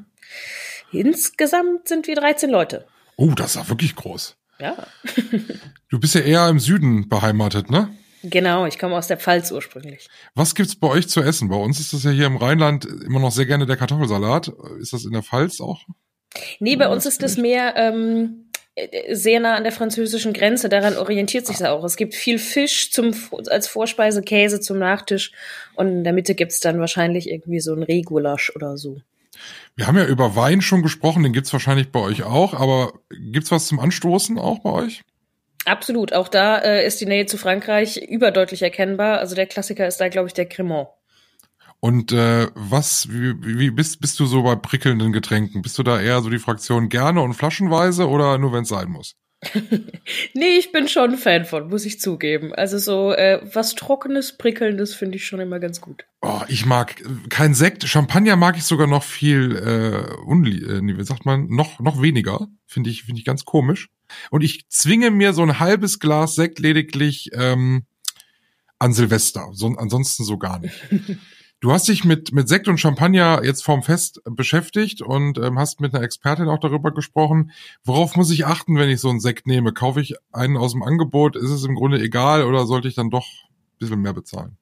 Insgesamt 0.92 1.88
sind 1.88 2.08
wir 2.08 2.16
13 2.16 2.50
Leute. 2.50 2.86
Oh, 3.18 3.32
das 3.36 3.56
ist 3.56 3.56
ja 3.56 3.68
wirklich 3.68 3.96
groß. 3.96 4.38
Ja. 4.60 4.78
du 5.90 6.00
bist 6.00 6.14
ja 6.14 6.22
eher 6.22 6.48
im 6.50 6.60
Süden 6.60 7.10
beheimatet, 7.10 7.72
ne? 7.72 7.90
Genau, 8.24 8.66
ich 8.66 8.78
komme 8.78 8.96
aus 8.96 9.08
der 9.08 9.18
Pfalz 9.18 9.52
ursprünglich. 9.52 10.08
Was 10.36 10.56
gibt's 10.56 10.76
bei 10.76 10.88
euch 10.88 11.08
zu 11.10 11.22
essen? 11.22 11.50
Bei 11.50 11.56
uns 11.56 11.80
ist 11.80 11.94
das 11.94 12.04
ja 12.04 12.12
hier 12.12 12.28
im 12.28 12.38
Rheinland 12.38 12.86
immer 12.86 13.20
noch 13.20 13.32
sehr 13.32 13.46
gerne 13.46 13.66
der 13.66 13.78
Kartoffelsalat. 13.78 14.52
Ist 14.80 14.94
das 14.94 15.06
in 15.06 15.14
der 15.14 15.24
Pfalz 15.24 15.60
auch? 15.60 15.82
Nee, 16.60 16.76
bei 16.76 16.88
uns 16.88 17.06
ist 17.06 17.24
es 17.24 17.38
mehr 17.38 17.76
ähm, 17.76 18.52
sehr 19.12 19.40
nah 19.40 19.56
an 19.56 19.64
der 19.64 19.72
französischen 19.72 20.34
Grenze. 20.34 20.70
Daran 20.70 20.98
orientiert 20.98 21.46
sich 21.46 21.58
es 21.58 21.62
auch. 21.64 21.84
Es 21.84 21.98
gibt 21.98 22.16
viel 22.16 22.40
Fisch 22.40 22.92
zum, 22.92 23.14
als 23.50 23.68
Vorspeise, 23.68 24.22
Käse 24.22 24.60
zum 24.60 24.80
Nachtisch 24.80 25.32
und 25.76 25.88
in 25.88 26.04
der 26.04 26.14
Mitte 26.14 26.36
gibt's 26.36 26.60
dann 26.60 26.80
wahrscheinlich 26.80 27.30
irgendwie 27.30 27.60
so 27.60 27.74
ein 27.74 27.84
Regulasch 27.84 28.52
oder 28.56 28.78
so. 28.78 29.02
Wir 29.76 29.88
haben 29.88 29.98
ja 29.98 30.06
über 30.06 30.36
Wein 30.36 30.62
schon 30.62 30.84
gesprochen, 30.84 31.24
den 31.24 31.34
gibt's 31.34 31.52
wahrscheinlich 31.52 31.92
bei 31.92 32.00
euch 32.00 32.24
auch, 32.24 32.54
aber 32.54 32.94
gibt's 33.10 33.52
was 33.52 33.68
zum 33.68 33.80
Anstoßen 33.80 34.38
auch 34.38 34.60
bei 34.60 34.72
euch? 34.72 35.02
Absolut, 35.66 36.14
auch 36.14 36.28
da 36.28 36.58
äh, 36.58 36.86
ist 36.86 37.02
die 37.02 37.06
Nähe 37.06 37.26
zu 37.28 37.38
Frankreich 37.38 37.98
überdeutlich 37.98 38.62
erkennbar. 38.62 39.20
Also 39.20 39.36
der 39.36 39.46
Klassiker 39.46 39.88
ist 39.88 40.02
da, 40.02 40.10
glaube 40.10 40.28
ich, 40.28 40.34
der 40.34 40.48
Cremant. 40.48 40.90
Und 41.80 42.12
äh, 42.12 42.48
was, 42.54 43.10
wie, 43.10 43.34
wie 43.42 43.72
bist, 43.72 44.02
bist 44.02 44.20
du 44.20 44.26
so 44.26 44.44
bei 44.44 44.56
prickelnden 44.56 45.12
Getränken? 45.12 45.62
Bist 45.64 45.78
du 45.80 45.84
da 45.84 46.00
eher 46.00 46.22
so 46.22 46.30
die 46.30 46.40
Fraktion 46.40 46.90
gerne 46.90 47.22
und 47.22 47.34
flaschenweise 47.34 48.08
oder 48.08 48.38
nur 48.38 48.54
wenn 48.54 48.64
es 48.64 48.70
sein 48.70 48.90
muss? 48.90 49.16
nee, 50.34 50.58
ich 50.60 50.72
bin 50.72 50.88
schon 50.88 51.18
Fan 51.18 51.46
von, 51.46 51.70
muss 51.70 51.86
ich 51.86 52.00
zugeben. 52.00 52.54
Also 52.54 52.78
so 52.78 53.12
äh, 53.14 53.42
was 53.54 53.76
Trockenes, 53.76 54.38
Prickelndes 54.38 54.94
finde 54.94 55.18
ich 55.18 55.26
schon 55.26 55.40
immer 55.40 55.60
ganz 55.60 55.82
gut. 55.82 56.06
Oh, 56.22 56.42
ich 56.48 56.66
mag 56.66 57.02
kein 57.30 57.56
Sekt. 57.56 57.84
Champagner 57.88 58.36
mag 58.36 58.56
ich 58.58 58.64
sogar 58.64 58.88
noch 58.88 59.04
viel, 59.04 59.56
äh, 59.56 60.14
unli 60.26 60.64
äh, 60.64 60.82
wie 60.98 61.04
sagt 61.04 61.26
man, 61.26 61.48
noch, 61.48 61.80
noch 61.80 62.02
weniger. 62.02 62.48
Finde 62.68 62.92
ich, 62.92 63.04
finde 63.04 63.20
ich 63.20 63.26
ganz 63.26 63.44
komisch. 63.44 63.90
Und 64.30 64.44
ich 64.44 64.68
zwinge 64.70 65.10
mir 65.10 65.34
so 65.34 65.42
ein 65.42 65.60
halbes 65.60 66.00
Glas 66.00 66.36
Sekt 66.36 66.60
lediglich 66.60 67.32
ähm, 67.34 67.86
an 68.78 68.94
Silvester. 68.94 69.50
So, 69.54 69.68
ansonsten 69.68 70.24
so 70.24 70.38
gar 70.38 70.60
nicht. 70.60 70.76
Du 71.62 71.72
hast 71.72 71.88
dich 71.88 72.04
mit, 72.04 72.34
mit 72.34 72.50
Sekt 72.50 72.68
und 72.68 72.80
Champagner 72.80 73.44
jetzt 73.44 73.64
vorm 73.64 73.84
Fest 73.84 74.20
beschäftigt 74.26 75.04
und 75.04 75.38
ähm, 75.38 75.60
hast 75.60 75.80
mit 75.80 75.94
einer 75.94 76.04
Expertin 76.04 76.50
auch 76.50 76.58
darüber 76.58 76.92
gesprochen. 76.92 77.52
Worauf 77.84 78.16
muss 78.16 78.32
ich 78.32 78.48
achten, 78.48 78.78
wenn 78.78 78.90
ich 78.90 79.00
so 79.00 79.10
einen 79.12 79.20
Sekt 79.20 79.46
nehme? 79.46 79.72
Kaufe 79.72 80.02
ich 80.02 80.16
einen 80.32 80.58
aus 80.58 80.72
dem 80.72 80.82
Angebot? 80.82 81.36
Ist 81.36 81.52
es 81.52 81.64
im 81.64 81.76
Grunde 81.76 82.02
egal 82.02 82.46
oder 82.46 82.66
sollte 82.66 82.88
ich 82.88 82.96
dann 82.96 83.12
doch 83.12 83.28
ein 83.28 83.78
bisschen 83.78 84.02
mehr 84.02 84.14
bezahlen? 84.14 84.58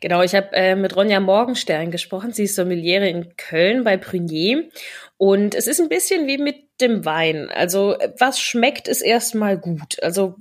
Genau, 0.00 0.22
ich 0.22 0.34
habe 0.34 0.52
äh, 0.52 0.74
mit 0.74 0.96
Ronja 0.96 1.20
Morgenstern 1.20 1.90
gesprochen. 1.90 2.32
Sie 2.32 2.44
ist 2.44 2.54
Sommeliere 2.54 3.08
in 3.08 3.36
Köln 3.36 3.84
bei 3.84 3.96
Prunier. 3.96 4.68
Und 5.16 5.54
es 5.54 5.68
ist 5.68 5.80
ein 5.80 5.88
bisschen 5.88 6.26
wie 6.26 6.38
mit 6.38 6.56
dem 6.80 7.04
Wein. 7.04 7.48
Also 7.48 7.96
was 8.18 8.40
schmeckt, 8.40 8.88
ist 8.88 9.02
erstmal 9.02 9.56
gut. 9.56 10.02
Also 10.02 10.34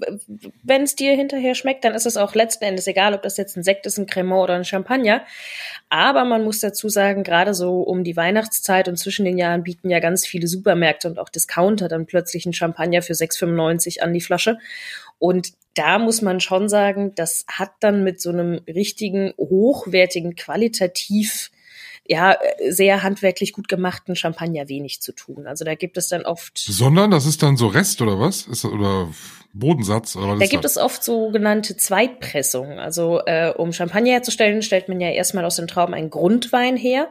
wenn 0.63 0.81
es 0.81 0.95
dir 0.95 1.15
hinterher 1.15 1.53
schmeckt, 1.53 1.85
dann 1.85 1.93
ist 1.93 2.07
es 2.07 2.17
auch 2.17 2.33
letzten 2.33 2.63
Endes 2.63 2.87
egal, 2.87 3.13
ob 3.13 3.21
das 3.21 3.37
jetzt 3.37 3.55
ein 3.55 3.63
Sekt 3.63 3.85
ist, 3.85 3.99
ein 3.99 4.07
Cremant 4.07 4.41
oder 4.41 4.55
ein 4.55 4.65
Champagner. 4.65 5.21
Aber 5.89 6.25
man 6.25 6.43
muss 6.43 6.61
dazu 6.61 6.89
sagen, 6.89 7.23
gerade 7.23 7.53
so 7.53 7.81
um 7.81 8.03
die 8.03 8.17
Weihnachtszeit 8.17 8.87
und 8.87 8.97
zwischen 8.97 9.23
den 9.23 9.37
Jahren 9.37 9.61
bieten 9.61 9.91
ja 9.91 9.99
ganz 9.99 10.25
viele 10.25 10.47
Supermärkte 10.47 11.07
und 11.09 11.19
auch 11.19 11.29
Discounter 11.29 11.87
dann 11.87 12.07
plötzlich 12.07 12.47
ein 12.47 12.53
Champagner 12.53 13.03
für 13.03 13.13
6,95 13.13 13.99
an 13.99 14.13
die 14.13 14.21
Flasche. 14.21 14.57
Und 15.21 15.53
da 15.75 15.99
muss 15.99 16.23
man 16.23 16.39
schon 16.39 16.67
sagen, 16.67 17.13
das 17.15 17.45
hat 17.47 17.69
dann 17.79 18.03
mit 18.03 18.19
so 18.19 18.31
einem 18.31 18.60
richtigen, 18.67 19.34
hochwertigen, 19.38 20.36
qualitativ 20.36 21.51
ja, 22.07 22.38
sehr 22.67 23.03
handwerklich 23.03 23.53
gut 23.53 23.69
gemachten 23.69 24.15
Champagner 24.15 24.67
wenig 24.67 24.99
zu 24.99 25.13
tun. 25.13 25.45
Also 25.45 25.63
da 25.63 25.75
gibt 25.75 25.95
es 25.97 26.07
dann 26.07 26.23
oft. 26.23 26.57
Sondern 26.57 27.12
das 27.12 27.27
ist 27.27 27.43
dann 27.43 27.55
so 27.55 27.67
Rest 27.67 28.01
oder 28.01 28.19
was? 28.19 28.47
Ist 28.47 28.65
oder 28.65 29.10
Bodensatz? 29.53 30.15
Oder 30.15 30.29
was 30.29 30.39
da 30.39 30.47
gibt 30.47 30.65
das? 30.65 30.77
es 30.77 30.81
oft 30.81 31.03
sogenannte 31.03 31.77
Zweitpressungen. 31.77 32.79
Also 32.79 33.21
äh, 33.27 33.53
um 33.55 33.73
Champagner 33.73 34.13
herzustellen, 34.13 34.63
stellt 34.63 34.89
man 34.89 34.99
ja 34.99 35.10
erstmal 35.10 35.45
aus 35.45 35.57
den 35.57 35.67
Trauben 35.67 35.93
einen 35.93 36.10
Grundwein 36.10 36.77
her 36.77 37.10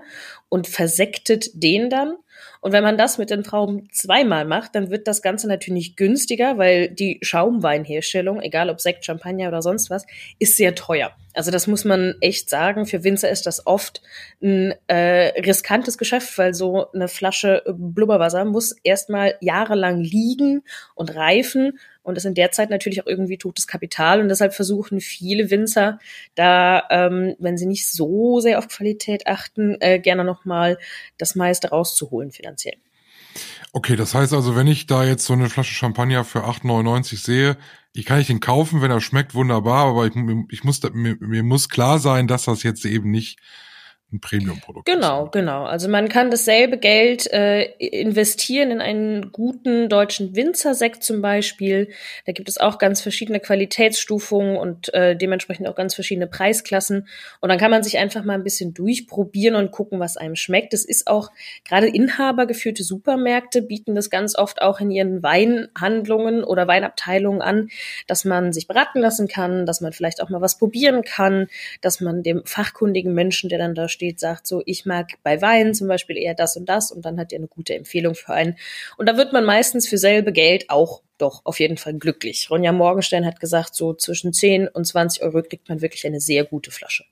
und 0.49 0.67
versektet 0.67 1.51
den 1.55 1.89
dann 1.91 2.17
und 2.61 2.73
wenn 2.73 2.83
man 2.83 2.99
das 2.99 3.19
mit 3.19 3.31
den 3.31 3.43
Trauben 3.43 3.89
zweimal 3.93 4.45
macht, 4.45 4.75
dann 4.75 4.91
wird 4.91 5.09
das 5.09 5.23
Ganze 5.23 5.49
natürlich 5.49 5.97
günstiger, 5.97 6.59
weil 6.59 6.89
die 6.89 7.19
Schaumweinherstellung, 7.23 8.41
egal 8.41 8.71
ob 8.71 8.81
Sekt, 8.81 9.05
Champagner 9.05 9.49
oder 9.49 9.63
sonst 9.63 9.91
was, 9.91 10.07
ist 10.39 10.57
sehr 10.57 10.75
teuer. 10.75 11.13
Also 11.33 11.51
das 11.51 11.67
muss 11.67 11.85
man 11.85 12.15
echt 12.21 12.51
sagen. 12.51 12.87
Für 12.87 13.05
Winzer 13.05 13.31
ist 13.31 13.47
das 13.47 13.67
oft 13.67 14.03
ein 14.43 14.75
äh, 14.89 15.41
riskantes 15.41 15.97
Geschäft, 15.97 16.37
weil 16.39 16.55
so 16.55 16.91
eine 16.93 17.09
Flasche 17.09 17.63
Blubberwasser 17.67 18.45
muss 18.45 18.73
erstmal 18.83 19.37
jahrelang 19.41 20.01
liegen 20.01 20.63
und 20.95 21.15
reifen 21.15 21.79
und 22.11 22.15
das 22.17 22.27
in 22.27 22.35
der 22.35 22.53
Zeit 22.53 22.69
natürlich 22.69 23.03
auch 23.03 23.07
irgendwie 23.07 23.39
totes 23.39 23.67
Kapital. 23.67 24.21
Und 24.21 24.29
deshalb 24.29 24.53
versuchen 24.53 25.01
viele 25.01 25.51
Winzer 25.51 25.99
da, 26.35 26.85
ähm, 26.91 27.35
wenn 27.39 27.57
sie 27.57 27.67
nicht 27.67 27.89
so 27.89 28.41
sehr 28.41 28.59
auf 28.59 28.69
Qualität 28.69 29.27
achten, 29.27 29.77
äh, 29.81 29.99
gerne 29.99 30.25
nochmal 30.25 30.79
das 31.17 31.35
meiste 31.35 31.71
rauszuholen 31.71 32.31
finanziell. 32.31 32.77
Okay, 33.73 33.97
das 33.97 34.15
heißt 34.15 34.33
also, 34.33 34.57
wenn 34.57 34.67
ich 34.67 34.87
da 34.87 35.05
jetzt 35.05 35.25
so 35.25 35.33
eine 35.33 35.49
Flasche 35.49 35.75
Champagner 35.75 36.25
für 36.25 36.45
8,99 36.45 37.25
sehe, 37.25 37.57
ich 37.93 38.05
kann 38.05 38.21
ich 38.21 38.27
den 38.27 38.41
kaufen, 38.41 38.83
wenn 38.83 38.91
er 38.91 39.01
schmeckt, 39.01 39.35
wunderbar, 39.35 39.87
aber 39.87 40.07
ich, 40.07 40.15
ich 40.51 40.65
muss, 40.65 40.83
mir, 40.93 41.17
mir 41.21 41.43
muss 41.43 41.69
klar 41.69 41.99
sein, 41.99 42.27
dass 42.27 42.45
das 42.45 42.63
jetzt 42.63 42.85
eben 42.85 43.11
nicht 43.11 43.39
ein 44.13 44.21
Premium-Produkt. 44.21 44.87
Genau, 44.87 45.27
ist. 45.27 45.33
genau. 45.33 45.65
Also 45.65 45.89
man 45.89 46.09
kann 46.09 46.31
dasselbe 46.31 46.79
Geld 46.79 47.33
äh, 47.33 47.63
investieren 47.79 48.73
in 48.73 48.81
einen 48.81 49.31
guten 49.31 49.89
deutschen 49.89 50.35
Winzersekt 50.35 51.05
zum 51.05 51.23
Beispiel. 51.23 51.91
Da 52.27 52.33
gibt 52.33 52.49
es 52.49 52.59
auch 52.59 52.79
ganz 52.79 53.01
verschiedene 53.01 53.39
Qualitätsstufungen 53.39 54.57
und 54.57 54.93
äh, 54.95 55.17
dementsprechend 55.17 55.69
auch 55.69 55.77
ganz 55.77 55.95
verschiedene 55.95 56.27
Preisklassen. 56.27 57.07
Und 57.41 57.49
dann 57.49 57.59
kann 57.59 57.71
man 57.71 57.85
sich 57.85 57.99
einfach 57.99 58.25
mal 58.25 58.35
ein 58.35 58.43
bisschen 58.43 58.75
durchprobieren 58.75 59.55
und 59.55 59.71
gucken, 59.71 60.01
was 60.01 60.17
einem 60.17 60.35
schmeckt. 60.35 60.75
Es 60.75 60.85
ist 60.85 61.07
auch 61.07 61.31
gerade 61.65 61.87
inhabergeführte 61.87 62.83
Supermärkte 62.83 63.63
bieten 63.63 63.95
das 63.95 64.11
ganz 64.11 64.37
oft 64.37 64.61
auch 64.61 64.81
in 64.81 64.91
ihren 64.91 65.23
Weinhandlungen 65.23 66.43
oder 66.43 66.67
Weinabteilungen 66.67 67.43
an, 67.43 67.69
dass 68.09 68.25
man 68.25 68.53
sich 68.53 68.67
beraten 68.67 69.01
lassen 69.01 69.29
kann, 69.29 69.67
dass 69.67 69.81
man 69.81 69.93
vielleicht 69.93 70.21
auch 70.21 70.31
mal 70.31 70.41
was 70.41 70.59
probieren 70.59 71.03
kann, 71.03 71.47
dass 71.81 72.01
man 72.01 72.25
dem 72.25 72.43
fachkundigen 72.45 73.15
Menschen, 73.15 73.49
der 73.49 73.59
dann 73.59 73.75
da 73.77 73.89
steht, 73.89 74.00
steht, 74.01 74.19
sagt 74.19 74.47
so, 74.47 74.63
ich 74.65 74.87
mag 74.87 75.19
bei 75.23 75.43
Wein 75.43 75.75
zum 75.75 75.87
Beispiel 75.87 76.17
eher 76.17 76.35
das 76.35 76.57
und 76.57 76.67
das 76.71 76.91
und 76.91 77.05
dann 77.05 77.21
hat 77.21 77.33
er 77.33 77.39
eine 77.39 77.49
gute 77.49 77.75
Empfehlung 77.75 78.15
für 78.15 78.33
einen. 78.33 78.57
Und 78.97 79.07
da 79.07 79.19
wird 79.19 79.35
man 79.35 79.45
meistens 79.45 79.87
für 79.87 79.99
selbe 79.99 80.33
Geld 80.33 80.71
auch 80.71 81.03
doch 81.19 81.43
auf 81.45 81.61
jeden 81.61 81.77
Fall 81.77 81.93
glücklich. 81.93 82.49
Ronja 82.49 82.73
Morgenstern 82.73 83.27
hat 83.27 83.41
gesagt, 83.41 83.75
so 83.75 83.93
zwischen 83.93 84.33
10 84.33 84.69
und 84.69 84.87
20 84.87 85.23
Euro 85.23 85.43
kriegt 85.43 85.69
man 85.69 85.83
wirklich 85.83 86.07
eine 86.07 86.19
sehr 86.19 86.45
gute 86.45 86.71
Flasche. 86.71 87.05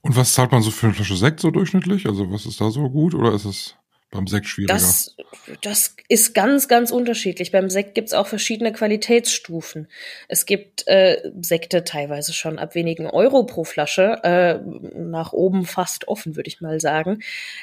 Und 0.00 0.14
was 0.14 0.32
zahlt 0.32 0.52
man 0.52 0.62
so 0.62 0.70
für 0.70 0.86
eine 0.86 0.94
Flasche 0.94 1.16
Sekt 1.16 1.40
so 1.40 1.50
durchschnittlich? 1.50 2.06
Also 2.06 2.30
was 2.30 2.46
ist 2.46 2.60
da 2.60 2.70
so 2.70 2.88
gut 2.88 3.14
oder 3.14 3.34
ist 3.34 3.44
es 3.44 3.74
Beim 4.10 4.26
Sekt 4.26 4.46
schwieriger. 4.46 4.72
Das, 4.72 5.14
das 5.60 5.94
ist 6.08 6.34
ganz, 6.34 6.66
ganz 6.66 6.90
unterschiedlich. 6.90 7.52
Beim 7.52 7.68
Sekt 7.68 7.94
gibt's 7.94 8.14
auch 8.14 8.26
verschiedene 8.26 8.72
Qualitätsstufen. 8.72 9.86
Es 10.28 10.46
gibt 10.46 10.88
äh, 10.88 11.30
Sekte 11.42 11.84
teilweise 11.84 12.32
schon 12.32 12.58
ab 12.58 12.74
wenigen 12.74 13.06
Euro 13.06 13.44
pro 13.44 13.64
Flasche, 13.64 14.18
äh, 14.22 14.60
nach 14.94 15.34
oben 15.34 15.66
fast 15.66 16.08
offen, 16.08 16.36
würde 16.36 16.48
ich 16.48 16.62
mal 16.62 16.80
sagen. 16.80 17.18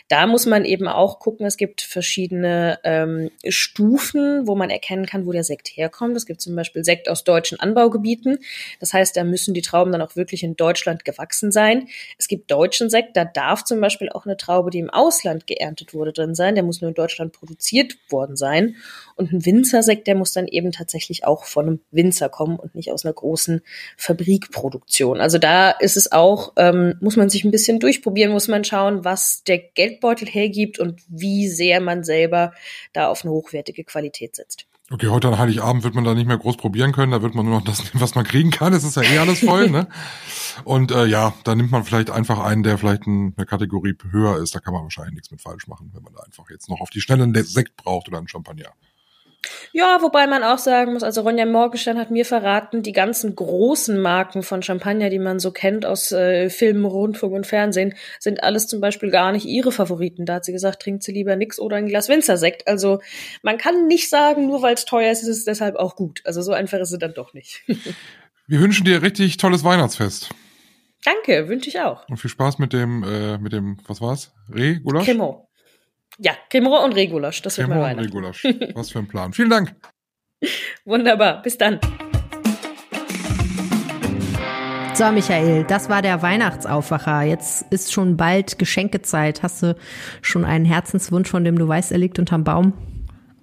Da 0.08 0.28
muss 0.28 0.46
man 0.46 0.66
eben 0.66 0.88
auch 0.88 1.18
gucken, 1.18 1.48
es 1.48 1.58
gibt 1.58 1.82
verschiedene 1.82 2.78
ähm, 2.84 3.32
Stufen, 3.48 4.46
wo 4.46 4.54
man 4.56 4.70
erkennen 4.70 5.08
kann, 5.08 5.26
wo 5.26 5.32
der 5.32 5.44
Sekt 5.44 5.70
herkommt. 5.70 6.16
Es 6.16 6.28
gibt 6.28 6.42
zum 6.42 6.56
Beispiel 6.56 6.84
Sekt 6.84 7.10
aus 7.10 7.24
deutschen 7.24 7.60
Anbaugebieten. 7.60 8.38
Das 8.80 8.94
heißt, 8.94 9.18
da 9.18 9.24
müssen 9.24 9.56
die 9.56 9.64
Trauben 9.64 9.92
dann 9.92 10.02
auch 10.04 10.16
wirklich 10.16 10.44
in 10.44 10.56
Deutschland 10.56 11.06
gewachsen 11.06 11.52
sein. 11.52 11.88
Es 12.20 12.28
gibt 12.28 12.52
deutschen 12.52 12.92
Sekt, 12.92 13.18
da 13.18 13.26
darf 13.26 13.64
zum 13.64 13.82
Beispiel 13.82 14.10
auch 14.10 14.28
eine 14.28 14.38
Traube, 14.38 14.70
die 14.70 14.78
im 14.78 14.92
Ausland 14.92 15.48
geerntet 15.48 15.96
wurde, 15.96 16.14
drin 16.14 16.35
sein, 16.36 16.56
der 16.56 16.64
muss 16.64 16.82
nur 16.82 16.90
in 16.90 16.96
Deutschland 16.96 17.34
produziert 17.34 17.98
worden 18.10 18.36
sein. 18.36 18.76
Und 19.16 19.32
ein 19.32 19.46
Winzersekt, 19.46 20.08
der 20.08 20.16
muss 20.16 20.34
dann 20.34 20.48
eben 20.48 20.72
tatsächlich 20.72 21.26
auch 21.26 21.46
von 21.46 21.66
einem 21.66 21.80
Winzer 21.92 22.30
kommen 22.30 22.58
und 22.58 22.76
nicht 22.76 22.92
aus 22.92 23.06
einer 23.06 23.14
großen 23.14 23.62
Fabrikproduktion. 23.98 25.22
Also 25.22 25.38
da 25.38 25.72
ist 25.72 25.98
es 25.98 26.12
auch, 26.12 26.54
ähm, 26.58 26.96
muss 27.02 27.16
man 27.16 27.30
sich 27.30 27.44
ein 27.44 27.52
bisschen 27.52 27.80
durchprobieren, 27.80 28.32
muss 28.32 28.48
man 28.48 28.64
schauen, 28.64 29.06
was 29.06 29.44
der 29.44 29.58
Geldbeutel 29.58 30.28
hergibt 30.28 30.80
und 30.80 31.02
wie 31.08 31.48
sehr 31.48 31.80
man 31.80 32.04
selber 32.04 32.54
da 32.94 33.08
auf 33.08 33.24
eine 33.24 33.32
hochwertige 33.32 33.84
Qualität 33.84 34.36
setzt. 34.36 34.68
Okay, 34.92 35.08
heute 35.08 35.30
an 35.30 35.40
Heiligabend 35.40 35.84
wird 35.84 35.96
man 35.96 36.04
da 36.04 36.14
nicht 36.14 36.28
mehr 36.28 36.38
groß 36.38 36.58
probieren 36.58 36.92
können, 36.92 37.12
da 37.12 37.24
wird 37.24 37.34
man 37.34 37.46
nur 37.46 37.56
noch 37.56 37.66
das 37.66 37.80
nehmen, 37.80 38.02
was 38.02 38.14
man 38.14 38.24
kriegen 38.24 38.52
kann. 38.52 38.72
Es 38.72 38.84
ist 38.84 38.96
ja 38.96 39.02
eh 39.02 39.18
alles 39.18 39.40
voll, 39.40 39.72
ne? 39.72 39.88
Und 40.64 40.92
äh, 40.92 41.08
ja, 41.08 41.34
da 41.44 41.56
nimmt 41.56 41.72
man 41.72 41.84
vielleicht 41.84 42.12
einfach 42.12 42.40
einen, 42.40 42.62
der 42.62 42.78
vielleicht 42.78 43.08
eine 43.08 43.34
Kategorie 43.48 43.98
höher 44.12 44.38
ist. 44.38 44.54
Da 44.54 44.60
kann 44.60 44.74
man 44.74 44.84
wahrscheinlich 44.84 45.16
nichts 45.16 45.32
mit 45.32 45.42
falsch 45.42 45.68
machen, 45.68 45.90
wenn 45.94 46.04
man 46.04 46.14
da 46.14 46.22
einfach 46.22 46.52
jetzt 46.52 46.70
noch 46.70 46.82
auf 46.82 46.92
die 46.92 47.02
Schnelle 47.02 47.24
einen 47.24 47.44
Sekt 47.44 47.78
braucht 47.78 48.08
oder 48.10 48.20
einen 48.20 48.28
Champagner. 48.28 48.74
Ja, 49.74 50.02
wobei 50.02 50.28
man 50.28 50.44
auch 50.44 50.58
sagen 50.58 50.94
muss, 50.94 51.04
also 51.04 51.22
Ronja 51.22 51.46
Morgenstern 51.46 51.98
hat 51.98 52.12
mir 52.12 52.26
verraten, 52.26 52.82
die 52.82 52.92
ganzen 52.92 53.36
großen 53.36 54.00
Marken 54.00 54.44
von 54.44 54.64
Champagner, 54.64 55.10
die 55.10 55.20
man 55.20 55.40
so 55.40 55.52
kennt 55.52 55.86
aus 55.86 56.12
äh, 56.12 56.50
Filmen, 56.50 56.86
Rundfunk 56.86 57.34
und 57.34 57.48
Fernsehen, 57.48 57.94
sind 58.20 58.44
alles 58.44 58.68
zum 58.68 58.82
Beispiel 58.82 59.12
gar 59.12 59.32
nicht 59.32 59.46
ihre 59.46 59.72
Favoriten. 59.72 60.26
Da 60.26 60.36
hat 60.36 60.46
sie 60.46 60.52
gesagt, 60.52 60.82
trinkt 60.82 61.04
sie 61.04 61.12
lieber 61.12 61.36
nix 61.36 61.60
oder 61.60 61.78
ein 61.78 61.88
Glas 61.88 62.10
Winzersekt. 62.10 62.68
Also 62.68 63.00
man 63.42 63.58
kann 63.58 63.88
nicht 63.88 64.10
sagen, 64.10 64.48
nur 64.48 64.62
weil 64.62 64.76
es 64.76 64.86
teuer 64.86 65.12
ist, 65.12 65.24
ist 65.24 65.30
es 65.30 65.46
deshalb 65.46 65.76
auch 65.76 65.96
gut. 65.96 66.22
Also 66.26 66.42
so 66.42 66.52
einfach 66.52 66.80
ist 66.80 66.92
es 66.92 67.00
dann 67.00 67.14
doch 67.14 67.34
nicht. 67.34 67.64
Wir 68.48 68.60
wünschen 68.60 68.86
dir 68.86 69.02
richtig 69.02 69.38
tolles 69.38 69.64
Weihnachtsfest. 69.64 70.30
Danke, 71.04 71.48
wünsche 71.50 71.70
ich 71.70 71.80
auch. 71.80 72.08
Und 72.10 72.18
viel 72.18 72.30
Spaß 72.30 72.60
mit 72.60 72.74
dem, 72.74 73.04
äh, 73.04 73.38
mit 73.38 73.54
dem, 73.54 73.78
was 73.88 74.02
war's? 74.02 74.34
Reh, 74.54 74.80
Gulasch? 74.80 75.06
Cremant. 75.06 75.45
Ja, 76.18 76.34
Cremant 76.50 76.86
und 76.86 76.94
Regulasch, 76.94 77.42
das 77.42 77.58
wird 77.58 77.68
mal 77.68 77.94
und 77.94 78.00
Regulasch. 78.00 78.44
Was 78.74 78.92
für 78.92 79.00
ein 79.00 79.08
Plan. 79.08 79.34
Vielen 79.34 79.50
Dank. 79.50 79.76
Wunderbar, 80.86 81.42
bis 81.42 81.58
dann. 81.58 81.80
So, 84.94 85.12
Michael, 85.12 85.66
das 85.66 85.90
war 85.90 86.02
der 86.02 86.22
Weihnachtsaufwacher. 86.22 87.24
Jetzt 87.24 87.66
ist 87.70 87.92
schon 87.92 88.16
bald 88.16 88.58
Geschenkezeit. 88.58 89.44
Hast 89.44 89.62
du 89.62 89.76
schon 90.22 90.46
einen 90.46 90.64
Herzenswunsch, 90.64 91.30
von 91.30 91.44
dem 91.44 91.58
du 91.58 91.68
weißt, 91.68 91.92
er 91.92 91.98
liegt 91.98 92.18
unterm 92.18 92.46
Baum? 92.46 92.72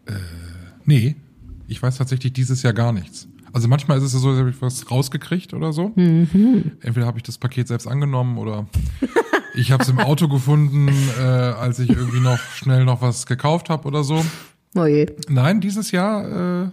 Äh, 0.07 0.13
nee. 0.87 1.17
Ich 1.69 1.83
weiß 1.83 1.99
tatsächlich 1.99 2.33
dieses 2.33 2.63
Jahr 2.63 2.73
gar 2.73 2.93
nichts. 2.93 3.29
Also 3.53 3.69
manchmal 3.69 3.99
ist 3.99 4.05
es 4.05 4.15
ja 4.15 4.19
so, 4.19 4.31
als 4.31 4.39
habe 4.39 4.49
ich 4.49 4.63
was 4.63 4.91
rausgekriegt 4.91 5.53
oder 5.53 5.75
so. 5.75 5.93
Mhm. 5.95 6.79
Entweder 6.81 7.07
habe 7.07 7.19
ich 7.19 7.23
das 7.23 7.37
Paket 7.37 7.69
selbst 7.69 7.87
angenommen 7.87 8.39
oder 8.39 8.67
ich 9.55 9.73
habe 9.73 9.83
es 9.83 9.89
im 9.89 9.99
Auto 9.99 10.29
gefunden, 10.29 10.89
äh, 11.19 11.23
als 11.23 11.79
ich 11.79 11.91
irgendwie 11.91 12.21
noch 12.21 12.39
schnell 12.39 12.85
noch 12.85 13.03
was 13.03 13.27
gekauft 13.27 13.71
habe 13.71 13.87
oder 13.89 14.05
so. 14.05 14.25
Oh 14.75 14.87
je. 14.87 15.07
Nein, 15.29 15.61
dieses 15.61 15.91
Jahr 15.91 16.65
äh, 16.65 16.71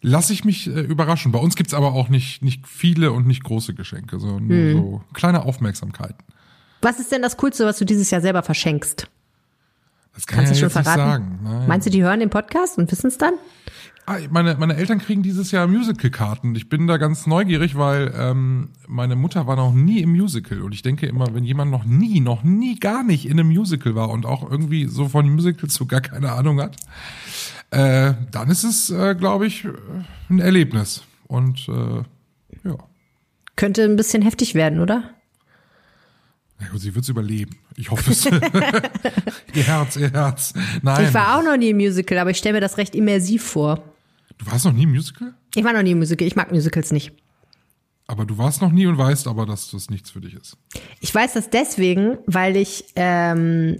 lasse 0.00 0.32
ich 0.32 0.44
mich 0.44 0.66
äh, 0.68 0.80
überraschen. 0.80 1.32
Bei 1.32 1.38
uns 1.38 1.56
gibt's 1.56 1.74
aber 1.74 1.92
auch 1.92 2.08
nicht, 2.08 2.42
nicht 2.42 2.66
viele 2.66 3.12
und 3.12 3.26
nicht 3.26 3.44
große 3.44 3.74
Geschenke, 3.74 4.18
sondern 4.18 4.46
nur 4.46 4.56
Hm. 4.56 4.72
so 4.76 5.02
kleine 5.12 5.44
Aufmerksamkeiten. 5.44 6.16
Was 6.80 6.98
ist 6.98 7.12
denn 7.12 7.22
das 7.22 7.36
Coolste, 7.36 7.64
was 7.66 7.78
du 7.78 7.84
dieses 7.84 8.10
Jahr 8.10 8.20
selber 8.20 8.42
verschenkst? 8.42 9.08
Das 10.14 10.26
kann 10.26 10.38
Kannst 10.38 10.52
ich 10.52 10.58
du 10.58 10.64
ja 10.66 10.70
schon 10.70 10.82
verraten? 10.82 11.38
sagen. 11.44 11.66
Meinst 11.68 11.86
du, 11.86 11.90
die 11.90 12.02
hören 12.02 12.20
den 12.20 12.28
Podcast 12.30 12.76
und 12.78 12.90
wissen 12.90 13.06
es 13.06 13.18
dann? 13.18 13.34
Ah, 14.04 14.18
meine, 14.30 14.56
meine 14.56 14.76
Eltern 14.76 14.98
kriegen 14.98 15.22
dieses 15.22 15.52
Jahr 15.52 15.68
Musical-Karten. 15.68 16.56
Ich 16.56 16.68
bin 16.68 16.88
da 16.88 16.96
ganz 16.96 17.28
neugierig, 17.28 17.76
weil 17.78 18.12
ähm, 18.16 18.70
meine 18.88 19.14
Mutter 19.14 19.46
war 19.46 19.54
noch 19.54 19.72
nie 19.72 20.00
im 20.00 20.10
Musical. 20.10 20.62
Und 20.62 20.74
ich 20.74 20.82
denke 20.82 21.06
immer, 21.06 21.32
wenn 21.34 21.44
jemand 21.44 21.70
noch 21.70 21.84
nie, 21.84 22.18
noch 22.20 22.42
nie 22.42 22.80
gar 22.80 23.04
nicht 23.04 23.26
in 23.26 23.38
einem 23.38 23.48
Musical 23.48 23.94
war 23.94 24.10
und 24.10 24.26
auch 24.26 24.50
irgendwie 24.50 24.86
so 24.86 25.08
von 25.08 25.28
Musicals 25.28 25.74
so 25.74 25.86
gar 25.86 26.00
keine 26.00 26.32
Ahnung 26.32 26.60
hat, 26.60 26.76
äh, 27.70 28.14
dann 28.32 28.50
ist 28.50 28.64
es, 28.64 28.90
äh, 28.90 29.14
glaube 29.14 29.46
ich, 29.46 29.68
ein 30.28 30.40
Erlebnis. 30.40 31.04
Und 31.28 31.68
äh, 31.68 32.68
ja. 32.68 32.76
Könnte 33.54 33.84
ein 33.84 33.96
bisschen 33.96 34.22
heftig 34.22 34.56
werden, 34.56 34.80
oder? 34.80 35.10
Na 36.58 36.66
gut, 36.68 36.80
sie 36.80 36.92
wird's 36.92 37.08
überleben. 37.08 37.56
Ich 37.76 37.92
hoffe 37.92 38.10
es. 38.10 38.24
ihr 39.54 39.62
Herz, 39.62 39.94
ihr 39.94 40.10
Herz. 40.10 40.54
Nein. 40.82 41.06
Ich 41.06 41.14
war 41.14 41.38
auch 41.38 41.44
noch 41.44 41.56
nie 41.56 41.70
im 41.70 41.76
Musical, 41.76 42.18
aber 42.18 42.30
ich 42.30 42.38
stelle 42.38 42.54
mir 42.54 42.60
das 42.60 42.78
recht 42.78 42.96
immersiv 42.96 43.44
vor. 43.44 43.91
Du 44.38 44.46
warst 44.46 44.64
noch 44.64 44.72
nie 44.72 44.84
im 44.84 44.90
Musical? 44.90 45.34
Ich 45.54 45.64
war 45.64 45.72
noch 45.72 45.82
nie 45.82 45.92
im 45.92 45.98
Musical, 45.98 46.26
ich 46.26 46.36
mag 46.36 46.50
Musicals 46.52 46.92
nicht. 46.92 47.12
Aber 48.06 48.24
du 48.24 48.36
warst 48.36 48.60
noch 48.60 48.72
nie 48.72 48.86
und 48.86 48.98
weißt 48.98 49.28
aber, 49.28 49.46
dass 49.46 49.70
das 49.70 49.88
nichts 49.88 50.10
für 50.10 50.20
dich 50.20 50.34
ist. 50.34 50.56
Ich 51.00 51.14
weiß 51.14 51.34
das 51.34 51.50
deswegen, 51.50 52.18
weil 52.26 52.56
ich, 52.56 52.84
ähm, 52.96 53.76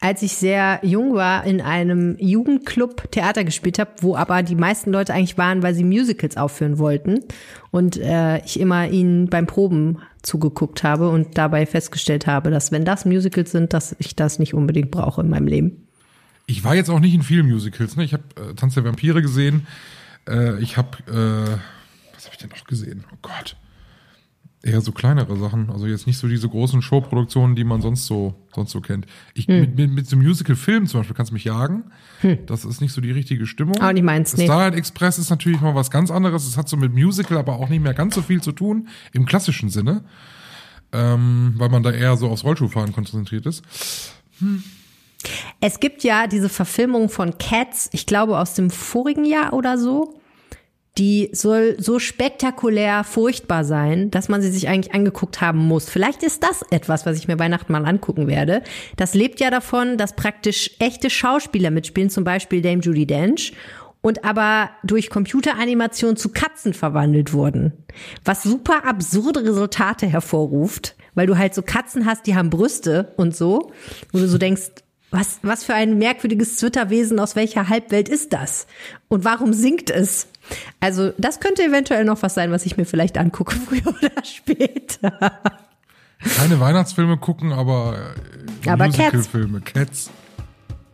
als 0.00 0.22
ich 0.22 0.34
sehr 0.34 0.80
jung 0.82 1.14
war, 1.14 1.44
in 1.44 1.60
einem 1.60 2.16
Jugendclub 2.18 3.10
Theater 3.10 3.44
gespielt 3.44 3.78
habe, 3.78 3.90
wo 4.00 4.16
aber 4.16 4.42
die 4.42 4.56
meisten 4.56 4.90
Leute 4.90 5.14
eigentlich 5.14 5.38
waren, 5.38 5.62
weil 5.62 5.74
sie 5.74 5.84
Musicals 5.84 6.36
aufführen 6.36 6.78
wollten. 6.78 7.20
Und 7.70 7.96
äh, 7.96 8.44
ich 8.44 8.58
immer 8.58 8.88
ihnen 8.88 9.30
beim 9.30 9.46
Proben 9.46 9.98
zugeguckt 10.22 10.82
habe 10.82 11.08
und 11.08 11.38
dabei 11.38 11.64
festgestellt 11.64 12.26
habe, 12.26 12.50
dass 12.50 12.72
wenn 12.72 12.84
das 12.84 13.04
Musicals 13.04 13.52
sind, 13.52 13.72
dass 13.72 13.94
ich 13.98 14.16
das 14.16 14.38
nicht 14.38 14.54
unbedingt 14.54 14.90
brauche 14.90 15.20
in 15.20 15.28
meinem 15.28 15.46
Leben. 15.46 15.86
Ich 16.50 16.64
war 16.64 16.74
jetzt 16.74 16.90
auch 16.90 16.98
nicht 16.98 17.14
in 17.14 17.22
vielen 17.22 17.46
Musicals. 17.46 17.96
Ne? 17.96 18.02
Ich 18.02 18.12
habe 18.12 18.24
äh, 18.36 18.54
Tanz 18.54 18.74
der 18.74 18.84
Vampire 18.84 19.22
gesehen. 19.22 19.68
Äh, 20.28 20.60
ich 20.60 20.76
habe, 20.76 20.98
äh, 21.06 21.58
was 22.14 22.24
habe 22.24 22.32
ich 22.32 22.38
denn 22.38 22.50
noch 22.50 22.64
gesehen? 22.64 23.04
Oh 23.12 23.18
Gott. 23.22 23.56
Eher 24.62 24.80
so 24.80 24.90
kleinere 24.90 25.38
Sachen. 25.38 25.70
Also 25.70 25.86
jetzt 25.86 26.08
nicht 26.08 26.18
so 26.18 26.26
diese 26.26 26.48
großen 26.48 26.82
Showproduktionen, 26.82 27.54
die 27.54 27.62
man 27.62 27.80
sonst 27.80 28.06
so 28.06 28.34
sonst 28.52 28.72
so 28.72 28.80
kennt. 28.80 29.06
Ich 29.32 29.48
mit, 29.48 29.78
mit, 29.78 29.92
mit 29.92 30.06
so 30.06 30.16
Musical-Filmen 30.16 30.86
zum 30.86 31.00
Beispiel 31.00 31.16
kannst 31.16 31.30
du 31.30 31.34
mich 31.34 31.44
jagen. 31.44 31.84
Das 32.46 32.66
ist 32.66 32.82
nicht 32.82 32.92
so 32.92 33.00
die 33.00 33.12
richtige 33.12 33.46
Stimmung. 33.46 33.80
Auch 33.80 33.92
nicht 33.92 34.02
meins, 34.02 34.36
nee. 34.36 34.44
Starlight 34.44 34.74
Express 34.74 35.18
ist 35.18 35.30
natürlich 35.30 35.62
mal 35.62 35.74
was 35.74 35.90
ganz 35.90 36.10
anderes. 36.10 36.46
Es 36.46 36.58
hat 36.58 36.68
so 36.68 36.76
mit 36.76 36.92
Musical 36.92 37.38
aber 37.38 37.54
auch 37.54 37.70
nicht 37.70 37.82
mehr 37.82 37.94
ganz 37.94 38.14
so 38.14 38.20
viel 38.20 38.42
zu 38.42 38.52
tun 38.52 38.88
im 39.12 39.24
klassischen 39.24 39.70
Sinne, 39.70 40.04
ähm, 40.92 41.54
weil 41.56 41.70
man 41.70 41.82
da 41.82 41.92
eher 41.92 42.16
so 42.18 42.28
aufs 42.28 42.44
Rollschuhfahren 42.44 42.92
konzentriert 42.92 43.46
ist. 43.46 43.62
Es 45.60 45.80
gibt 45.80 46.02
ja 46.02 46.26
diese 46.26 46.48
Verfilmung 46.48 47.08
von 47.08 47.38
Cats, 47.38 47.90
ich 47.92 48.06
glaube 48.06 48.38
aus 48.38 48.54
dem 48.54 48.70
vorigen 48.70 49.24
Jahr 49.24 49.52
oder 49.52 49.78
so. 49.78 50.14
Die 50.98 51.30
soll 51.32 51.76
so 51.78 51.98
spektakulär 51.98 53.04
furchtbar 53.04 53.64
sein, 53.64 54.10
dass 54.10 54.28
man 54.28 54.42
sie 54.42 54.50
sich 54.50 54.68
eigentlich 54.68 54.92
angeguckt 54.92 55.40
haben 55.40 55.58
muss. 55.58 55.88
Vielleicht 55.88 56.22
ist 56.22 56.42
das 56.42 56.62
etwas, 56.70 57.06
was 57.06 57.16
ich 57.16 57.28
mir 57.28 57.38
Weihnachten 57.38 57.72
mal 57.72 57.86
angucken 57.86 58.26
werde. 58.26 58.62
Das 58.96 59.14
lebt 59.14 59.38
ja 59.40 59.50
davon, 59.50 59.98
dass 59.98 60.16
praktisch 60.16 60.72
echte 60.80 61.08
Schauspieler 61.08 61.70
mitspielen, 61.70 62.10
zum 62.10 62.24
Beispiel 62.24 62.60
Dame 62.60 62.82
Judy 62.82 63.06
Dench, 63.06 63.52
und 64.02 64.24
aber 64.24 64.70
durch 64.82 65.10
Computeranimation 65.10 66.16
zu 66.16 66.30
Katzen 66.30 66.74
verwandelt 66.74 67.32
wurden. 67.32 67.72
Was 68.24 68.42
super 68.42 68.84
absurde 68.84 69.44
Resultate 69.44 70.06
hervorruft, 70.06 70.96
weil 71.14 71.26
du 71.26 71.38
halt 71.38 71.54
so 71.54 71.62
Katzen 71.62 72.06
hast, 72.06 72.26
die 72.26 72.34
haben 72.34 72.50
Brüste 72.50 73.12
und 73.16 73.36
so, 73.36 73.72
wo 74.12 74.18
du 74.18 74.26
so 74.26 74.38
denkst, 74.38 74.70
was, 75.10 75.40
was 75.42 75.64
für 75.64 75.74
ein 75.74 75.98
merkwürdiges 75.98 76.56
Zwitterwesen, 76.56 77.18
aus 77.18 77.36
welcher 77.36 77.68
Halbwelt 77.68 78.08
ist 78.08 78.32
das? 78.32 78.66
Und 79.08 79.24
warum 79.24 79.52
singt 79.52 79.90
es? 79.90 80.28
Also, 80.78 81.12
das 81.18 81.40
könnte 81.40 81.64
eventuell 81.64 82.04
noch 82.04 82.22
was 82.22 82.34
sein, 82.34 82.52
was 82.52 82.66
ich 82.66 82.76
mir 82.76 82.84
vielleicht 82.84 83.18
angucke, 83.18 83.56
früher 83.66 83.88
oder 83.88 84.24
später. 84.24 85.40
Keine 86.36 86.60
Weihnachtsfilme 86.60 87.16
gucken, 87.16 87.52
aber, 87.52 88.14
äh, 88.64 88.70
Aber 88.70 88.84
Cats. 88.84 88.98
Musicalfilme. 88.98 89.60
Cats. 89.62 90.10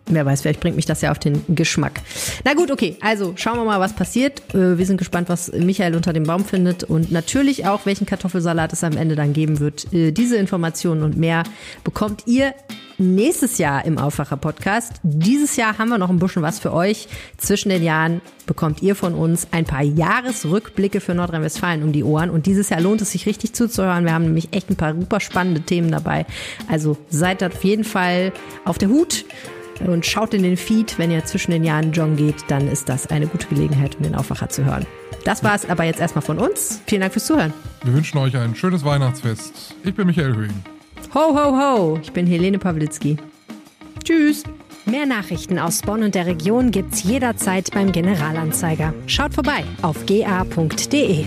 Wer 0.08 0.24
weiß, 0.24 0.42
vielleicht 0.42 0.60
bringt 0.60 0.76
mich 0.76 0.86
das 0.86 1.00
ja 1.00 1.10
auf 1.10 1.18
den 1.18 1.42
Geschmack. 1.48 2.00
Na 2.44 2.54
gut, 2.54 2.70
okay, 2.70 2.96
also 3.00 3.32
schauen 3.36 3.58
wir 3.58 3.64
mal, 3.64 3.80
was 3.80 3.92
passiert. 3.94 4.40
Äh, 4.54 4.78
Wir 4.78 4.86
sind 4.86 4.98
gespannt, 4.98 5.28
was 5.28 5.50
Michael 5.52 5.96
unter 5.96 6.12
dem 6.12 6.22
Baum 6.22 6.44
findet 6.44 6.84
und 6.84 7.10
natürlich 7.10 7.66
auch, 7.66 7.86
welchen 7.86 8.06
Kartoffelsalat 8.06 8.72
es 8.72 8.84
am 8.84 8.96
Ende 8.96 9.16
dann 9.16 9.32
geben 9.32 9.58
wird. 9.58 9.92
Äh, 9.92 10.12
Diese 10.12 10.36
Informationen 10.36 11.02
und 11.02 11.16
mehr 11.16 11.42
bekommt 11.82 12.22
ihr 12.26 12.54
nächstes 12.98 13.58
Jahr 13.58 13.84
im 13.84 13.98
Aufwacher-Podcast. 13.98 15.00
Dieses 15.02 15.56
Jahr 15.56 15.76
haben 15.76 15.88
wir 15.88 15.98
noch 15.98 16.08
ein 16.08 16.18
bisschen 16.18 16.42
was 16.42 16.60
für 16.60 16.72
euch. 16.72 17.08
Zwischen 17.36 17.68
den 17.68 17.82
Jahren 17.82 18.22
bekommt 18.46 18.82
ihr 18.82 18.94
von 18.94 19.12
uns 19.14 19.48
ein 19.50 19.64
paar 19.64 19.82
Jahresrückblicke 19.82 21.00
für 21.00 21.14
Nordrhein-Westfalen 21.14 21.82
um 21.82 21.92
die 21.92 22.04
Ohren. 22.04 22.30
Und 22.30 22.46
dieses 22.46 22.70
Jahr 22.70 22.80
lohnt 22.80 23.02
es 23.02 23.10
sich 23.12 23.26
richtig 23.26 23.52
zuzuhören. 23.54 24.04
Wir 24.04 24.14
haben 24.14 24.24
nämlich 24.24 24.48
echt 24.52 24.70
ein 24.70 24.76
paar 24.76 24.94
super 24.94 25.20
spannende 25.20 25.62
Themen 25.62 25.90
dabei. 25.90 26.26
Also 26.68 26.96
seid 27.10 27.42
auf 27.42 27.64
jeden 27.64 27.84
Fall 27.84 28.32
auf 28.64 28.78
der 28.78 28.88
Hut. 28.88 29.24
Und 29.80 30.06
schaut 30.06 30.34
in 30.34 30.42
den 30.42 30.56
Feed, 30.56 30.98
wenn 30.98 31.10
ihr 31.10 31.24
zwischen 31.24 31.50
den 31.50 31.64
Jahren 31.64 31.92
joggen 31.92 32.16
geht, 32.16 32.44
dann 32.48 32.68
ist 32.68 32.88
das 32.88 33.08
eine 33.08 33.26
gute 33.26 33.46
Gelegenheit, 33.46 33.96
um 33.96 34.02
den 34.02 34.14
Aufwacher 34.14 34.48
zu 34.48 34.64
hören. 34.64 34.86
Das 35.24 35.42
war 35.42 35.54
es 35.54 35.68
aber 35.68 35.84
jetzt 35.84 36.00
erstmal 36.00 36.22
von 36.22 36.38
uns. 36.38 36.80
Vielen 36.86 37.00
Dank 37.00 37.12
fürs 37.12 37.26
Zuhören. 37.26 37.52
Wir 37.82 37.92
wünschen 37.92 38.18
euch 38.18 38.36
ein 38.36 38.54
schönes 38.54 38.84
Weihnachtsfest. 38.84 39.74
Ich 39.84 39.94
bin 39.94 40.06
Michael 40.06 40.34
Höhing. 40.34 40.64
Ho, 41.14 41.34
ho, 41.34 41.56
ho. 41.58 41.98
Ich 42.02 42.12
bin 42.12 42.26
Helene 42.26 42.58
Pawlitzki. 42.58 43.16
Tschüss. 44.04 44.44
Mehr 44.84 45.04
Nachrichten 45.04 45.58
aus 45.58 45.82
Bonn 45.82 46.04
und 46.04 46.14
der 46.14 46.26
Region 46.26 46.70
gibt's 46.70 47.02
jederzeit 47.02 47.72
beim 47.72 47.90
Generalanzeiger. 47.90 48.94
Schaut 49.08 49.34
vorbei 49.34 49.64
auf 49.82 50.06
ga.de. 50.06 51.24